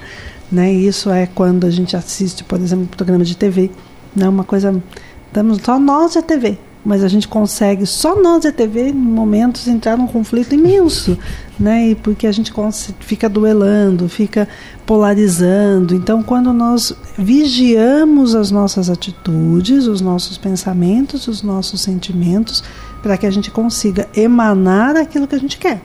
Né? 0.50 0.72
Isso 0.72 1.11
é 1.11 1.26
quando 1.26 1.66
a 1.66 1.70
gente 1.70 1.96
assiste, 1.96 2.44
por 2.44 2.61
exemplo, 2.61 2.84
um 2.84 2.88
programa 2.88 3.24
de 3.24 3.36
TV. 3.36 3.70
Né? 4.14 4.28
Uma 4.28 4.44
coisa. 4.44 4.82
Estamos 5.26 5.61
só 5.62 5.78
nós 5.78 6.14
e 6.14 6.18
a 6.18 6.22
TV 6.22 6.59
mas 6.85 7.03
a 7.03 7.09
gente 7.09 7.26
consegue, 7.26 7.87
só 7.87 8.20
nós 8.20 8.45
a 8.45 8.53
TV, 8.53 8.91
em 8.91 8.93
momentos, 8.93 9.66
entrar 9.66 9.97
num 9.97 10.07
conflito 10.07 10.55
imenso, 10.55 11.16
né? 11.59 11.89
E 11.89 11.95
porque 11.95 12.26
a 12.26 12.32
gente 12.32 12.53
fica 13.01 13.28
duelando, 13.28 14.09
fica 14.09 14.47
polarizando. 14.85 15.95
Então, 15.95 16.22
quando 16.22 16.53
nós 16.53 16.95
vigiamos 17.16 18.35
as 18.35 18.51
nossas 18.51 18.91
atitudes, 18.91 19.87
os 19.87 20.03
nossos 20.03 20.37
pensamentos, 20.37 21.26
os 21.26 21.43
nossos 21.43 21.80
sentimentos, 21.80 22.62
para 23.03 23.16
que 23.16 23.26
a 23.26 23.30
gente 23.30 23.51
consiga 23.51 24.07
emanar 24.14 24.97
aquilo 24.97 25.26
que 25.26 25.35
a 25.35 25.41
gente 25.41 25.57
quer 25.57 25.80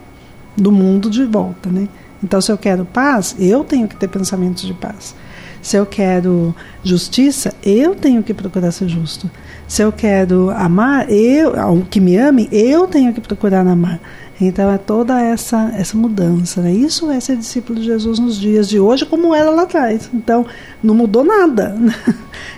do 0.54 0.70
mundo 0.70 1.08
de 1.08 1.24
volta, 1.24 1.70
né? 1.70 1.88
Então, 2.22 2.40
se 2.42 2.52
eu 2.52 2.58
quero 2.58 2.84
paz, 2.84 3.34
eu 3.38 3.64
tenho 3.64 3.88
que 3.88 3.96
ter 3.96 4.08
pensamentos 4.08 4.64
de 4.64 4.74
paz. 4.74 5.14
Se 5.62 5.76
eu 5.76 5.86
quero 5.86 6.54
justiça, 6.82 7.54
eu 7.62 7.94
tenho 7.94 8.22
que 8.22 8.34
procurar 8.34 8.70
ser 8.70 8.88
justo. 8.88 9.30
Se 9.70 9.82
eu 9.82 9.92
quero 9.92 10.50
amar, 10.50 11.08
eu, 11.12 11.52
que 11.88 12.00
me 12.00 12.16
ame, 12.16 12.48
eu 12.50 12.88
tenho 12.88 13.14
que 13.14 13.20
procurar 13.20 13.64
amar. 13.64 14.00
Então 14.40 14.68
é 14.68 14.76
toda 14.76 15.22
essa 15.22 15.70
essa 15.76 15.96
mudança, 15.96 16.60
né? 16.60 16.72
Isso 16.72 17.08
é 17.08 17.20
ser 17.20 17.36
discípulo 17.36 17.78
de 17.78 17.84
Jesus 17.84 18.18
nos 18.18 18.36
dias 18.36 18.68
de 18.68 18.80
hoje, 18.80 19.06
como 19.06 19.32
era 19.32 19.48
lá 19.48 19.62
atrás. 19.62 20.10
Então 20.12 20.44
não 20.82 20.92
mudou 20.92 21.22
nada. 21.22 21.76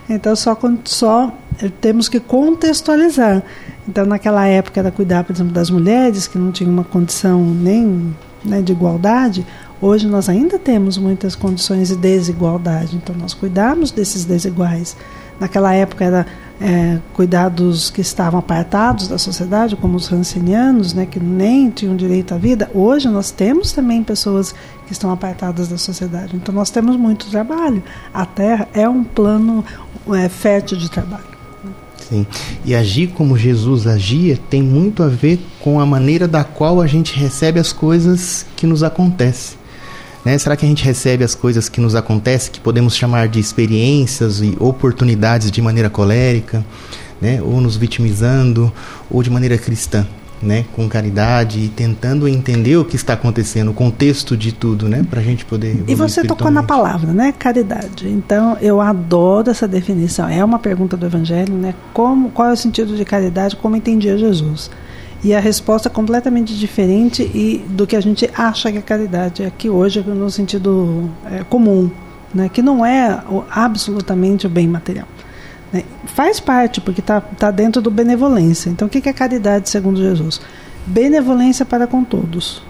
Então 0.08 0.34
só 0.34 0.58
só 0.84 1.32
temos 1.82 2.08
que 2.08 2.18
contextualizar. 2.18 3.42
Então 3.86 4.06
naquela 4.06 4.46
época 4.46 4.80
era 4.80 4.90
cuidar, 4.90 5.22
por 5.22 5.34
exemplo, 5.34 5.52
das 5.52 5.68
mulheres 5.68 6.26
que 6.26 6.38
não 6.38 6.50
tinham 6.50 6.72
uma 6.72 6.84
condição 6.84 7.44
nem 7.44 8.14
né, 8.42 8.62
de 8.62 8.72
igualdade. 8.72 9.46
Hoje 9.82 10.08
nós 10.08 10.30
ainda 10.30 10.58
temos 10.58 10.96
muitas 10.96 11.36
condições 11.36 11.88
de 11.88 11.96
desigualdade. 11.96 12.96
Então 12.96 13.14
nós 13.14 13.34
cuidamos 13.34 13.90
desses 13.90 14.24
desiguais. 14.24 14.96
Naquela 15.40 15.74
época 15.74 16.04
era 16.04 16.26
é, 16.60 16.98
cuidar 17.12 17.48
dos 17.48 17.90
que 17.90 18.00
estavam 18.00 18.38
apartados 18.38 19.08
da 19.08 19.18
sociedade, 19.18 19.74
como 19.74 19.96
os 19.96 20.06
rancinianos, 20.06 20.94
né, 20.94 21.06
que 21.06 21.18
nem 21.18 21.70
tinham 21.70 21.96
direito 21.96 22.34
à 22.34 22.38
vida. 22.38 22.70
Hoje 22.72 23.08
nós 23.08 23.30
temos 23.30 23.72
também 23.72 24.02
pessoas 24.02 24.54
que 24.86 24.92
estão 24.92 25.10
apartadas 25.10 25.68
da 25.68 25.76
sociedade. 25.76 26.36
Então 26.36 26.54
nós 26.54 26.70
temos 26.70 26.96
muito 26.96 27.28
trabalho. 27.30 27.82
A 28.14 28.24
Terra 28.24 28.68
é 28.72 28.88
um 28.88 29.02
plano 29.02 29.64
é, 30.14 30.28
fértil 30.28 30.78
de 30.78 30.90
trabalho. 30.90 31.32
Sim. 32.08 32.26
E 32.64 32.74
agir 32.74 33.08
como 33.08 33.36
Jesus 33.36 33.86
agia 33.86 34.38
tem 34.50 34.62
muito 34.62 35.02
a 35.02 35.08
ver 35.08 35.40
com 35.60 35.80
a 35.80 35.86
maneira 35.86 36.28
da 36.28 36.44
qual 36.44 36.80
a 36.80 36.86
gente 36.86 37.18
recebe 37.18 37.58
as 37.58 37.72
coisas 37.72 38.46
que 38.54 38.66
nos 38.66 38.82
acontecem. 38.82 39.61
Né? 40.24 40.38
Será 40.38 40.56
que 40.56 40.64
a 40.64 40.68
gente 40.68 40.84
recebe 40.84 41.24
as 41.24 41.34
coisas 41.34 41.68
que 41.68 41.80
nos 41.80 41.94
acontecem, 41.94 42.52
que 42.52 42.60
podemos 42.60 42.96
chamar 42.96 43.28
de 43.28 43.40
experiências 43.40 44.40
e 44.40 44.56
oportunidades 44.58 45.50
de 45.50 45.60
maneira 45.60 45.90
colérica, 45.90 46.64
né? 47.20 47.40
ou 47.42 47.60
nos 47.60 47.76
vitimizando, 47.76 48.72
ou 49.10 49.22
de 49.22 49.30
maneira 49.30 49.58
cristã? 49.58 50.06
Né, 50.44 50.64
com 50.72 50.88
caridade 50.88 51.60
e 51.60 51.68
tentando 51.68 52.26
entender 52.26 52.76
o 52.76 52.84
que 52.84 52.96
está 52.96 53.12
acontecendo, 53.12 53.70
o 53.70 53.72
contexto 53.72 54.36
de 54.36 54.50
tudo, 54.50 54.88
né, 54.88 55.06
para 55.08 55.20
a 55.20 55.22
gente 55.22 55.44
poder. 55.44 55.84
E 55.86 55.94
você 55.94 56.24
tocou 56.24 56.50
na 56.50 56.64
palavra, 56.64 57.12
né, 57.12 57.30
caridade. 57.30 58.08
Então 58.08 58.58
eu 58.60 58.80
adoro 58.80 59.52
essa 59.52 59.68
definição. 59.68 60.28
É 60.28 60.44
uma 60.44 60.58
pergunta 60.58 60.96
do 60.96 61.06
Evangelho, 61.06 61.54
né? 61.54 61.76
Como, 61.94 62.28
qual 62.30 62.48
é 62.48 62.52
o 62.54 62.56
sentido 62.56 62.96
de 62.96 63.04
caridade? 63.04 63.54
Como 63.54 63.76
entendia 63.76 64.18
Jesus? 64.18 64.68
E 65.24 65.32
a 65.32 65.38
resposta 65.38 65.88
é 65.88 65.90
completamente 65.90 66.56
diferente 66.58 67.22
e 67.22 67.64
do 67.68 67.86
que 67.86 67.94
a 67.94 68.00
gente 68.00 68.28
acha 68.36 68.72
que 68.72 68.78
é 68.78 68.82
caridade 68.82 69.44
aqui 69.44 69.70
hoje 69.70 70.02
no 70.02 70.28
sentido 70.30 71.08
é, 71.30 71.44
comum, 71.44 71.90
né? 72.34 72.48
que 72.48 72.60
não 72.60 72.84
é 72.84 73.22
absolutamente 73.50 74.46
o 74.46 74.50
bem 74.50 74.66
material. 74.66 75.06
Né? 75.72 75.84
Faz 76.06 76.40
parte, 76.40 76.80
porque 76.80 77.00
está 77.00 77.20
tá 77.20 77.52
dentro 77.52 77.80
do 77.80 77.90
benevolência. 77.90 78.68
Então, 78.68 78.88
o 78.88 78.90
que 78.90 79.08
é 79.08 79.12
caridade 79.12 79.68
segundo 79.68 80.00
Jesus? 80.00 80.40
Benevolência 80.84 81.64
para 81.64 81.86
com 81.86 82.02
todos. 82.02 82.60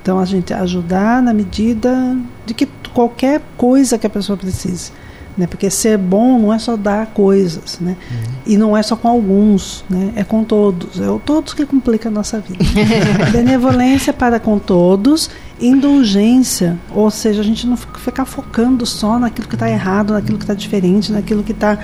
Então, 0.00 0.20
a 0.20 0.24
gente 0.24 0.54
ajudar 0.54 1.20
na 1.20 1.34
medida 1.34 2.16
de 2.44 2.54
que 2.54 2.68
qualquer 2.94 3.42
coisa 3.56 3.98
que 3.98 4.06
a 4.06 4.10
pessoa 4.10 4.36
precise 4.36 4.92
né? 5.36 5.46
Porque 5.46 5.68
ser 5.68 5.98
bom 5.98 6.38
não 6.38 6.52
é 6.52 6.58
só 6.58 6.76
dar 6.76 7.06
coisas, 7.08 7.78
né? 7.80 7.96
Uhum. 8.10 8.16
E 8.46 8.56
não 8.56 8.76
é 8.76 8.82
só 8.82 8.96
com 8.96 9.08
alguns, 9.08 9.84
né? 9.88 10.12
É 10.16 10.24
com 10.24 10.42
todos. 10.44 11.00
É 11.00 11.08
o 11.10 11.18
todos 11.18 11.52
que 11.52 11.66
complica 11.66 12.08
a 12.08 12.12
nossa 12.12 12.40
vida. 12.40 12.64
Benevolência 13.32 14.12
para 14.12 14.40
com 14.40 14.58
todos, 14.58 15.28
indulgência, 15.60 16.78
ou 16.94 17.10
seja, 17.10 17.40
a 17.40 17.44
gente 17.44 17.66
não 17.66 17.76
ficar 17.76 18.24
focando 18.24 18.86
só 18.86 19.18
naquilo 19.18 19.48
que 19.48 19.54
está 19.54 19.70
errado, 19.70 20.14
naquilo 20.14 20.38
que 20.38 20.44
está 20.44 20.54
diferente, 20.54 21.12
naquilo 21.12 21.42
que 21.42 21.52
está 21.52 21.78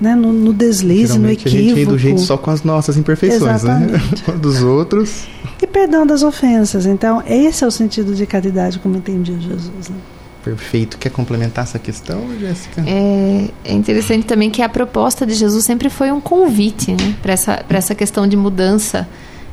né, 0.00 0.14
no, 0.14 0.32
no 0.32 0.52
deslize, 0.52 1.14
Geralmente 1.14 1.44
no 1.44 1.50
equívoco. 1.50 1.56
A 1.56 1.60
gente 1.60 1.80
indulgente 1.82 2.20
só 2.20 2.36
com 2.36 2.50
as 2.50 2.62
nossas 2.62 2.96
imperfeições, 2.96 3.62
né? 3.62 3.86
Exatamente. 3.86 4.30
né? 4.30 4.36
Dos 4.38 4.62
outros. 4.62 5.26
E 5.60 5.66
perdão 5.66 6.06
das 6.06 6.22
ofensas. 6.22 6.86
Então, 6.86 7.22
esse 7.26 7.64
é 7.64 7.66
o 7.66 7.70
sentido 7.70 8.14
de 8.14 8.24
caridade, 8.26 8.78
como 8.78 8.96
entendi 8.96 9.40
Jesus. 9.40 9.88
Né? 9.88 9.96
Perfeito. 10.44 10.98
Quer 10.98 11.10
complementar 11.10 11.64
essa 11.64 11.78
questão, 11.78 12.22
Jéssica? 12.38 12.82
É, 12.86 13.48
é, 13.64 13.72
interessante 13.72 14.26
também 14.26 14.50
que 14.50 14.62
a 14.62 14.68
proposta 14.68 15.26
de 15.26 15.34
Jesus 15.34 15.64
sempre 15.64 15.90
foi 15.90 16.10
um 16.12 16.20
convite 16.20 16.92
né, 16.92 17.14
para 17.20 17.32
essa, 17.32 17.64
essa 17.68 17.94
questão 17.94 18.26
de 18.26 18.36
mudança 18.36 19.06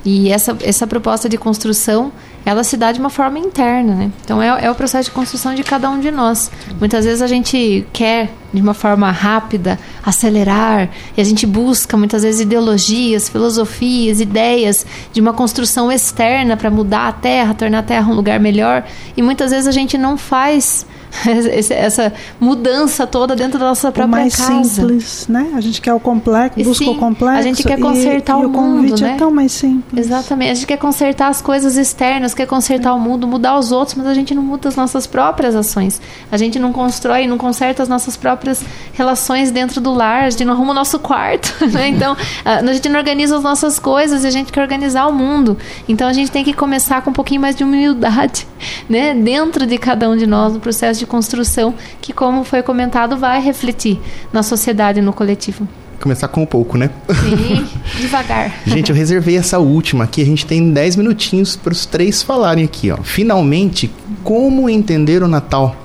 E 0.06 0.30
essa, 0.30 0.56
essa 0.62 0.86
proposta 0.86 1.28
de 1.28 1.36
construção, 1.36 2.12
ela 2.46 2.64
se 2.64 2.78
dá 2.78 2.92
de 2.92 3.00
uma 3.00 3.10
forma 3.10 3.40
interna, 3.40 3.96
né? 3.96 4.12
Então 4.24 4.40
é, 4.40 4.66
é 4.66 4.70
o 4.70 4.76
processo 4.76 5.10
de 5.10 5.16
construção 5.16 5.56
de 5.56 5.64
cada 5.64 5.90
um 5.90 6.00
de 6.00 6.12
nós. 6.12 6.52
Muitas 6.80 7.06
vezes 7.06 7.24
a 7.24 7.28
gente 7.28 7.88
quer, 7.92 8.32
de 8.54 8.62
uma 8.62 8.76
forma 8.76 9.10
rápida, 9.10 9.80
acelerar, 10.06 10.90
e 11.18 11.22
a 11.22 11.24
gente 11.24 11.48
busca 11.48 11.98
muitas 11.98 12.22
vezes 12.22 12.42
ideologias, 12.42 13.28
filosofias, 13.28 14.22
ideias 14.22 14.86
de 15.12 15.20
uma 15.20 15.34
construção 15.34 15.92
externa 15.92 16.56
para 16.56 16.70
mudar 16.70 17.08
a 17.08 17.12
terra, 17.12 17.56
tornar 17.56 17.80
a 17.80 17.84
terra 17.84 18.12
um 18.12 18.14
lugar 18.14 18.40
melhor, 18.40 18.84
e 19.18 19.24
muitas 19.24 19.50
vezes 19.50 19.68
a 19.68 19.72
gente 19.72 19.98
não 19.98 20.18
faz 20.18 20.86
essa 21.72 22.14
mudança 22.40 23.08
toda 23.08 23.36
dentro 23.36 23.60
da 23.60 23.66
nossa 23.66 23.92
própria 23.92 24.06
o 24.06 24.10
mais 24.10 24.36
casa. 24.36 24.64
simples, 24.64 25.28
né? 25.28 25.52
A 25.56 25.62
gente 25.62 25.82
quer 25.82 25.94
o 25.94 26.00
complexo, 26.00 26.64
busca 26.64 26.86
sim, 26.86 26.92
o 26.92 26.96
complexo. 26.96 27.40
A 27.40 27.42
gente 27.42 27.64
quer 27.64 27.80
consertar 27.80 28.34
e, 28.34 28.36
o, 28.38 28.44
e 28.44 28.48
mundo, 28.48 28.58
o 28.58 28.76
convite 28.76 29.04
né? 29.04 29.14
é 29.14 29.18
tão 29.18 29.32
mais 29.32 29.52
simples. 29.52 30.06
Exatamente. 30.06 30.52
A 30.52 30.54
gente 30.56 30.68
quer 30.68 30.78
consertar 30.78 31.28
as 31.30 31.42
coisas 31.42 31.78
externas, 31.78 32.34
quer 32.34 32.46
consertar 32.48 32.94
o 32.94 33.00
mundo, 33.00 33.28
mudar 33.28 33.58
os 33.58 33.72
outros, 33.72 33.96
mas 33.96 34.08
a 34.08 34.14
gente 34.14 34.34
não 34.34 34.44
muda 34.44 34.70
as 34.70 34.76
nossas 34.76 35.08
próprias 35.08 35.56
ações. 35.56 36.02
A 36.32 36.38
gente 36.38 36.60
não 36.60 36.72
constrói, 36.72 37.28
não 37.28 37.38
conserta 37.38 37.84
as 37.84 37.90
nossas 37.90 38.18
próprias 38.18 38.64
relações 38.94 39.52
dentro 39.52 39.80
do 39.82 39.94
lar, 39.94 40.24
a 40.24 40.30
gente 40.30 40.46
não 40.46 40.54
arruma 40.54 40.72
o 40.72 40.76
nosso 40.76 41.00
quarto, 41.00 41.54
né? 41.72 41.90
Então, 41.90 42.16
a 42.44 42.74
gente 42.74 42.90
não 42.90 43.00
organiza 43.00 43.38
as 43.38 43.44
nossas 43.44 43.80
coisas 43.80 44.24
e 44.24 44.28
a 44.28 44.32
gente 44.32 44.52
quer 44.52 44.62
organizar 44.62 45.08
o 45.08 45.14
mundo. 45.14 45.58
Então, 45.88 46.08
a 46.08 46.14
gente 46.14 46.32
tem 46.32 46.44
que 46.44 46.54
começar 46.54 47.02
com 47.02 47.10
um 47.10 47.14
pouquinho 47.14 47.42
mais 47.42 47.56
de 47.56 47.64
humildade, 47.64 48.48
né? 48.90 49.14
Dentro 49.14 49.66
de 49.66 49.78
cada 49.78 50.10
um 50.10 50.16
de 50.16 50.28
nós, 50.28 50.54
no 50.54 50.60
processo 50.60 51.00
de 51.00 51.05
construção 51.06 51.74
que, 52.02 52.14
como 52.14 52.44
foi 52.44 52.62
comentado, 52.62 53.18
vai 53.18 53.42
refletir 53.42 54.00
na 54.32 54.44
sociedade, 54.44 55.02
no 55.02 55.14
coletivo. 55.14 55.68
Começar 56.00 56.28
com 56.28 56.44
um 56.44 56.46
pouco, 56.46 56.78
né? 56.78 56.90
Sim, 57.10 57.68
devagar. 58.00 58.54
Gente, 58.66 58.90
eu 58.90 58.96
reservei 58.96 59.38
essa 59.38 59.60
última 59.60 60.04
aqui. 60.04 60.22
A 60.22 60.26
gente 60.26 60.46
tem 60.46 60.72
10 60.72 60.98
minutinhos 60.98 61.56
para 61.56 61.72
os 61.72 61.86
três 61.86 62.22
falarem 62.22 62.66
aqui, 62.66 62.92
ó. 62.92 62.98
Finalmente, 62.98 63.92
como 64.24 64.70
entender 64.70 65.24
o 65.24 65.28
Natal? 65.28 65.76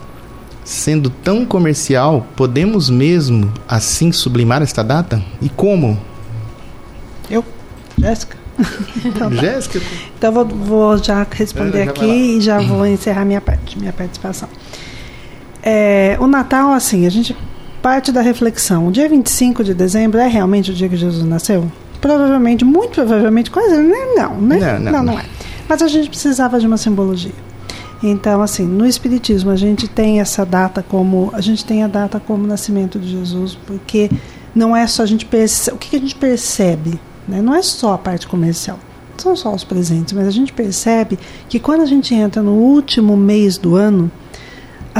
Sendo 0.64 1.11
tão 1.11 1.45
comercial, 1.45 2.27
podemos 2.37 2.91
mesmo 2.91 3.53
assim 3.66 4.12
sublimar 4.12 4.62
esta 4.62 4.85
data? 4.85 5.23
E 5.41 5.49
como? 5.49 5.99
Eu, 7.31 7.45
Jéssica. 7.99 8.37
então, 9.05 9.31
tá. 9.31 9.37
Jéssica. 9.37 9.81
Então 10.18 10.33
vou, 10.33 10.45
vou 10.45 10.99
já 10.99 11.27
responder 11.31 11.85
já 11.85 11.91
aqui 11.91 12.07
e 12.07 12.41
já 12.41 12.61
vou 12.61 12.87
encerrar 12.87 13.25
minha 13.25 13.41
parte, 13.41 13.79
minha 13.79 13.93
participação. 13.93 14.49
É, 15.63 16.17
o 16.21 16.27
Natal, 16.27 16.73
assim, 16.73 17.07
a 17.07 17.11
gente 17.11 17.37
parte 17.83 18.13
da 18.13 18.21
reflexão. 18.21 18.89
O 18.89 18.93
dia 18.93 19.09
25 19.09 19.65
de 19.65 19.75
dezembro 19.75 20.19
é 20.21 20.29
realmente 20.29 20.71
o 20.71 20.75
dia 20.75 20.89
que 20.89 20.97
Jesus 20.97 21.25
nasceu? 21.25 21.71
Provavelmente, 22.01 22.65
muito 22.65 22.93
provavelmente, 22.95 23.51
quase 23.51 23.77
né? 23.77 23.99
não, 24.15 24.41
né? 24.41 24.59
Não, 24.59 24.81
não, 24.81 24.93
não, 24.93 25.03
não 25.05 25.19
é. 25.19 25.25
Mas 25.69 25.83
a 25.83 25.89
gente 25.89 26.09
precisava 26.09 26.59
de 26.59 26.67
uma 26.67 26.77
simbologia. 26.77 27.33
Então, 28.03 28.41
assim, 28.41 28.67
no 28.67 28.87
Espiritismo 28.87 29.51
a 29.51 29.57
gente 29.57 29.87
tem 29.87 30.21
essa 30.21 30.45
data 30.45 30.83
como. 30.83 31.31
A 31.35 31.41
gente 31.41 31.65
tem 31.65 31.83
a 31.83 31.87
data 31.87 32.19
como 32.19 32.47
nascimento 32.47 32.99
de 32.99 33.11
Jesus, 33.11 33.59
porque 33.67 34.11
não 34.55 34.75
é 34.75 34.87
só 34.87 35.03
a 35.03 35.07
gente 35.07 35.27
percebe. 35.27 35.77
O 35.77 35.79
que, 35.79 35.91
que 35.91 35.97
a 35.97 36.01
gente 36.01 36.15
percebe? 36.15 36.99
Né? 37.29 37.43
Não 37.43 37.55
é 37.55 37.63
só 37.63 37.95
a 37.95 37.99
parte 37.99 38.27
comercial. 38.27 38.79
São 39.19 39.37
só 39.37 39.55
os 39.55 39.65
presentes, 39.65 40.15
mas 40.15 40.27
a 40.27 40.31
gente 40.31 40.51
percebe 40.51 41.19
que 41.47 41.61
quando 41.61 41.83
a 41.83 41.87
gente 41.87 42.15
entra 42.15 42.43
no 42.43 42.53
último 42.53 43.19
mês 43.19 43.59
do 43.59 43.77
ano, 43.77 44.11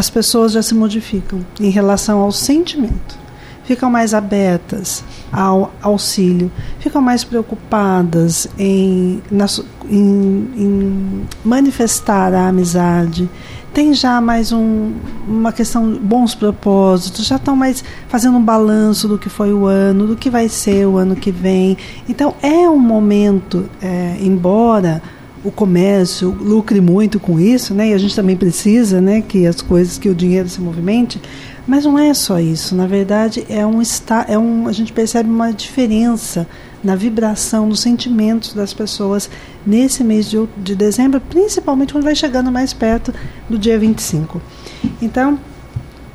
as 0.01 0.09
pessoas 0.09 0.53
já 0.53 0.63
se 0.63 0.75
modificam 0.75 1.45
em 1.61 1.69
relação 1.69 2.21
ao 2.21 2.33
sentimento. 2.33 3.19
Ficam 3.65 3.91
mais 3.91 4.15
abertas 4.15 5.05
ao 5.31 5.71
auxílio, 5.83 6.51
ficam 6.79 7.03
mais 7.03 7.23
preocupadas 7.23 8.49
em, 8.59 9.23
na, 9.31 9.45
em, 9.91 10.51
em 10.57 11.29
manifestar 11.45 12.33
a 12.33 12.49
amizade, 12.49 13.29
tem 13.75 13.93
já 13.93 14.23
mais 14.23 14.53
um, 14.53 14.95
uma 15.29 15.53
questão 15.53 15.93
bons 15.99 16.35
propósitos, 16.35 17.27
já 17.27 17.37
estão 17.37 17.55
mais 17.55 17.85
fazendo 18.09 18.39
um 18.39 18.43
balanço 18.43 19.07
do 19.07 19.19
que 19.19 19.29
foi 19.29 19.53
o 19.53 19.67
ano, 19.67 20.07
do 20.07 20.17
que 20.17 20.31
vai 20.31 20.49
ser 20.49 20.87
o 20.87 20.97
ano 20.97 21.15
que 21.15 21.31
vem. 21.31 21.77
Então 22.09 22.35
é 22.41 22.67
um 22.71 22.79
momento, 22.79 23.69
é, 23.83 24.17
embora 24.19 25.03
o 25.43 25.51
comércio 25.51 26.31
lucre 26.31 26.81
muito 26.81 27.19
com 27.19 27.41
isso, 27.41 27.73
né? 27.73 27.89
E 27.89 27.95
a 27.95 27.99
gente 27.99 28.15
também 28.15 28.37
precisa, 28.37 29.01
né, 29.01 29.23
que 29.23 29.47
as 29.47 29.63
coisas, 29.63 29.97
que 29.97 30.09
o 30.09 30.15
dinheiro 30.15 30.49
se 30.49 30.61
movimente. 30.61 31.21
Mas 31.67 31.85
não 31.85 31.99
é 31.99 32.13
só 32.13 32.39
isso. 32.39 32.75
Na 32.75 32.87
verdade, 32.87 33.47
é 33.49 33.65
um 33.67 33.81
é 34.29 34.39
um 34.39 34.67
a 34.67 34.73
gente 34.73 34.93
percebe 34.93 35.29
uma 35.29 35.53
diferença 35.53 36.47
na 36.83 36.97
vibração, 36.97 37.67
nos 37.67 37.81
sentimentos 37.81 38.55
das 38.55 38.73
pessoas 38.73 39.31
nesse 39.65 40.03
mês 40.03 40.29
de, 40.29 40.39
de 40.57 40.75
dezembro, 40.75 41.21
principalmente 41.21 41.93
quando 41.93 42.05
vai 42.05 42.15
chegando 42.15 42.51
mais 42.51 42.73
perto 42.73 43.13
do 43.49 43.59
dia 43.59 43.79
25. 43.79 44.41
Então, 45.01 45.39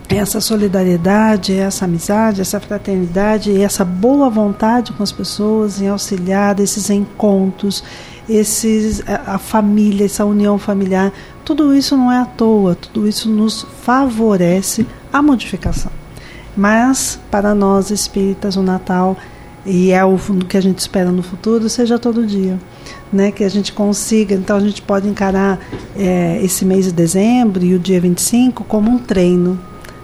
essa 0.09 0.39
solidariedade, 0.39 1.53
essa 1.53 1.86
amizade, 1.86 2.41
essa 2.41 2.59
fraternidade, 2.59 3.61
essa 3.61 3.84
boa 3.84 4.30
vontade 4.30 4.91
com 4.93 5.01
as 5.01 5.11
pessoas 5.11 5.82
em 5.82 5.88
auxiliar 5.88 6.59
esses 6.59 6.89
encontros, 6.89 7.84
esses, 8.30 9.01
a, 9.07 9.36
a 9.36 9.38
família, 9.38 10.05
essa 10.05 10.26
união 10.26 10.57
familiar, 10.57 11.11
tudo 11.43 11.73
isso 11.76 11.95
não 11.95 12.11
é 12.11 12.19
à 12.19 12.26
toa, 12.26 12.76
tudo 12.76 13.07
isso 13.07 13.30
nos 13.30 13.65
favorece 13.84 14.86
a 15.11 15.21
modificação. 15.21 15.91
Mas, 16.57 17.19
para 17.30 17.53
nós 17.53 17.91
espíritas, 17.91 18.55
o 18.55 18.63
Natal, 18.63 19.17
e 19.65 19.91
é 19.91 20.03
o 20.05 20.17
que 20.47 20.57
a 20.57 20.61
gente 20.61 20.80
espera 20.80 21.11
no 21.11 21.23
futuro, 21.23 21.67
seja 21.69 21.97
todo 21.99 22.26
dia. 22.26 22.57
Né, 23.13 23.32
que 23.32 23.43
a 23.43 23.49
gente 23.49 23.71
consiga, 23.71 24.36
então 24.36 24.57
a 24.57 24.59
gente 24.59 24.82
pode 24.82 25.07
encarar 25.07 25.59
é, 25.95 26.39
esse 26.43 26.65
mês 26.65 26.86
de 26.86 26.91
dezembro 26.91 27.63
e 27.63 27.73
o 27.73 27.80
dia 27.80 28.01
25 28.01 28.63
como 28.65 28.91
um 28.91 28.97
treino, 28.97 29.57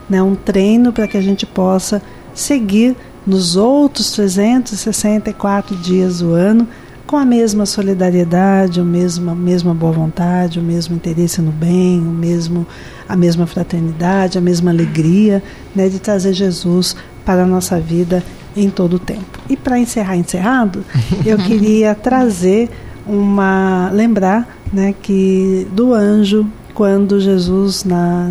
né, 0.10 0.22
um 0.22 0.36
treino 0.36 0.94
para 0.94 1.08
que 1.08 1.18
a 1.18 1.22
gente 1.22 1.46
possa 1.46 2.02
seguir 2.34 2.96
nos 3.26 3.58
outros 3.58 4.12
364 4.12 5.76
dias 5.76 6.20
do 6.20 6.32
ano 6.32 6.66
com 7.12 7.18
a 7.18 7.26
mesma 7.26 7.66
solidariedade, 7.66 8.80
a 8.80 8.86
mesma, 8.86 9.34
a 9.34 9.36
mesma 9.36 9.74
boa 9.74 9.92
vontade, 9.92 10.62
o 10.62 10.64
mesmo 10.64 10.96
interesse 10.96 11.42
no 11.42 11.52
bem, 11.52 12.00
o 12.00 12.04
mesmo, 12.10 12.66
a 13.08 13.18
mesma 13.18 13.46
fraternidade, 13.46 14.38
a 14.38 14.42
mesma 14.42 14.72
alegria 14.72 15.44
né, 15.76 15.90
de 15.90 16.00
trazer 16.00 16.32
Jesus 16.32 16.96
para 17.26 17.44
a 17.44 17.46
nossa 17.46 17.78
vida 17.82 18.24
em 18.56 18.70
todo 18.70 18.94
o 18.94 19.00
tempo. 19.00 19.40
E 19.50 19.58
para 19.58 19.78
encerrar 19.78 20.16
encerrado, 20.16 20.86
eu 21.26 21.38
queria 21.38 21.94
trazer 21.94 22.70
uma 23.06 23.90
lembrar 23.92 24.48
né, 24.72 24.96
que 25.02 25.68
do 25.74 25.94
anjo 25.94 26.48
quando 26.74 27.20
Jesus 27.20 27.86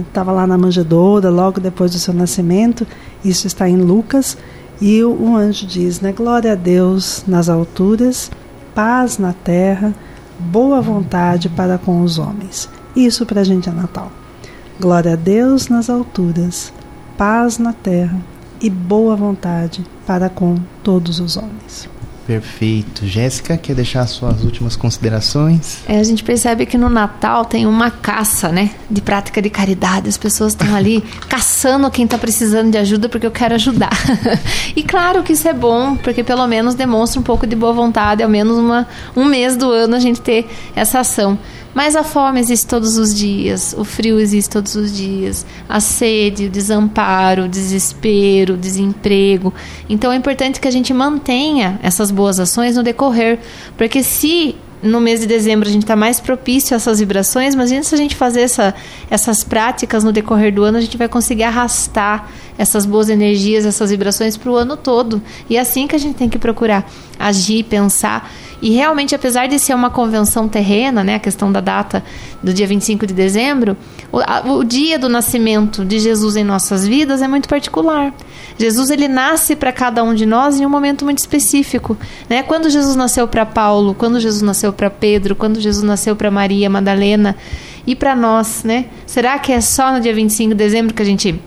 estava 0.09 0.33
lá 0.33 0.47
na 0.47 0.57
manjedoura, 0.57 1.29
logo 1.29 1.61
depois 1.61 1.91
do 1.91 1.99
seu 1.99 2.15
nascimento, 2.15 2.87
isso 3.23 3.47
está 3.47 3.69
em 3.69 3.77
Lucas, 3.77 4.39
e 4.81 5.05
o, 5.05 5.11
o 5.11 5.37
anjo 5.37 5.67
diz, 5.67 6.01
né, 6.01 6.13
glória 6.13 6.53
a 6.53 6.55
Deus 6.55 7.25
nas 7.27 7.51
alturas 7.51 8.31
paz 8.75 9.19
na 9.19 9.33
terra, 9.33 9.95
boa 10.39 10.81
vontade 10.81 11.49
para 11.49 11.79
com 11.79 12.03
os 12.03 12.19
homens. 12.19 12.69
Isso 12.95 13.27
para 13.27 13.43
a 13.43 13.45
gente 13.45 13.69
é 13.69 13.73
Natal. 13.73 14.11
Glória 14.81 15.13
a 15.13 15.17
Deus 15.17 15.69
nas 15.69 15.91
alturas, 15.91 16.73
paz 17.17 17.59
na 17.59 17.73
terra 17.73 18.19
e 18.61 18.71
boa 18.71 19.15
vontade 19.15 19.85
para 20.07 20.29
com 20.29 20.57
todos 20.83 21.21
os 21.21 21.37
homens. 21.37 21.89
Perfeito. 22.31 23.05
Jéssica, 23.09 23.57
quer 23.57 23.75
deixar 23.75 24.07
suas 24.07 24.45
últimas 24.45 24.77
considerações? 24.77 25.79
É, 25.89 25.99
a 25.99 26.03
gente 26.05 26.23
percebe 26.23 26.65
que 26.65 26.79
no 26.79 26.89
Natal 26.89 27.45
tem 27.45 27.67
uma 27.67 27.91
caça, 27.91 28.51
né? 28.51 28.71
De 28.89 29.01
prática 29.01 29.43
de 29.43 29.51
caridade. 29.51 30.09
As 30.09 30.17
pessoas 30.17 30.53
estão 30.53 30.73
ali 30.77 31.03
caçando 31.29 31.91
quem 31.91 32.05
está 32.05 32.17
precisando 32.17 32.71
de 32.71 32.79
ajuda 32.79 33.09
porque 33.09 33.27
eu 33.27 33.33
quero 33.33 33.57
ajudar. 33.57 33.91
e 34.77 34.83
claro 34.85 35.25
que 35.25 35.33
isso 35.33 35.49
é 35.49 35.53
bom, 35.53 35.97
porque 35.97 36.23
pelo 36.23 36.47
menos 36.47 36.77
demonstra 36.77 37.19
um 37.19 37.25
pouco 37.25 37.49
de 37.49 37.57
boa 37.57 37.73
vontade, 37.73 38.23
ao 38.23 38.29
menos 38.29 38.57
uma, 38.57 38.87
um 39.17 39.25
mês 39.25 39.57
do 39.57 39.69
ano 39.69 39.97
a 39.97 39.99
gente 39.99 40.21
ter 40.21 40.49
essa 40.77 41.01
ação. 41.01 41.37
Mas 41.75 41.95
a 41.95 42.03
fome 42.03 42.41
existe 42.41 42.67
todos 42.67 42.99
os 42.99 43.15
dias, 43.15 43.75
o 43.79 43.85
frio 43.85 44.19
existe 44.19 44.51
todos 44.51 44.75
os 44.75 44.95
dias, 44.95 45.47
a 45.69 45.81
sede, 45.81 46.47
o 46.47 46.51
desamparo, 46.51 47.45
o 47.45 47.49
desespero, 47.49 48.55
o 48.55 48.57
desemprego. 48.57 49.55
Então 49.89 50.11
é 50.13 50.17
importante 50.17 50.61
que 50.61 50.67
a 50.67 50.71
gente 50.71 50.93
mantenha 50.93 51.79
essas 51.83 52.11
boas 52.11 52.41
ações 52.41 52.77
no 52.77 52.83
decorrer, 52.83 53.39
porque 53.77 54.03
se 54.03 54.57
no 54.83 55.01
mês 55.01 55.21
de 55.21 55.27
dezembro 55.27 55.69
a 55.69 55.73
gente 55.73 55.83
está 55.83 55.95
mais 55.95 56.21
propício 56.21 56.75
a 56.75 56.77
essas 56.77 57.01
vibrações, 57.01 57.55
imagina 57.55 57.83
se 57.83 57.95
a 57.95 57.99
gente 57.99 58.17
fazer 58.17 58.41
essa, 58.41 58.75
essas 59.11 59.45
práticas 59.45 60.03
no 60.03 60.13
decorrer 60.13 60.53
do 60.55 60.65
ano, 60.65 60.79
a 60.79 60.81
gente 60.81 60.97
vai 60.97 61.09
conseguir 61.09 61.43
arrastar 61.45 62.31
essas 62.57 62.87
boas 62.87 63.09
energias, 63.09 63.65
essas 63.65 63.91
vibrações 63.91 64.37
para 64.37 64.51
o 64.51 64.57
ano 64.57 64.77
todo. 64.77 65.23
E 65.49 65.57
é 65.57 65.61
assim 65.61 65.87
que 65.87 65.95
a 65.95 65.99
gente 65.99 66.17
tem 66.17 66.29
que 66.29 66.39
procurar 66.39 66.91
agir, 67.19 67.65
pensar 67.65 68.31
E 68.63 68.71
realmente, 68.71 69.15
apesar 69.15 69.47
de 69.47 69.59
ser 69.59 69.75
uma 69.75 69.91
convenção 69.91 70.49
terrena, 70.49 71.03
né, 71.03 71.15
a 71.15 71.19
questão 71.19 71.51
da 71.51 71.61
data 71.61 72.05
do 72.43 72.53
dia 72.53 72.67
25 72.67 73.07
de 73.07 73.15
dezembro, 73.15 73.77
o, 74.13 74.19
a, 74.19 74.43
o 74.53 74.65
dia 74.65 74.99
do 74.99 75.09
nascimento 75.09 75.85
de 75.85 75.99
Jesus 75.99 76.37
em 76.37 76.45
nossas 76.45 76.87
vidas 76.87 77.23
é 77.23 77.29
muito 77.29 77.49
particular. 77.49 78.13
Jesus 78.59 78.91
ele 78.91 79.09
nasce 79.09 79.57
para 79.57 79.73
cada 79.73 80.03
um 80.05 80.15
de 80.15 80.27
nós 80.27 80.61
em 80.61 80.67
um 80.67 80.71
momento 80.71 81.05
muito 81.05 81.19
específico, 81.19 81.97
né? 82.29 82.43
Quando 82.43 82.69
Jesus 82.69 82.97
nasceu 82.97 83.27
para 83.27 83.47
Paulo, 83.47 83.95
quando 83.95 84.21
Jesus 84.21 84.43
nasceu 84.43 84.73
para 84.73 84.91
Pedro, 84.91 85.35
quando 85.35 85.61
Jesus 85.61 85.83
nasceu 85.83 86.15
para 86.15 86.31
Maria 86.31 86.69
Madalena 86.69 87.37
e 87.87 87.97
para 87.97 88.15
nós, 88.15 88.63
né? 88.63 88.87
Será 89.07 89.39
que 89.39 89.53
é 89.53 89.61
só 89.61 89.93
no 89.93 90.01
dia 90.01 90.15
25 90.15 90.51
de 90.51 90.55
dezembro 90.55 90.93
que 90.93 91.03
a 91.03 91.07
gente 91.07 91.41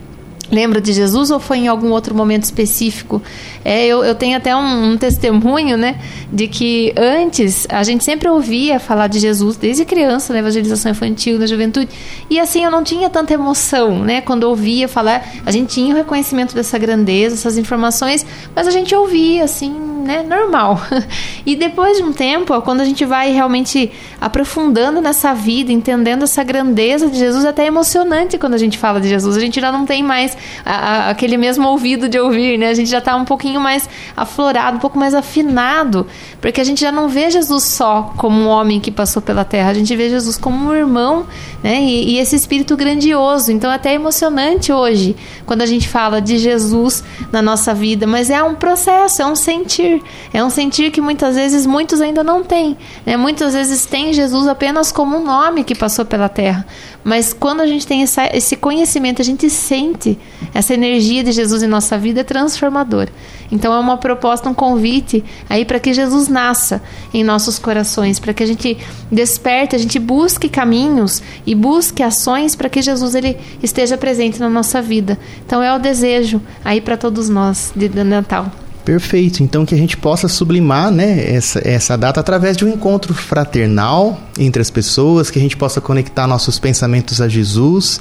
lembra 0.54 0.80
de 0.80 0.93
Jesus 0.93 1.32
ou 1.32 1.39
foi 1.39 1.58
em 1.58 1.68
algum 1.68 1.89
outro 1.89 2.14
momento 2.16 2.43
específico? 2.43 3.22
É, 3.66 3.86
eu, 3.86 4.04
eu 4.04 4.14
tenho 4.14 4.38
até 4.38 4.56
um, 4.56 4.91
um, 4.91 4.97
testemunho, 4.97 5.78
né, 5.78 5.97
de 6.32 6.47
que 6.47 6.93
antes 6.97 7.66
a 7.70 7.84
gente 7.84 8.04
sempre 8.04 8.30
ouvia 8.30 8.80
falar 8.80 9.08
de 9.08 9.20
Jesus 9.20 9.56
desde 9.56 9.86
criança, 9.86 10.34
na 10.34 10.39
evangelização 10.39 10.91
infantil, 10.91 11.39
na 11.39 11.47
juventude, 11.47 11.89
e 12.30 12.39
assim 12.39 12.64
eu 12.64 12.72
não 12.72 12.84
tinha 12.84 13.10
tanta 13.10 13.34
emoção, 13.34 13.99
né, 13.99 14.22
quando 14.22 14.43
ouvia 14.43 14.88
falar, 14.88 15.26
a 15.45 15.51
gente 15.51 15.74
tinha 15.74 15.93
o 15.93 15.97
reconhecimento 15.97 16.54
dessa 16.54 16.78
grandeza, 16.78 17.36
essas 17.36 17.58
informações, 17.58 18.26
mas 18.56 18.68
a 18.68 18.72
gente 18.72 18.93
ouvia 18.93 19.43
assim, 19.43 19.72
né, 20.04 20.24
normal. 20.24 20.80
E 21.45 21.58
depois 21.58 21.97
de 21.97 22.04
um 22.04 22.14
tempo, 22.14 22.60
quando 22.62 22.80
a 22.80 22.86
gente 22.86 23.04
vai 23.04 23.34
realmente 23.34 23.91
aprofundando 24.22 25.01
nessa 25.01 25.34
vida, 25.34 25.74
entendendo 25.74 26.24
essa 26.24 26.41
grandeza 26.41 27.10
de 27.10 27.18
Jesus, 27.18 27.43
é 27.43 27.49
até 27.49 27.66
emocionante 27.66 28.38
quando 28.38 28.54
a 28.54 28.58
gente 28.58 28.78
fala 28.78 29.01
de 29.01 29.10
Jesus. 29.10 29.36
A 29.36 29.39
gente 29.41 29.60
já 29.60 29.70
não 29.70 29.86
tem 29.86 30.01
mais 30.01 30.38
a, 30.65 31.09
aquele 31.09 31.37
mesmo 31.37 31.67
ouvido 31.67 32.07
de 32.07 32.19
ouvir, 32.19 32.57
né? 32.57 32.69
A 32.69 32.73
gente 32.73 32.89
já 32.89 32.99
está 32.99 33.15
um 33.15 33.25
pouquinho 33.25 33.59
mais 33.59 33.89
aflorado, 34.15 34.77
um 34.77 34.79
pouco 34.79 34.97
mais 34.97 35.13
afinado, 35.13 36.07
porque 36.41 36.61
a 36.61 36.63
gente 36.63 36.81
já 36.81 36.91
não 36.91 37.07
vê 37.07 37.29
Jesus 37.29 37.63
só 37.63 38.13
como 38.17 38.39
um 38.39 38.47
homem 38.47 38.79
que 38.79 38.91
passou 38.91 39.21
pela 39.21 39.43
terra, 39.43 39.71
a 39.71 39.73
gente 39.73 39.95
vê 39.95 40.09
Jesus 40.09 40.37
como 40.37 40.69
um 40.69 40.75
irmão, 40.75 41.25
né? 41.63 41.81
E, 41.81 42.15
e 42.15 42.19
esse 42.19 42.35
espírito 42.35 42.75
grandioso. 42.75 43.51
Então, 43.51 43.71
é 43.71 43.75
até 43.75 43.93
emocionante 43.93 44.71
hoje 44.71 45.15
quando 45.45 45.61
a 45.61 45.65
gente 45.65 45.87
fala 45.87 46.21
de 46.21 46.37
Jesus 46.37 47.03
na 47.31 47.41
nossa 47.41 47.73
vida, 47.73 48.07
mas 48.07 48.29
é 48.29 48.41
um 48.43 48.55
processo, 48.55 49.21
é 49.21 49.25
um 49.25 49.35
sentir, 49.35 50.01
é 50.33 50.43
um 50.43 50.49
sentir 50.49 50.91
que 50.91 51.01
muitas 51.01 51.35
vezes 51.35 51.65
muitos 51.65 52.01
ainda 52.01 52.23
não 52.23 52.43
têm, 52.43 52.77
né? 53.05 53.17
Muitas 53.17 53.53
vezes 53.53 53.85
tem 53.85 54.13
Jesus 54.13 54.47
apenas 54.47 54.91
como 54.91 55.17
um 55.17 55.23
nome 55.23 55.63
que 55.63 55.75
passou 55.75 56.05
pela 56.05 56.29
terra, 56.29 56.65
mas 57.04 57.34
quando 57.34 57.62
a 57.62 57.68
gente 57.68 57.86
tem 57.86 58.01
essa, 58.01 58.26
esse 58.36 58.56
conhecimento, 58.56 59.22
a 59.22 59.26
gente 59.26 59.49
sente 59.49 60.18
essa 60.54 60.74
energia 60.74 61.24
de 61.24 61.32
Jesus 61.32 61.62
em 61.62 61.68
nossa 61.68 61.97
vida 61.97 62.22
é 62.22 62.24
transformadora. 62.24 63.12
Então 63.51 63.74
é 63.74 63.80
uma 63.80 63.97
proposta, 63.97 64.49
um 64.49 64.54
convite 64.54 65.24
aí 65.49 65.66
para 65.66 65.80
que 65.80 65.93
Jesus 65.93 66.28
nasça 66.28 66.82
em 67.14 67.24
nossos 67.24 67.60
corações, 67.60 68.20
para 68.20 68.34
que 68.34 68.41
a 68.41 68.47
gente 68.47 68.78
desperte, 69.12 69.76
a 69.76 69.80
gente 69.80 69.99
busque 69.99 70.47
caminhos 70.47 71.22
e 71.45 71.54
busque 71.54 72.01
ações 72.01 72.56
para 72.56 72.70
que 72.70 72.82
Jesus 72.82 73.16
ele 73.16 73.38
esteja 73.62 73.97
presente 73.97 74.39
na 74.39 74.49
nossa 74.49 74.82
vida. 74.82 75.20
Então 75.45 75.62
é 75.62 75.76
o 75.76 75.80
desejo 75.80 76.41
aí 76.64 76.80
para 76.80 76.97
todos 76.97 77.30
nós 77.30 77.74
de 77.76 77.89
Natal. 78.04 78.62
Perfeito. 78.86 79.41
Então 79.41 79.65
que 79.65 79.73
a 79.73 79.77
gente 79.77 79.95
possa 79.95 80.27
sublimar, 80.27 80.91
né, 80.91 81.34
essa, 81.34 81.61
essa 81.67 81.97
data 81.97 82.19
através 82.19 82.57
de 82.57 82.65
um 82.65 82.69
encontro 82.69 83.13
fraternal 83.13 84.19
entre 84.38 84.61
as 84.61 84.69
pessoas, 84.69 85.31
que 85.31 85.39
a 85.39 85.41
gente 85.41 85.55
possa 85.55 85.79
conectar 85.79 86.27
nossos 86.27 86.59
pensamentos 86.59 87.21
a 87.21 87.27
Jesus 87.27 87.99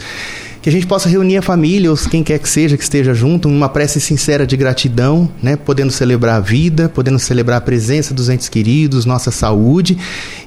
que 0.62 0.68
a 0.68 0.72
gente 0.72 0.87
possa 0.87 1.09
reunir 1.09 1.37
a 1.39 1.43
família, 1.43 1.91
ou 1.91 1.97
quem 1.97 2.22
quer 2.22 2.39
que 2.39 2.49
seja 2.49 2.76
que 2.76 2.85
esteja 2.85 3.12
junto, 3.12 3.49
uma 3.49 3.68
prece 3.68 4.01
sincera 4.01 4.47
de 4.47 4.57
gratidão, 4.57 5.28
né? 5.43 5.57
Podendo 5.57 5.91
celebrar 5.91 6.37
a 6.37 6.41
vida, 6.41 6.89
podendo 6.89 7.18
celebrar 7.18 7.59
a 7.59 7.61
presença 7.61 8.14
dos 8.14 8.28
entes 8.28 8.49
queridos, 8.49 9.05
nossa 9.05 9.33
saúde 9.33 9.99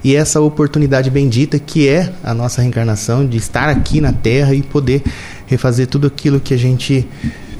e 0.01 0.15
essa 0.15 0.39
oportunidade 0.39 1.09
bendita 1.09 1.59
que 1.59 1.89
é 1.89 2.13
a 2.23 2.33
nossa 2.33 2.61
reencarnação 2.61 3.27
de 3.27 3.36
estar 3.36 3.67
aqui 3.67 3.99
na 3.99 4.13
Terra 4.13 4.55
e 4.55 4.61
poder 4.61 5.03
refazer 5.45 5.88
tudo 5.88 6.07
aquilo 6.07 6.39
que 6.39 6.53
a 6.53 6.57
gente 6.57 7.05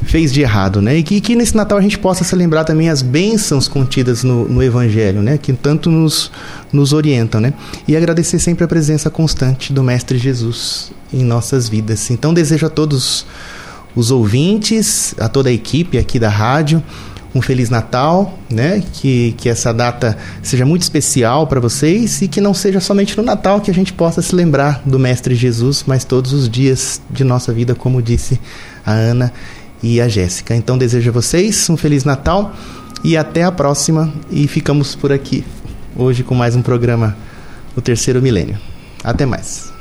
fez 0.04 0.32
de 0.32 0.42
errado, 0.42 0.82
né? 0.82 0.98
E 0.98 1.04
que, 1.04 1.22
que, 1.22 1.36
nesse 1.36 1.56
Natal 1.56 1.78
a 1.78 1.82
gente 1.82 1.98
possa 1.98 2.24
se 2.24 2.36
lembrar 2.36 2.64
também 2.64 2.90
as 2.90 3.02
bênçãos 3.02 3.68
contidas 3.68 4.24
no, 4.24 4.48
no 4.48 4.62
Evangelho, 4.62 5.22
né? 5.22 5.38
Que 5.38 5.54
tanto 5.54 5.90
nos, 5.90 6.32
nos 6.72 6.94
orientam, 6.94 7.42
né? 7.42 7.54
E 7.88 7.96
agradecer 7.96 8.40
sempre 8.40 8.64
a 8.64 8.68
presença 8.68 9.10
constante 9.10 9.74
do 9.74 9.84
Mestre 9.84 10.18
Jesus 10.18 10.92
em 11.14 11.24
nossas 11.24 11.70
vidas. 11.70 12.10
Então 12.10 12.34
desejo 12.34 12.66
a 12.66 12.70
todos 12.70 13.26
os 13.96 14.12
ouvintes, 14.12 15.16
a 15.20 15.30
toda 15.30 15.50
a 15.50 15.54
equipe 15.54 15.98
aqui 15.98 16.20
da 16.20 16.30
rádio, 16.30 16.84
um 17.34 17.42
feliz 17.42 17.70
Natal, 17.70 18.40
né? 18.50 18.82
Que, 18.94 19.34
que 19.38 19.50
essa 19.50 19.74
data 19.74 20.18
seja 20.42 20.66
muito 20.66 20.84
especial 20.84 21.48
para 21.48 21.60
vocês 21.60 22.22
e 22.22 22.28
que 22.28 22.40
não 22.40 22.54
seja 22.54 22.80
somente 22.80 23.18
no 23.18 23.24
Natal 23.24 23.60
que 23.60 23.70
a 23.70 23.74
gente 23.74 23.92
possa 23.92 24.22
se 24.22 24.34
lembrar 24.34 24.82
do 24.86 24.98
Mestre 24.98 25.36
Jesus, 25.36 25.84
mas 25.86 26.06
todos 26.06 26.32
os 26.32 26.50
dias 26.50 27.02
de 27.10 27.24
nossa 27.24 27.52
vida, 27.52 27.76
como 27.76 28.02
disse 28.02 28.40
a 28.86 28.94
Ana 28.94 29.34
e 29.86 30.02
a 30.02 30.08
Jéssica. 30.08 30.56
Então 30.56 30.80
desejo 30.80 31.12
a 31.12 31.14
vocês 31.14 31.70
um 31.70 31.78
feliz 31.78 32.04
Natal 32.04 32.56
e 33.04 33.16
até 33.16 33.44
a 33.44 33.52
próxima 33.52 34.12
e 34.32 34.48
ficamos 34.48 34.96
por 34.96 35.12
aqui 35.12 35.46
hoje 35.96 36.24
com 36.24 36.34
mais 36.34 36.56
um 36.56 36.62
programa 36.64 37.16
O 37.76 37.82
Terceiro 37.82 38.20
Milênio. 38.20 38.58
Até 39.04 39.28
mais. 39.28 39.72